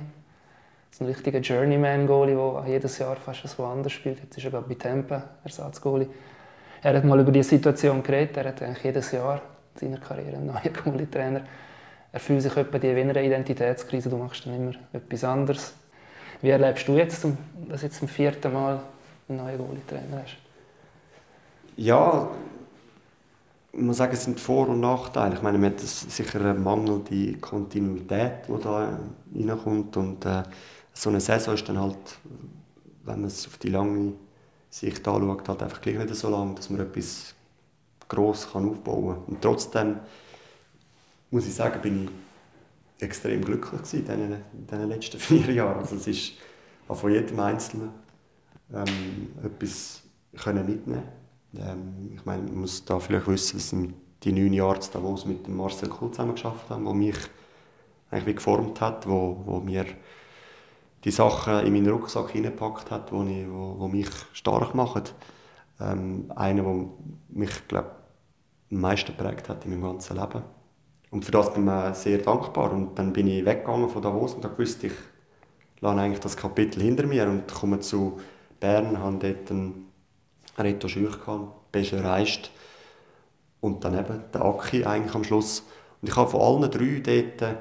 Das 0.89 0.99
ist 0.99 1.01
ein 1.01 1.07
richtiger 1.07 1.39
Journeyman-Goalie, 1.39 2.35
der 2.35 2.63
jedes 2.67 2.97
Jahr 2.97 3.17
fast 3.17 3.59
woanders 3.59 3.91
spielt. 3.91 4.19
Jetzt 4.23 4.37
ist 4.37 4.45
er 4.45 4.51
gerade 4.51 4.69
bei 4.69 4.75
Tampa 4.75 5.31
Ersatzgoalie. 5.43 6.07
Er 6.83 6.97
hat 6.97 7.05
mal 7.05 7.19
über 7.19 7.31
diese 7.31 7.49
Situation 7.49 8.03
geredet. 8.03 8.35
Er 8.35 8.49
hat 8.49 8.61
eigentlich 8.61 8.83
jedes 8.83 9.11
Jahr 9.13 9.41
in 9.75 9.79
seiner 9.79 9.97
Karriere 9.99 10.35
einen 10.35 10.47
neuen 10.47 10.73
Goalie-Trainer. 10.83 11.41
Er 12.11 12.19
fühlt 12.19 12.41
sich 12.41 12.55
etwa 12.57 12.77
die 12.77 12.93
Wiener 12.93 13.15
Identitätskrise. 13.15 14.09
Du 14.09 14.17
machst 14.17 14.45
dann 14.45 14.55
immer 14.55 14.73
etwas 14.91 15.23
anderes. 15.23 15.73
Wie 16.41 16.49
erlebst 16.49 16.85
du 16.87 16.97
jetzt, 16.97 17.23
dass 17.69 17.79
du 17.79 17.85
jetzt 17.85 17.99
zum 17.99 18.09
vierten 18.09 18.51
Mal 18.51 18.81
einen 19.29 19.37
neuen 19.37 19.57
Goalie-Trainer 19.57 20.23
hast? 20.23 20.35
Ja, 21.77 22.27
ich 23.71 23.79
muss 23.81 23.97
sagen, 23.97 24.13
es 24.13 24.25
sind 24.25 24.39
Vor- 24.39 24.67
und 24.67 24.81
Nachteile. 24.81 25.35
Ich 25.35 25.41
meine, 25.41 25.57
man 25.57 25.71
hat 25.71 25.79
sicher 25.79 26.41
eine 26.41 26.53
mangelnde 26.53 27.37
Kontinuität, 27.37 28.47
die 28.47 28.61
da 28.61 28.99
reinkommt. 29.33 29.95
Und 29.95 30.25
äh, 30.25 30.43
so 30.93 31.09
eine 31.09 31.21
Saison 31.21 31.53
ist 31.53 31.67
dann 31.67 31.79
halt, 31.79 32.19
wenn 33.05 33.21
man 33.21 33.27
es 33.27 33.47
auf 33.47 33.57
die 33.57 33.69
lange 33.69 34.13
Sicht 34.73 35.07
anschaut, 35.07 35.47
halt 35.47 35.61
einfach 35.61 35.81
gleich 35.81 35.99
nicht 35.99 36.15
so 36.15 36.29
lang, 36.29 36.55
dass 36.55 36.71
man 36.71 36.81
etwas 36.81 37.35
gross 38.07 38.51
kann 38.51 38.67
aufbauen 38.67 39.15
kann. 39.15 39.23
Und 39.25 39.41
trotzdem 39.41 39.99
muss 41.29 41.45
ich 41.45 41.53
sagen, 41.53 41.79
bin 41.79 42.09
ich 42.97 43.03
extrem 43.03 43.45
glücklich 43.45 43.81
in 43.93 43.99
diesen, 43.99 44.31
in 44.31 44.67
diesen 44.67 44.89
letzten 44.89 45.19
vier 45.19 45.53
Jahren. 45.53 45.77
Also 45.77 45.95
es 45.95 46.07
ist 46.07 46.33
von 46.89 47.11
jedem 47.11 47.39
Einzelnen 47.39 47.91
ähm, 48.73 49.33
etwas 49.43 50.01
können 50.43 50.65
mitnehmen 50.65 51.03
ähm, 51.55 52.11
Ich 52.15 52.25
meine, 52.25 52.41
man 52.41 52.61
muss 52.61 52.83
da 52.83 52.99
vielleicht 52.99 53.27
wissen, 53.27 53.57
dass 53.57 53.75
die 54.23 54.31
neun 54.31 54.53
Jahre 54.53 54.77
in 54.77 54.91
Davos 54.91 55.25
mit 55.25 55.45
dem 55.45 55.55
Marcel 55.55 55.89
Kuhl 55.89 56.09
zusammen 56.09 56.33
geschafft 56.33 56.67
haben, 56.71 56.85
wo 56.85 56.93
mich 56.93 57.17
eigentlich 58.09 58.37
geformt 58.37 58.81
hat, 58.81 59.07
wo, 59.07 59.39
wo 59.45 59.59
mir 59.59 59.85
die 61.03 61.11
Sachen 61.11 61.65
in 61.65 61.73
meinen 61.73 61.89
Rucksack 61.89 62.31
hineingepackt 62.31 62.91
hat, 62.91 63.11
wo, 63.11 63.23
ich, 63.23 63.47
wo, 63.49 63.75
wo 63.79 63.87
mich 63.87 64.09
stark 64.33 64.73
machen. 64.73 65.03
Ähm, 65.79 66.31
einer, 66.35 66.63
der 66.63 66.85
mich, 67.29 67.67
glaube 67.67 67.91
am 68.71 68.81
meisten 68.81 69.15
geprägt 69.15 69.49
hat 69.49 69.65
in 69.65 69.71
meinem 69.71 69.83
ganzen 69.83 70.17
Leben. 70.17 70.41
Und 71.11 71.25
für 71.25 71.31
das 71.31 71.53
bin 71.53 71.67
ich 71.67 71.95
sehr 71.95 72.17
dankbar. 72.19 72.71
Und 72.71 72.97
dann 72.97 73.13
bin 73.13 73.27
ich 73.27 73.45
weggegangen 73.45 73.89
von 73.89 74.01
Davos 74.01 74.33
und 74.33 74.43
da 74.43 74.57
wusste 74.57 74.87
ich, 74.87 74.93
lasse 75.79 75.99
eigentlich 75.99 76.19
das 76.19 76.37
Kapitel 76.37 76.81
hinter 76.81 77.05
mir 77.05 77.27
und 77.27 77.53
komme 77.53 77.79
zu 77.79 78.19
Bern, 78.59 78.99
habe 78.99 79.17
dort 79.17 79.51
einen 79.51 79.91
Reto 80.57 80.87
Schürch 80.87 81.19
gehabt, 81.19 81.71
bist 81.71 81.93
erreicht. 81.93 82.51
Und 83.61 83.83
dann 83.83 83.97
eben 83.97 84.23
der 84.33 84.41
Aki 84.43 84.85
eigentlich 84.85 85.15
am 85.15 85.23
Schluss. 85.23 85.63
Und 86.01 86.09
ich 86.09 86.15
habe 86.15 86.29
von 86.29 86.41
allen 86.41 86.71
drei 86.71 86.99
dort 87.39 87.57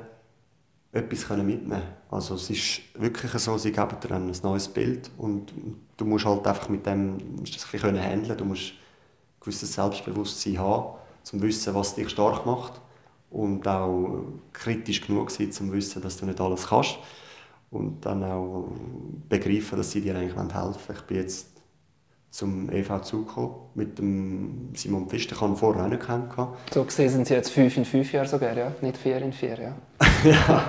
etwas 0.92 1.28
mitnehmen 1.30 1.82
Also 2.10 2.34
es 2.34 2.50
ist 2.50 2.80
wirklich 2.94 3.32
so, 3.32 3.56
sie 3.56 3.72
geben 3.72 3.96
dir 4.02 4.14
ein 4.14 4.30
neues 4.42 4.68
Bild 4.68 5.10
und 5.16 5.52
du 5.96 6.04
musst 6.04 6.26
halt 6.26 6.46
einfach 6.46 6.68
mit 6.68 6.84
dem 6.84 7.36
musst 7.36 7.54
das 7.56 7.64
ein 7.64 7.70
bisschen 7.72 7.98
handeln 7.98 8.36
Du 8.36 8.44
musst 8.44 8.72
ein 8.72 9.40
gewisses 9.40 9.72
Selbstbewusstsein 9.72 10.58
haben, 10.58 10.84
um 10.84 10.98
zu 11.22 11.40
wissen, 11.40 11.74
was 11.74 11.94
dich 11.94 12.10
stark 12.10 12.44
macht 12.44 12.80
und 13.30 13.66
auch 13.66 14.26
kritisch 14.52 15.00
genug 15.00 15.30
sein, 15.30 15.46
um 15.46 15.52
zu 15.52 15.72
wissen, 15.72 16.02
dass 16.02 16.18
du 16.18 16.26
nicht 16.26 16.40
alles 16.40 16.66
kannst 16.66 16.98
und 17.70 18.04
dann 18.04 18.22
auch 18.22 18.68
begreifen, 19.30 19.78
dass 19.78 19.92
sie 19.92 20.02
dir 20.02 20.14
eigentlich 20.14 20.36
helfen 20.36 20.54
wollen. 20.54 20.76
Ich 20.94 21.02
bin 21.02 21.16
jetzt 21.16 21.51
zum 22.32 22.70
EV 22.70 23.02
zugekommen 23.02 23.50
mit 23.74 23.98
dem 23.98 24.70
Simon 24.74 25.06
Pfister, 25.06 25.34
ich 25.34 25.40
habe 25.42 25.52
ihn 25.52 25.56
vorher 25.56 25.84
auch 25.84 25.88
nicht 25.88 26.04
kennengelernt. 26.04 26.56
So 26.72 26.82
gesehen 26.82 27.10
sind 27.10 27.26
Sie 27.26 27.34
jetzt 27.34 27.50
fünf 27.50 27.76
in 27.76 27.84
fünf 27.84 28.10
Jahren 28.10 28.26
sogar, 28.26 28.56
ja? 28.56 28.72
Nicht 28.80 28.96
vier 28.96 29.18
in 29.18 29.34
vier, 29.34 29.58
ja? 29.60 29.74
ja. 30.24 30.66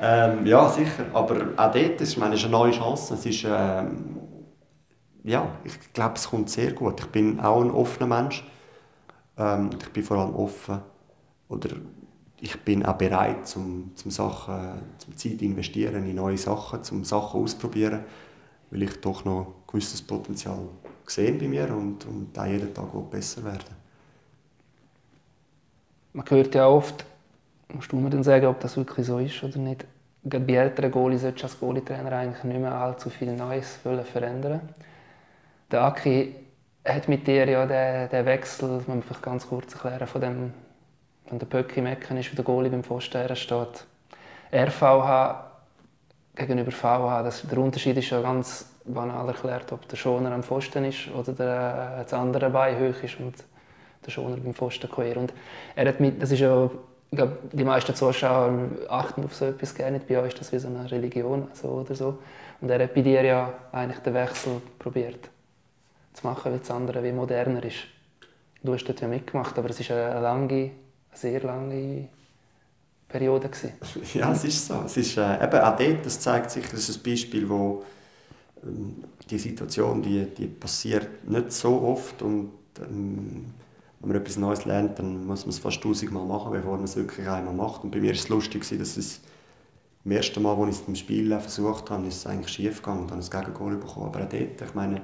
Ähm, 0.00 0.46
ja, 0.46 0.68
sicher. 0.68 1.06
Aber 1.12 1.34
auch 1.56 1.72
dort 1.72 2.00
ist, 2.00 2.16
meine, 2.16 2.36
ist 2.36 2.44
eine 2.44 2.52
neue 2.52 2.70
Chance. 2.70 3.14
Es 3.14 3.26
ist, 3.26 3.44
ähm, 3.44 4.20
ja, 5.24 5.48
ich 5.64 5.92
glaube, 5.92 6.14
es 6.14 6.28
kommt 6.28 6.48
sehr 6.48 6.72
gut. 6.72 7.00
Ich 7.00 7.06
bin 7.06 7.40
auch 7.40 7.60
ein 7.60 7.72
offener 7.72 8.06
Mensch. 8.06 8.44
Ähm, 9.36 9.70
ich 9.80 9.88
bin 9.88 10.04
vor 10.04 10.18
allem 10.18 10.36
offen. 10.36 10.78
Oder 11.48 11.70
ich 12.40 12.60
bin 12.60 12.86
auch 12.86 12.94
bereit, 12.94 13.48
zum, 13.48 13.90
zum 13.96 14.12
Sachen, 14.12 14.80
zum 14.98 15.16
Zeit 15.16 15.42
investieren 15.42 16.08
in 16.08 16.14
neue 16.14 16.38
Sachen, 16.38 16.84
zum 16.84 17.02
Sachen 17.02 17.42
ausprobieren, 17.42 18.04
weil 18.70 18.84
ich 18.84 19.00
doch 19.00 19.24
noch 19.24 19.40
ein 19.40 19.52
gewisses 19.66 20.02
Potenzial 20.02 20.68
sehe 21.10 21.32
bei 21.32 21.48
mir 21.48 21.74
und, 21.74 22.04
und 22.06 22.38
auch 22.38 22.46
jeden 22.46 22.72
Tag 22.72 22.88
besser 23.10 23.44
werden. 23.44 23.84
Man 26.12 26.24
hört 26.28 26.54
ja 26.54 26.66
oft, 26.66 27.04
musst 27.68 27.92
du 27.92 27.96
mir 27.96 28.10
dann 28.10 28.22
sagen, 28.22 28.46
ob 28.46 28.60
das 28.60 28.76
wirklich 28.76 29.06
so 29.06 29.18
ist 29.18 29.42
oder 29.42 29.58
nicht, 29.58 29.84
gerade 30.24 30.44
bei 30.44 30.54
älteren 30.54 30.90
Goalies 30.90 31.22
solltest 31.22 31.42
du 31.42 31.46
als 31.46 31.60
Goalie-Trainer 31.60 32.12
eigentlich 32.12 32.44
nicht 32.44 32.60
mehr 32.60 32.74
allzu 32.74 33.10
viel 33.10 33.34
Neues 33.34 33.78
verändern 33.82 34.60
Der 35.70 35.82
Aki 35.82 36.34
hat 36.84 37.08
mit 37.08 37.26
dir 37.26 37.48
ja 37.48 37.66
den, 37.66 38.08
den 38.10 38.26
Wechsel, 38.26 38.82
man 38.86 39.02
vielleicht 39.02 39.22
ganz 39.22 39.48
kurz 39.48 39.74
erklären, 39.74 40.06
von 40.06 40.20
dem, 40.20 40.52
wenn 41.28 41.38
der 41.38 41.46
Pöcki 41.46 41.80
Mecken 41.80 42.16
ist, 42.16 42.30
wie 42.30 42.36
der 42.36 42.44
Goalie 42.44 42.70
beim 42.70 42.84
Pfosten 42.84 43.34
steht. 43.34 43.86
RVH 44.52 45.50
gegenüber 46.36 46.70
VH, 46.70 47.22
das, 47.22 47.42
der 47.42 47.58
Unterschied 47.58 47.96
ist 47.96 48.10
ja 48.10 48.20
ganz 48.20 48.73
banal 48.84 49.26
erklärt, 49.28 49.72
ob 49.72 49.88
der 49.88 49.96
Schoner 49.96 50.32
am 50.32 50.42
Pfosten 50.42 50.84
ist 50.84 51.08
oder 51.16 51.32
der, 51.32 52.02
das 52.02 52.12
andere 52.12 52.50
Bein 52.50 52.76
hoch 52.76 53.02
ist 53.02 53.18
und 53.18 53.34
der 54.04 54.10
Schoner 54.10 54.36
beim 54.36 54.54
Pfosten 54.54 54.90
quer. 54.90 55.16
Und 55.16 55.32
er 55.74 55.88
hat 55.88 56.00
mit, 56.00 56.22
das 56.22 56.30
ist 56.30 56.40
ja 56.40 56.70
ich 57.14 57.16
glaube, 57.16 57.38
die 57.52 57.62
meisten 57.62 57.94
Zuschauer 57.94 58.52
achten 58.88 59.22
auf 59.22 59.36
so 59.36 59.44
etwas 59.44 59.72
gerne. 59.72 60.00
Bei 60.00 60.18
euch 60.18 60.32
ist 60.32 60.40
das 60.40 60.50
wie 60.50 60.58
so 60.58 60.66
eine 60.66 60.90
Religion 60.90 61.46
so 61.52 61.68
oder 61.68 61.94
so. 61.94 62.18
Und 62.60 62.70
er 62.70 62.82
hat 62.82 62.92
bei 62.92 63.02
dir 63.02 63.22
ja 63.22 63.52
eigentlich 63.70 64.00
den 64.00 64.14
Wechsel 64.14 64.60
probiert 64.80 65.30
zu 66.12 66.26
machen, 66.26 66.50
weil 66.50 66.58
das 66.58 66.72
andere 66.72 67.04
wie 67.04 67.12
moderner 67.12 67.62
ist. 67.62 67.84
Du 68.64 68.74
hast 68.74 68.84
dort 68.84 69.00
ja 69.00 69.06
mitgemacht, 69.06 69.56
aber 69.56 69.70
es 69.70 69.88
war 69.88 69.96
eine 69.96 70.20
lange, 70.22 70.54
eine 70.54 70.70
sehr 71.12 71.40
lange 71.40 72.08
Periode. 73.08 73.48
Gewesen. 73.48 73.74
Ja, 74.14 74.32
es 74.32 74.42
ist 74.42 74.66
so. 74.66 74.82
Es 74.84 74.96
ist, 74.96 75.16
äh, 75.16 75.44
eben 75.44 75.60
auch 75.60 75.76
dort, 75.76 76.06
das 76.06 76.18
zeigt 76.18 76.50
sich, 76.50 76.68
das 76.68 76.88
ist 76.88 76.96
ein 76.96 77.12
Beispiel, 77.12 77.48
wo 77.48 77.84
die 79.30 79.38
Situation, 79.38 80.02
die, 80.02 80.26
die 80.26 80.46
passiert 80.46 81.28
nicht 81.28 81.52
so 81.52 81.82
oft 81.82 82.22
und 82.22 82.50
ähm, 82.80 83.46
wenn 84.00 84.08
man 84.08 84.20
etwas 84.20 84.36
Neues 84.36 84.64
lernt, 84.64 84.98
dann 84.98 85.26
muss 85.26 85.44
man 85.44 85.50
es 85.50 85.58
fast 85.58 85.82
tausendmal 85.82 86.26
machen, 86.26 86.52
bevor 86.52 86.76
man 86.76 86.84
es 86.84 86.96
wirklich 86.96 87.26
einmal 87.26 87.54
macht. 87.54 87.84
Und 87.84 87.90
bei 87.90 88.00
mir 88.00 88.08
war 88.08 88.14
es 88.14 88.28
lustig, 88.28 88.60
dass 88.68 88.96
es 88.98 89.20
das 90.04 90.12
erste 90.12 90.40
Mal, 90.40 90.54
als 90.56 90.76
ich 90.76 90.82
es 90.82 90.88
im 90.88 90.94
Spiel 90.94 91.38
versucht 91.40 91.90
habe, 91.90 92.06
ist 92.06 92.16
es 92.16 92.26
eigentlich 92.26 92.52
schief 92.52 92.82
gegangen 92.82 93.02
und 93.02 93.10
habe 93.10 93.22
ein 93.22 93.30
Gegengol 93.30 93.76
bekommen. 93.76 94.06
Aber 94.06 94.24
auch 94.24 94.28
dort, 94.28 94.60
ich 94.60 94.74
meine, 94.74 95.00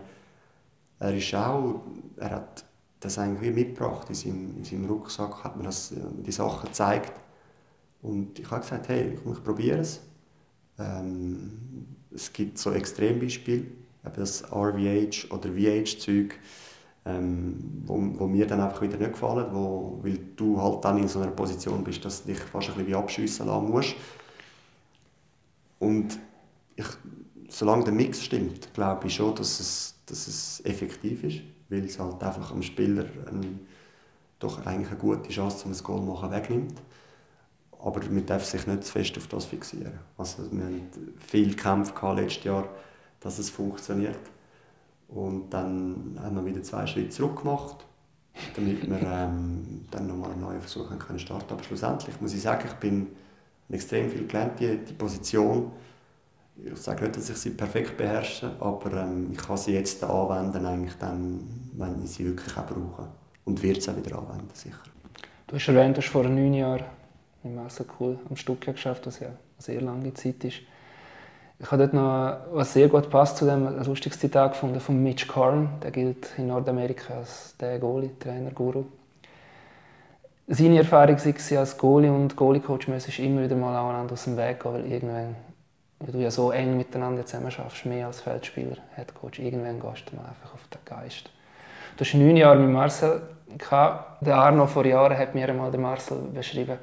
er 0.98 1.16
ist 1.16 1.34
auch, 1.34 1.80
er 2.18 2.30
hat 2.30 2.64
das 3.00 3.18
eigentlich 3.18 3.54
mitgebracht 3.54 4.11
in 4.11 4.14
seinem, 4.14 4.56
in 4.58 4.64
seinem 4.64 4.84
Rucksack, 4.84 5.42
hat 5.42 5.56
mir 5.56 5.64
das, 5.64 5.92
äh, 5.92 5.96
die 6.26 6.32
Sachen 6.32 6.66
gezeigt. 6.66 7.18
Und 8.02 8.38
ich 8.38 8.50
habe 8.50 8.61
gesagt, 8.61 8.88
hey, 8.88 9.14
ich 9.14 9.42
probiere 9.42 9.78
es. 9.78 10.00
Ähm, 10.78 11.96
es 12.14 12.32
gibt 12.32 12.58
so 12.58 12.72
Extrembeispiele, 12.72 13.64
das 14.16 14.44
RVH 14.52 15.32
oder 15.32 15.50
VH-Zeug, 15.50 16.34
ähm, 17.04 17.82
wo, 17.86 17.94
wo, 18.18 18.26
mir 18.26 18.46
dann 18.46 18.61
einfach 18.61 18.82
wieder 18.82 18.96
nicht 18.96 19.12
gefallen, 19.12 19.46
wo, 19.52 20.00
weil 20.02 20.18
du 20.36 20.61
halt 20.61 20.84
dann 20.84 20.98
in 20.98 21.08
so 21.08 21.20
einer 21.20 21.30
Position 21.30 21.82
bist, 21.82 22.04
dass 22.04 22.22
du 22.22 22.32
dich 22.32 22.38
fast 22.38 22.68
ein 22.68 22.74
bisschen 22.74 22.88
wie 22.88 22.94
abschiessen 22.94 23.46
lassen 23.46 23.70
musst. 23.70 23.94
Und 25.78 26.18
ich, 26.76 26.86
solange 27.48 27.84
der 27.84 27.94
Mix 27.94 28.22
stimmt, 28.22 28.72
glaube 28.74 29.06
ich 29.06 29.14
schon, 29.14 29.34
dass 29.34 29.61
es, 29.61 29.94
dass 30.06 30.26
es 30.26 30.62
effektiv 30.64 31.24
ist, 31.24 31.40
weil 31.68 31.84
es 31.84 31.98
halt 31.98 32.22
einfach 32.22 32.52
dem 32.52 32.62
Spieler 32.62 33.06
ein, 33.26 33.61
doch 34.38 34.64
eigentlich 34.66 34.90
eine 34.90 34.98
gute 34.98 35.30
Chance 35.30 35.58
zum 35.58 35.84
Goal 35.84 36.02
machen 36.02 36.30
wegnimmt. 36.30 36.74
Aber 37.82 38.00
man 38.10 38.26
darf 38.26 38.44
sich 38.44 38.66
nicht 38.66 38.84
zu 38.84 38.92
fest 38.92 39.16
auf 39.16 39.26
das 39.28 39.46
fixieren. 39.46 39.98
Also 40.18 40.42
wir 40.50 40.64
haben 40.64 40.90
viel 41.18 41.54
Kämpfe 41.54 41.92
letztes 42.14 42.44
Jahr, 42.44 42.68
dass 43.20 43.38
es 43.38 43.48
funktioniert. 43.50 44.18
Und 45.08 45.50
dann 45.50 46.18
haben 46.22 46.36
wir 46.36 46.44
wieder 46.44 46.62
zwei 46.62 46.86
Schritte 46.86 47.10
zurück 47.10 47.40
gemacht, 47.40 47.84
damit 48.54 48.88
wir 48.88 49.00
ähm, 49.02 49.86
dann 49.90 50.06
nochmal 50.06 50.32
einen 50.32 50.42
neuen 50.42 50.60
Versuch 50.60 50.88
können 50.98 51.18
starten 51.18 51.52
Aber 51.52 51.64
schlussendlich 51.64 52.20
muss 52.20 52.34
ich 52.34 52.42
sagen, 52.42 52.68
ich 52.68 52.74
bin 52.74 53.08
extrem 53.70 54.10
viel 54.10 54.26
gelernt, 54.26 54.60
die, 54.60 54.76
die 54.76 54.92
Position. 54.92 55.72
Ich 56.62 56.76
sage 56.78 57.04
nicht, 57.04 57.16
dass 57.16 57.30
ich 57.30 57.36
sie 57.38 57.50
perfekt 57.50 57.96
beherrsche, 57.96 58.54
aber 58.60 58.92
ähm, 58.92 59.30
ich 59.32 59.38
kann 59.38 59.56
sie 59.56 59.72
jetzt 59.72 60.04
anwenden, 60.04 60.66
eigentlich 60.66 60.94
dann, 60.98 61.40
wenn 61.72 62.04
ich 62.04 62.10
sie 62.10 62.26
wirklich 62.26 62.56
auch 62.56 62.66
brauche. 62.66 63.08
Und 63.46 63.62
wird 63.62 63.82
sie 63.82 63.90
auch 63.90 63.96
wieder 63.96 64.18
anwenden, 64.18 64.50
sicher. 64.52 64.78
Du 65.46 65.56
hast 65.56 65.66
erwähnt, 65.66 65.96
du 65.96 66.02
hast 66.02 66.08
vor 66.08 66.24
neun 66.24 66.52
Jahren 66.52 66.99
im 67.45 67.59
cool 67.99 68.18
am 68.28 68.36
Stuttgart 68.36 68.76
geschafft, 68.76 69.07
was 69.07 69.20
ja 69.20 69.28
eine 69.28 69.36
sehr 69.59 69.80
lange 69.80 70.12
Zeit 70.14 70.45
ist. 70.45 70.61
Ich 71.59 71.70
habe 71.70 71.82
dort 71.82 71.93
noch, 71.93 72.38
was 72.53 72.72
sehr 72.72 72.88
gut 72.88 73.11
passt 73.11 73.36
zu 73.36 73.45
dem, 73.45 73.66
ein 73.66 73.84
lustiges 73.84 74.18
Zitat 74.18 74.53
gefunden 74.53 74.80
von 74.80 75.03
Mitch 75.03 75.26
Karn. 75.26 75.68
Der 75.82 75.91
gilt 75.91 76.28
in 76.38 76.47
Nordamerika 76.47 77.14
als 77.14 77.55
der 77.61 77.78
Goalie-Trainer-Guru. 77.78 78.84
Seine 80.49 80.78
Erfahrung 80.78 81.16
war, 81.18 81.59
als 81.59 81.78
Goalie 81.78 82.11
und 82.11 82.34
Goalie-Coach 82.34 82.88
müsstest 82.88 83.18
immer 83.18 83.43
wieder 83.43 83.57
mal 83.57 83.76
aneinander 83.76 84.14
aus 84.14 84.24
dem 84.24 84.36
Weg 84.38 84.61
gehen, 84.61 84.72
weil 84.72 84.86
irgendwann, 84.86 85.36
weil 85.99 86.12
du 86.12 86.18
ja 86.18 86.30
so 86.30 86.51
eng 86.51 86.76
miteinander 86.78 87.26
zusammen 87.26 87.51
schaffst, 87.51 87.84
mehr 87.84 88.07
als 88.07 88.22
Feldspieler, 88.22 88.78
Headcoach, 88.95 89.38
irgendwann 89.38 89.80
gehst 89.80 90.11
du 90.11 90.16
mal 90.16 90.24
einfach 90.24 90.55
auf 90.55 90.66
den 90.72 90.80
Geist. 90.86 91.30
Du 91.97 92.05
hast 92.05 92.14
neun 92.14 92.36
Jahre 92.36 92.59
mit 92.59 92.70
Marcel. 92.70 93.20
Der 94.22 94.36
Arno 94.36 94.66
vor 94.66 94.86
Jahren 94.86 95.16
hat 95.16 95.34
mir 95.34 95.47
einmal 95.47 95.70
den 95.70 95.82
Marcel 95.82 96.18
beschrieben. 96.32 96.78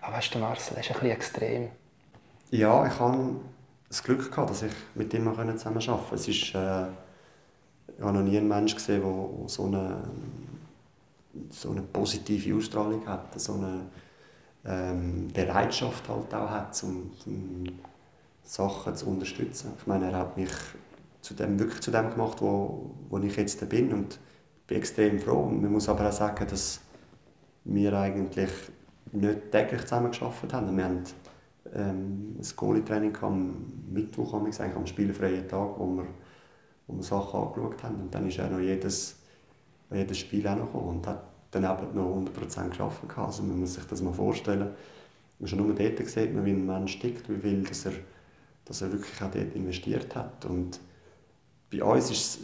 Ah, 0.00 0.12
weißt 0.12 0.34
du, 0.34 0.38
Marcel, 0.38 0.76
er 0.76 0.80
ist 0.80 0.88
bisschen 0.88 1.10
extrem. 1.10 1.68
Ja, 2.50 2.86
ich 2.86 2.98
habe 2.98 3.36
das 3.88 4.02
Glück 4.02 4.30
gehabt, 4.30 4.50
dass 4.50 4.62
ich 4.62 4.72
mit 4.94 5.12
ihm 5.12 5.24
zusammen 5.56 5.78
arbeiten 5.78 6.08
konnte. 6.08 6.30
Äh, 6.30 6.30
ich 6.32 6.54
habe 6.54 8.12
noch 8.12 8.22
nie 8.22 8.38
einen 8.38 8.48
Menschen 8.48 8.76
gesehen, 8.76 9.02
der 9.02 9.48
so 9.48 9.66
eine, 9.66 9.98
so 11.50 11.70
eine 11.70 11.82
positive 11.82 12.56
Ausstrahlung 12.56 13.06
hat, 13.06 13.38
so 13.38 13.54
eine 13.54 13.86
ähm, 14.64 15.28
Bereitschaft 15.32 16.08
halt 16.08 16.32
auch 16.34 16.50
hat, 16.50 16.82
um, 16.82 17.10
um 17.26 17.64
Sachen 18.42 18.96
zu 18.96 19.06
unterstützen. 19.06 19.72
Ich 19.78 19.86
meine, 19.86 20.10
er 20.10 20.18
hat 20.18 20.36
mich 20.36 20.50
zu 21.20 21.34
dem, 21.34 21.58
wirklich 21.58 21.80
zu 21.80 21.90
dem 21.90 22.10
gemacht, 22.10 22.40
wo, 22.40 22.90
wo 23.10 23.18
ich 23.18 23.36
jetzt 23.36 23.68
bin 23.68 23.92
und 23.92 24.18
bin 24.66 24.78
extrem 24.78 25.18
froh. 25.18 25.44
Man 25.44 25.70
muss 25.70 25.88
aber 25.88 26.08
auch 26.08 26.12
sagen, 26.12 26.46
dass 26.48 26.80
wir 27.64 27.92
eigentlich 27.92 28.50
nicht 29.12 29.50
täglich 29.50 29.82
zusammen 29.82 30.10
gearbeitet 30.10 30.52
haben. 30.52 30.76
Wir 30.76 30.84
haben 30.84 31.02
ähm, 31.74 32.36
ein 32.38 32.56
Goalie-Training 32.56 33.16
am 33.22 33.66
Mittwoch, 33.90 34.34
eigentlich 34.34 34.60
am 34.60 34.86
spielfreien 34.86 35.48
Tag, 35.48 35.78
wo 35.78 35.86
wir, 35.86 36.06
wo 36.86 36.96
wir 36.96 37.02
Sachen 37.02 37.40
angeschaut 37.40 37.82
haben. 37.82 38.00
Und 38.02 38.14
dann 38.14 38.28
ist 38.28 38.38
er 38.38 38.50
noch 38.50 38.60
jedes, 38.60 39.16
jedes 39.90 40.18
Spiel 40.18 40.46
auch 40.48 40.56
noch 40.56 40.74
und 40.74 41.06
hat 41.06 41.24
dann 41.50 41.64
eben 41.64 41.94
noch 41.94 42.16
100% 42.16 42.68
geschaffen. 42.68 43.08
Also 43.16 43.42
man 43.42 43.60
muss 43.60 43.74
sich 43.74 43.84
das 43.84 44.02
mal 44.02 44.12
vorstellen. 44.12 44.70
Man 45.38 45.48
schon 45.48 45.58
nur 45.58 45.74
dort 45.74 46.06
sieht 46.06 46.34
man, 46.34 46.44
wie 46.44 46.50
ein 46.50 46.66
Mensch 46.66 46.98
tickt, 46.98 47.28
wie 47.28 47.38
viel 47.38 47.64
dass 47.64 47.86
er, 47.86 47.92
dass 48.64 48.82
er 48.82 48.92
wirklich 48.92 49.20
auch 49.22 49.30
dort 49.30 49.54
investiert 49.54 50.14
hat. 50.14 50.44
Und 50.44 50.80
bei 51.72 51.82
uns 51.82 52.10
ist 52.10 52.20
es 52.20 52.38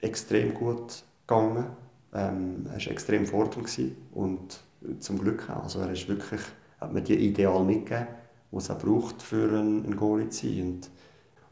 extrem 0.00 0.54
gut 0.54 1.02
gegangen. 1.26 1.66
Ähm, 2.12 2.66
er 2.66 2.72
war 2.72 2.92
extrem 2.92 3.26
fordernd 3.26 3.68
und 4.12 4.60
zum 4.98 5.18
Glück 5.18 5.48
auch. 5.50 5.64
Also 5.64 5.80
er 5.80 5.92
ist 5.92 6.08
wirklich, 6.08 6.40
hat 6.80 6.92
mir 6.92 7.02
die 7.02 7.16
Ideal 7.16 7.64
mitgegeben 7.64 8.08
die 8.52 8.56
es 8.56 8.70
auch 8.70 8.78
braucht, 8.78 9.22
für 9.22 9.48
einen, 9.48 9.84
einen 9.84 9.96
Goalie 9.96 10.28
zu 10.28 10.46
sein. 10.46 10.60
Und, 10.60 10.90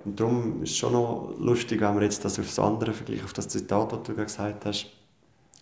und 0.05 0.21
darum 0.21 0.63
ist 0.63 0.71
es 0.71 0.77
schon 0.77 0.93
noch 0.93 1.35
lustig, 1.39 1.81
wenn 1.81 1.95
wir 1.95 2.03
jetzt 2.03 2.25
das 2.25 2.39
auf 2.39 2.47
das 2.47 2.59
andere 2.59 2.93
vergleichen, 2.93 3.25
auf 3.25 3.33
das 3.33 3.49
Zitat, 3.49 3.93
das 3.93 4.03
du 4.03 4.15
gesagt 4.15 4.65
hast, 4.67 4.87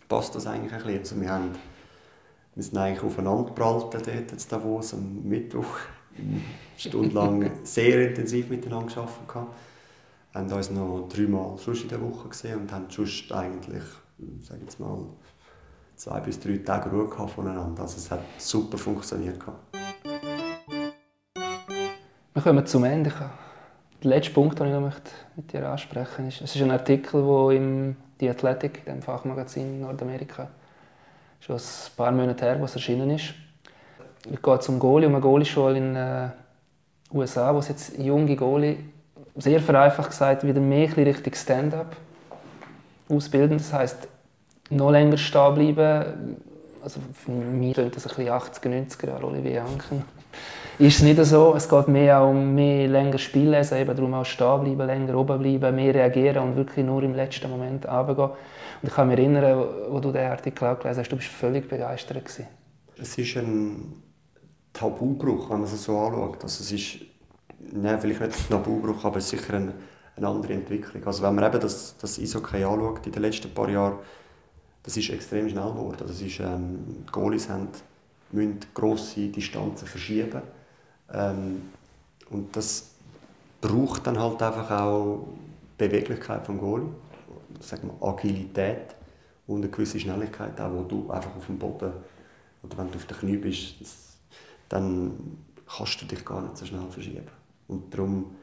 passt 0.07 0.35
das 0.35 0.47
eigentlich 0.47 0.73
ein 0.73 0.79
bisschen. 0.79 0.99
Also 0.99 1.21
wir, 1.21 1.29
haben, 1.29 1.51
wir 2.55 2.63
sind 2.63 2.77
eigentlich 2.77 3.03
aufeinander 3.03 3.45
geprallt 3.45 3.93
dort 3.93 4.07
jetzt 4.07 4.51
Davos 4.51 4.93
am 4.93 5.23
Mittwoch. 5.23 5.77
stundenlang 6.77 7.51
sehr 7.63 8.09
intensiv 8.09 8.49
miteinander 8.49 8.93
gearbeitet. 8.93 9.51
Wir 10.31 10.41
haben 10.41 10.51
uns 10.51 10.71
noch 10.71 11.07
dreimal 11.09 11.57
sonst 11.57 11.83
in 11.83 11.89
der 11.89 12.01
Woche 12.01 12.29
gesehen 12.29 12.59
und 12.59 12.71
haben 12.71 12.85
sonst 12.89 13.31
eigentlich, 13.31 13.83
sage 14.41 14.61
jetzt 14.61 14.79
mal, 14.79 14.99
zwei 15.97 16.19
bis 16.19 16.39
drei 16.39 16.57
Tage 16.57 16.89
Ruhe 16.89 17.09
voneinander. 17.27 17.81
Also 17.81 17.97
es 17.97 18.09
hat 18.09 18.21
super 18.37 18.77
funktioniert. 18.77 19.39
Wir 22.33 22.41
kommen 22.41 22.65
zum 22.65 22.83
Ende. 22.83 23.11
Der 24.03 24.09
letzte 24.11 24.31
Punkt, 24.31 24.59
den 24.59 24.67
ich 24.67 24.73
noch 24.73 24.91
mit 25.35 25.51
dir 25.51 25.67
ansprechen 25.67 26.25
möchte, 26.25 26.43
ist, 26.43 26.51
es 26.51 26.55
ist 26.55 26.61
ein 26.61 26.69
Artikel, 26.71 27.23
der 27.23 27.57
im 27.57 27.95
The 28.19 28.29
Athletic, 28.29 28.85
dem 28.85 29.01
Fachmagazin 29.01 29.73
in 29.73 29.81
Nordamerika, 29.81 30.47
schon 31.39 31.55
ein 31.55 31.61
paar 31.95 32.11
Monate 32.11 32.45
her, 32.45 32.61
was 32.61 32.75
erschienen 32.75 33.09
ist. 33.09 33.33
Es 34.31 34.41
geht 34.41 34.63
zum 34.63 34.77
Goalie, 34.77 35.07
um 35.07 35.15
eine 35.15 35.21
Goalie-Schule 35.21 35.77
in 35.77 35.93
den 35.93 35.95
äh, 35.95 36.29
USA, 37.11 37.53
wo 37.53 37.59
es 37.59 37.69
jetzt 37.69 37.97
junge 37.97 38.35
Goalie, 38.35 38.77
sehr 39.35 39.59
vereinfacht 39.59 40.11
gesagt, 40.11 40.43
wieder 40.43 40.59
mehr 40.59 40.95
Richtung 40.95 41.33
Stand-up 41.33 41.95
ausbilden. 43.09 43.57
Das 43.57 43.73
heisst, 43.73 44.07
noch 44.69 44.91
länger 44.91 45.17
stehen 45.17 45.53
bleiben. 45.55 46.37
Also 46.83 46.99
für 47.13 47.31
mich 47.31 47.73
klingt 47.73 47.95
das 47.95 48.07
ein 48.07 48.15
bisschen 48.15 48.33
80er, 48.33 48.89
90er 48.89 49.07
Jahre, 49.07 49.27
Olivier 49.27 49.63
Anken. 49.63 50.03
Ist 50.79 50.97
es 50.97 51.03
nicht 51.03 51.23
so. 51.25 51.55
Es 51.55 51.67
geht 51.67 51.87
mehr 51.87 52.19
auch 52.19 52.29
um 52.29 52.53
mehr 52.53 52.87
länger 52.87 53.17
spielen, 53.17 53.55
also 53.55 53.75
eben 53.75 53.95
darum 53.95 54.13
auch 54.13 54.25
stehen 54.25 54.63
bleiben, 54.63 54.85
länger 54.85 55.15
oben 55.15 55.39
bleiben, 55.39 55.75
mehr 55.75 55.93
reagieren 55.93 56.43
und 56.43 56.55
wirklich 56.55 56.85
nur 56.85 57.01
im 57.01 57.15
letzten 57.15 57.49
Moment 57.49 57.87
runtergehen. 57.87 58.29
Und 58.29 58.89
ich 58.89 58.93
kann 58.93 59.07
mich 59.07 59.17
erinnern, 59.17 59.67
wo 59.89 59.99
du 59.99 60.11
den 60.11 60.29
Artikel 60.29 60.75
gelesen 60.75 60.99
hast, 60.99 61.11
du 61.11 61.15
bist 61.15 61.29
völlig 61.29 61.67
begeistert 61.67 62.23
gewesen. 62.23 62.45
Es 62.99 63.17
ist 63.17 63.37
ein 63.37 64.03
Tabubruch, 64.71 65.49
wenn 65.49 65.61
man 65.61 65.67
es 65.67 65.83
so 65.83 65.97
anschaut. 65.97 66.43
Also 66.43 66.63
es 66.63 66.71
ist, 66.71 66.97
nein, 67.73 67.99
vielleicht 67.99 68.21
nicht 68.21 68.39
ein 68.39 68.49
Tabubruch, 68.49 69.03
aber 69.03 69.19
sicher 69.19 69.55
eine, 69.55 69.73
eine 70.15 70.27
andere 70.27 70.53
Entwicklung. 70.53 71.03
Also 71.07 71.23
wenn 71.23 71.33
man 71.33 71.45
eben 71.45 71.59
das, 71.59 71.97
das 71.97 72.19
Eishockey 72.19 72.63
anschaut 72.63 73.05
in 73.07 73.11
den 73.11 73.23
letzten 73.23 73.51
paar 73.51 73.69
Jahren, 73.69 73.97
das 74.87 74.95
ist 74.95 75.09
extrem 75.09 75.49
schnell 75.49 75.69
geworden. 75.69 76.05
Das 76.07 76.21
ist, 76.21 76.39
ähm, 76.39 77.03
die 77.05 77.11
Goalies 77.11 77.49
haben, 77.49 77.67
müssen 78.31 78.59
grosse 78.73 79.27
Distanzen 79.27 79.85
verschieben. 79.85 80.41
Ähm, 81.11 81.63
und 82.29 82.55
das 82.55 82.91
braucht 83.59 84.07
dann 84.07 84.17
halt 84.17 84.41
einfach 84.41 84.71
auch 84.71 85.27
Beweglichkeit 85.77 86.45
vom 86.45 86.57
Goalie, 86.57 86.87
sagen 87.59 87.89
wir 87.99 88.07
Agilität 88.07 88.95
und 89.45 89.57
eine 89.57 89.69
gewisse 89.69 89.99
Schnelligkeit, 89.99 90.59
auch 90.61 90.71
wo 90.71 90.83
du 90.83 91.11
einfach 91.11 91.35
auf 91.35 91.47
dem 91.47 91.59
Boden 91.59 91.91
oder 92.63 92.77
wenn 92.77 92.89
du 92.89 92.95
auf 92.95 93.05
den 93.07 93.17
Knie 93.17 93.37
bist, 93.37 93.75
dann 94.69 95.37
kannst 95.67 96.01
du 96.01 96.05
dich 96.05 96.23
gar 96.23 96.41
nicht 96.41 96.55
so 96.55 96.65
schnell 96.65 96.89
verschieben. 96.89 97.27
Und 97.67 97.93
darum 97.93 98.37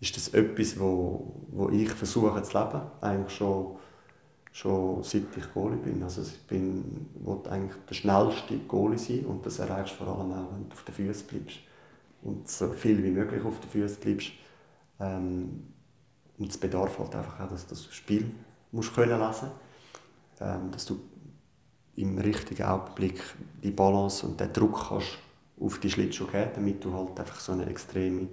ist 0.00 0.16
das 0.16 0.30
etwas, 0.30 0.80
wo, 0.80 1.32
wo 1.52 1.68
ich 1.68 1.90
versuche 1.90 2.42
zu 2.42 2.58
leben, 2.58 2.80
eigentlich 3.00 3.36
schon 3.36 3.76
schon 4.52 5.02
seit 5.02 5.36
ich 5.36 5.52
Goalie 5.54 5.76
bin. 5.76 6.02
Also 6.02 6.22
ich 6.22 6.40
bin, 6.46 7.08
wollte 7.20 7.50
eigentlich 7.50 7.76
der 7.88 7.94
schnellste 7.94 8.58
Goalie 8.68 8.98
sein 8.98 9.26
und 9.26 9.44
das 9.44 9.58
erreichst 9.58 9.98
du 9.98 10.04
vor 10.04 10.18
allem 10.18 10.32
auch, 10.32 10.52
wenn 10.52 10.68
du 10.68 10.74
auf 10.74 10.84
den 10.84 10.94
Füßen 10.94 11.26
bleibst 11.26 11.58
und 12.22 12.48
so 12.48 12.68
viel 12.70 13.02
wie 13.02 13.10
möglich 13.10 13.44
auf 13.44 13.60
den 13.60 13.70
Füßen 13.70 14.00
bleibst. 14.00 14.32
Ähm, 14.98 15.62
und 16.38 16.50
es 16.50 16.58
bedarf 16.58 16.98
halt 16.98 17.14
einfach 17.14 17.40
auch, 17.40 17.48
dass 17.48 17.66
du 17.66 17.74
das 17.74 17.94
Spiel 17.94 18.30
musst 18.72 18.94
können 18.94 19.20
lesen 19.20 19.50
ähm, 20.40 20.70
dass 20.70 20.86
du 20.86 21.00
im 21.96 22.18
richtigen 22.18 22.62
Augenblick 22.62 23.20
die 23.62 23.70
Balance 23.70 24.26
und 24.26 24.40
den 24.40 24.52
Druck 24.52 24.88
kannst 24.88 25.18
auf 25.60 25.78
die 25.78 25.90
Schlittschuhe 25.90 26.28
geben, 26.28 26.50
damit 26.54 26.84
du 26.84 26.92
halt 26.92 27.18
einfach 27.20 27.38
so 27.38 27.52
eine 27.52 27.66
extreme 27.66 28.28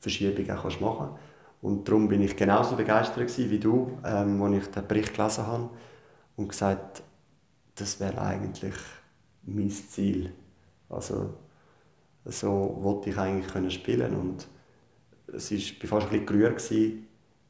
Verschiebung 0.00 0.48
auch 0.50 0.80
machen 0.80 1.08
kannst. 1.08 1.31
Und 1.62 1.88
darum 1.88 2.08
bin 2.08 2.20
ich 2.20 2.36
genauso 2.36 2.74
begeistert 2.74 3.38
wie 3.38 3.58
du, 3.58 3.96
ähm, 4.04 4.42
als 4.42 4.56
ich 4.56 4.70
den 4.72 4.86
Bericht 4.88 5.14
gelesen 5.14 5.46
habe 5.46 5.70
und 6.36 6.48
gesagt, 6.48 7.02
das 7.76 8.00
wäre 8.00 8.20
eigentlich 8.20 8.74
mein 9.44 9.70
Ziel. 9.70 10.32
Also 10.88 11.34
so 12.24 12.76
wollte 12.80 13.10
ich 13.10 13.16
eigentlich 13.16 13.52
können 13.52 13.70
spielen 13.70 14.14
und 14.16 14.48
es 15.28 15.52
ist, 15.52 15.70
ich 15.70 15.90
war 15.90 16.00
fast 16.00 16.12
ein 16.12 16.26
bisschen 16.26 16.26
gerührt, 16.26 16.70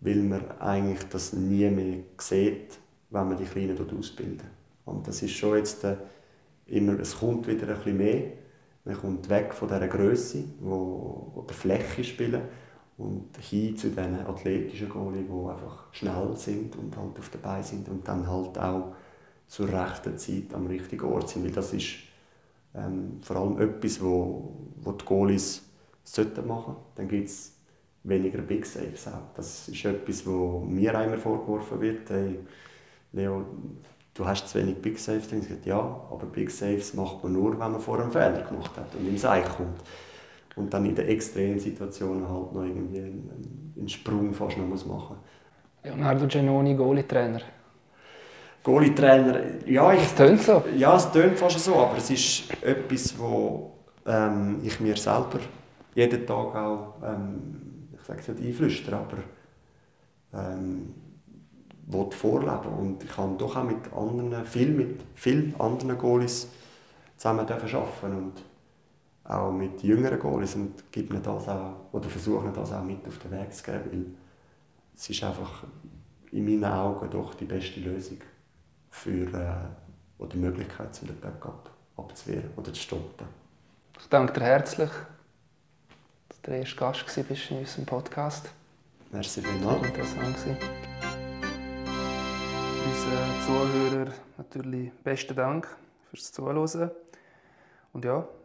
weil 0.01 0.17
man 0.17 0.61
eigentlich 0.61 1.05
das 1.09 1.33
nie 1.33 1.69
mehr 1.71 2.01
sieht, 2.19 2.79
wenn 3.09 3.29
man 3.29 3.39
die 3.39 3.45
Kleinen 3.45 3.79
ausbildet. 3.99 4.47
Und 4.85 5.09
das 5.09 5.23
ist 5.23 5.33
schon 5.33 5.57
jetzt 5.57 5.85
äh, 5.85 5.97
immer, 6.67 7.01
es 7.01 7.19
kommt 7.19 7.47
wieder 7.47 7.67
ein 7.69 7.77
bisschen 7.77 7.97
mehr. 7.97 8.25
Man 8.85 8.99
kommt 8.99 9.29
weg 9.31 9.55
von 9.55 9.69
dieser 9.69 9.89
Größe, 9.89 10.45
wo, 10.61 11.31
wo 11.35 11.43
der 11.43 11.57
Fläche 11.57 12.05
spielen 12.05 12.43
und 12.99 13.37
hin 13.39 13.77
zu 13.77 13.89
diesen 13.89 14.27
athletischen 14.27 14.89
Goalie, 14.89 15.23
die 15.23 15.51
einfach 15.51 15.87
schnell 15.93 16.37
sind 16.37 16.77
und 16.77 16.97
halt 16.97 17.19
auf 17.19 17.31
dabei 17.31 17.63
sind 17.63 17.89
und 17.89 18.07
dann 18.07 18.29
halt 18.29 18.59
auch 18.59 18.95
zur 19.47 19.69
rechten 19.69 20.17
Zeit 20.19 20.55
am 20.55 20.67
richtigen 20.67 21.05
Ort 21.07 21.29
sind, 21.29 21.45
weil 21.45 21.53
das 21.53 21.73
ist 21.73 21.95
ähm, 22.75 23.19
vor 23.23 23.37
allem 23.37 23.61
etwas, 23.61 24.03
wo, 24.03 24.53
wo 24.77 24.93
die 24.93 25.05
Goalies 25.05 25.63
sollten 26.05 26.47
machen. 26.47 26.77
Dann 26.95 27.09
gibt 27.09 27.29
es 27.29 27.55
weniger 28.05 28.39
Big 28.39 28.65
Saves 28.67 29.09
auch. 29.09 29.35
Das 29.35 29.69
ist 29.69 29.85
etwas, 29.85 30.27
wo 30.27 30.61
mir 30.61 30.97
einmal 30.99 31.19
vorgeworfen 31.19 31.81
wird. 31.81 32.09
Hey, 32.09 32.39
Leo, 33.13 33.45
du 34.15 34.27
hast 34.27 34.49
zu 34.49 34.59
wenig 34.59 34.81
Big 34.81 34.99
Saves. 34.99 35.31
Ich 35.33 35.43
sage, 35.45 35.61
ja, 35.65 35.79
aber 35.79 36.27
Big 36.27 36.51
Saves 36.51 36.95
macht 36.95 37.23
man 37.23 37.33
nur, 37.35 37.53
wenn 37.53 37.73
man 37.73 37.81
vor 37.81 38.01
einem 38.01 38.11
Fehler 38.11 38.43
gemacht 38.43 38.77
hat 38.77 38.95
und 38.95 39.07
ins 39.07 39.25
Eich 39.25 39.49
kommt 39.57 39.81
und 40.57 40.73
dann 40.73 40.85
in 40.85 40.95
den 40.95 41.09
extremen 41.09 41.59
Situationen 41.59 42.29
halt 42.29 42.53
noch 42.53 42.63
irgendwie 42.63 42.99
einen, 42.99 43.75
einen 43.77 43.89
Sprung 43.89 44.33
fast 44.33 44.59
noch 44.59 44.67
muss 44.67 44.87
machen 44.87 45.17
Leonardo 45.85 46.27
Genoni, 46.29 46.75
Goalie-Trainer. 46.75 47.41
Goalie-Trainer, 48.63 49.41
ja, 49.67 49.93
ich... 49.93 50.03
Es 50.03 50.15
tönt 50.15 50.41
so. 50.41 50.63
Ja, 50.77 50.97
es 50.97 51.11
tönt 51.11 51.37
fast 51.37 51.59
so, 51.59 51.75
aber 51.75 51.97
es 51.97 52.09
ist 52.11 52.63
etwas, 52.63 53.19
wo 53.19 53.73
ähm, 54.07 54.61
ich 54.63 54.79
mir 54.79 54.97
selber 54.97 55.41
jeden 55.95 56.25
Tag 56.25 56.55
auch, 56.55 56.95
ähm, 57.05 57.89
ich 57.95 58.03
sage 58.03 58.21
es 58.21 58.29
nicht 58.29 58.47
einflüstere, 58.47 58.97
aber 58.97 59.19
ähm, 60.35 60.95
vorleben 62.11 62.75
und 62.79 63.03
ich 63.03 63.17
habe 63.17 63.35
doch 63.37 63.57
auch 63.57 63.65
mit 63.65 63.93
anderen, 63.93 64.45
viel 64.47 64.71
mit 64.71 65.01
vielen 65.15 65.55
anderen 65.59 65.99
Goalies 65.99 66.49
zusammen 67.17 67.41
arbeiten 67.41 68.17
und 68.17 68.33
auch 69.33 69.53
mit 69.53 69.83
jüngeren 69.83 70.19
Goalies 70.19 70.55
und 70.55 70.91
gibt 70.93 71.11
ihnen 71.11 71.23
das 71.23 71.49
auch, 71.49 71.75
oder 71.93 72.09
versuchen 72.09 72.53
das 72.53 72.73
auch 72.73 72.83
mit 72.83 73.07
auf 73.07 73.19
den 73.19 73.31
Weg 73.33 73.53
zu 73.53 73.65
geben, 73.65 73.85
weil 73.91 74.07
es 74.95 75.09
ist 75.09 75.25
einfach 75.25 75.65
in 76.31 76.45
meinen 76.45 76.65
Augen 76.65 77.11
doch 77.11 77.35
die 77.35 77.45
beste 77.45 77.81
Lösung 77.81 78.19
für 78.91 79.27
äh, 79.33 80.23
oder 80.23 80.31
die 80.33 80.39
Möglichkeit, 80.39 80.95
so 80.95 81.07
den 81.07 81.19
Backup 81.19 81.71
abzuwehren 81.97 82.51
oder 82.57 82.73
zu 82.73 82.81
stoppen. 82.81 83.27
Ich 83.99 84.09
danke 84.09 84.33
dir 84.33 84.45
herzlich, 84.45 84.91
dass 86.29 86.41
du 86.43 86.51
der 86.51 86.61
erste 86.61 86.77
Gast 86.77 87.07
warst 87.07 87.51
in 87.51 87.59
unserem 87.59 87.87
Podcast. 87.87 88.51
Merci 89.13 89.43
vielmals. 89.43 89.87
Interessant 89.87 90.47
war. 90.47 90.57
Unseren 92.87 93.43
Zuhörern 93.47 94.13
natürlich 94.39 94.93
besten 95.05 95.37
Dank 95.37 95.69
fürs 96.11 96.33
Zuhören. 96.33 96.91
Und 97.93 98.05
ja, 98.05 98.27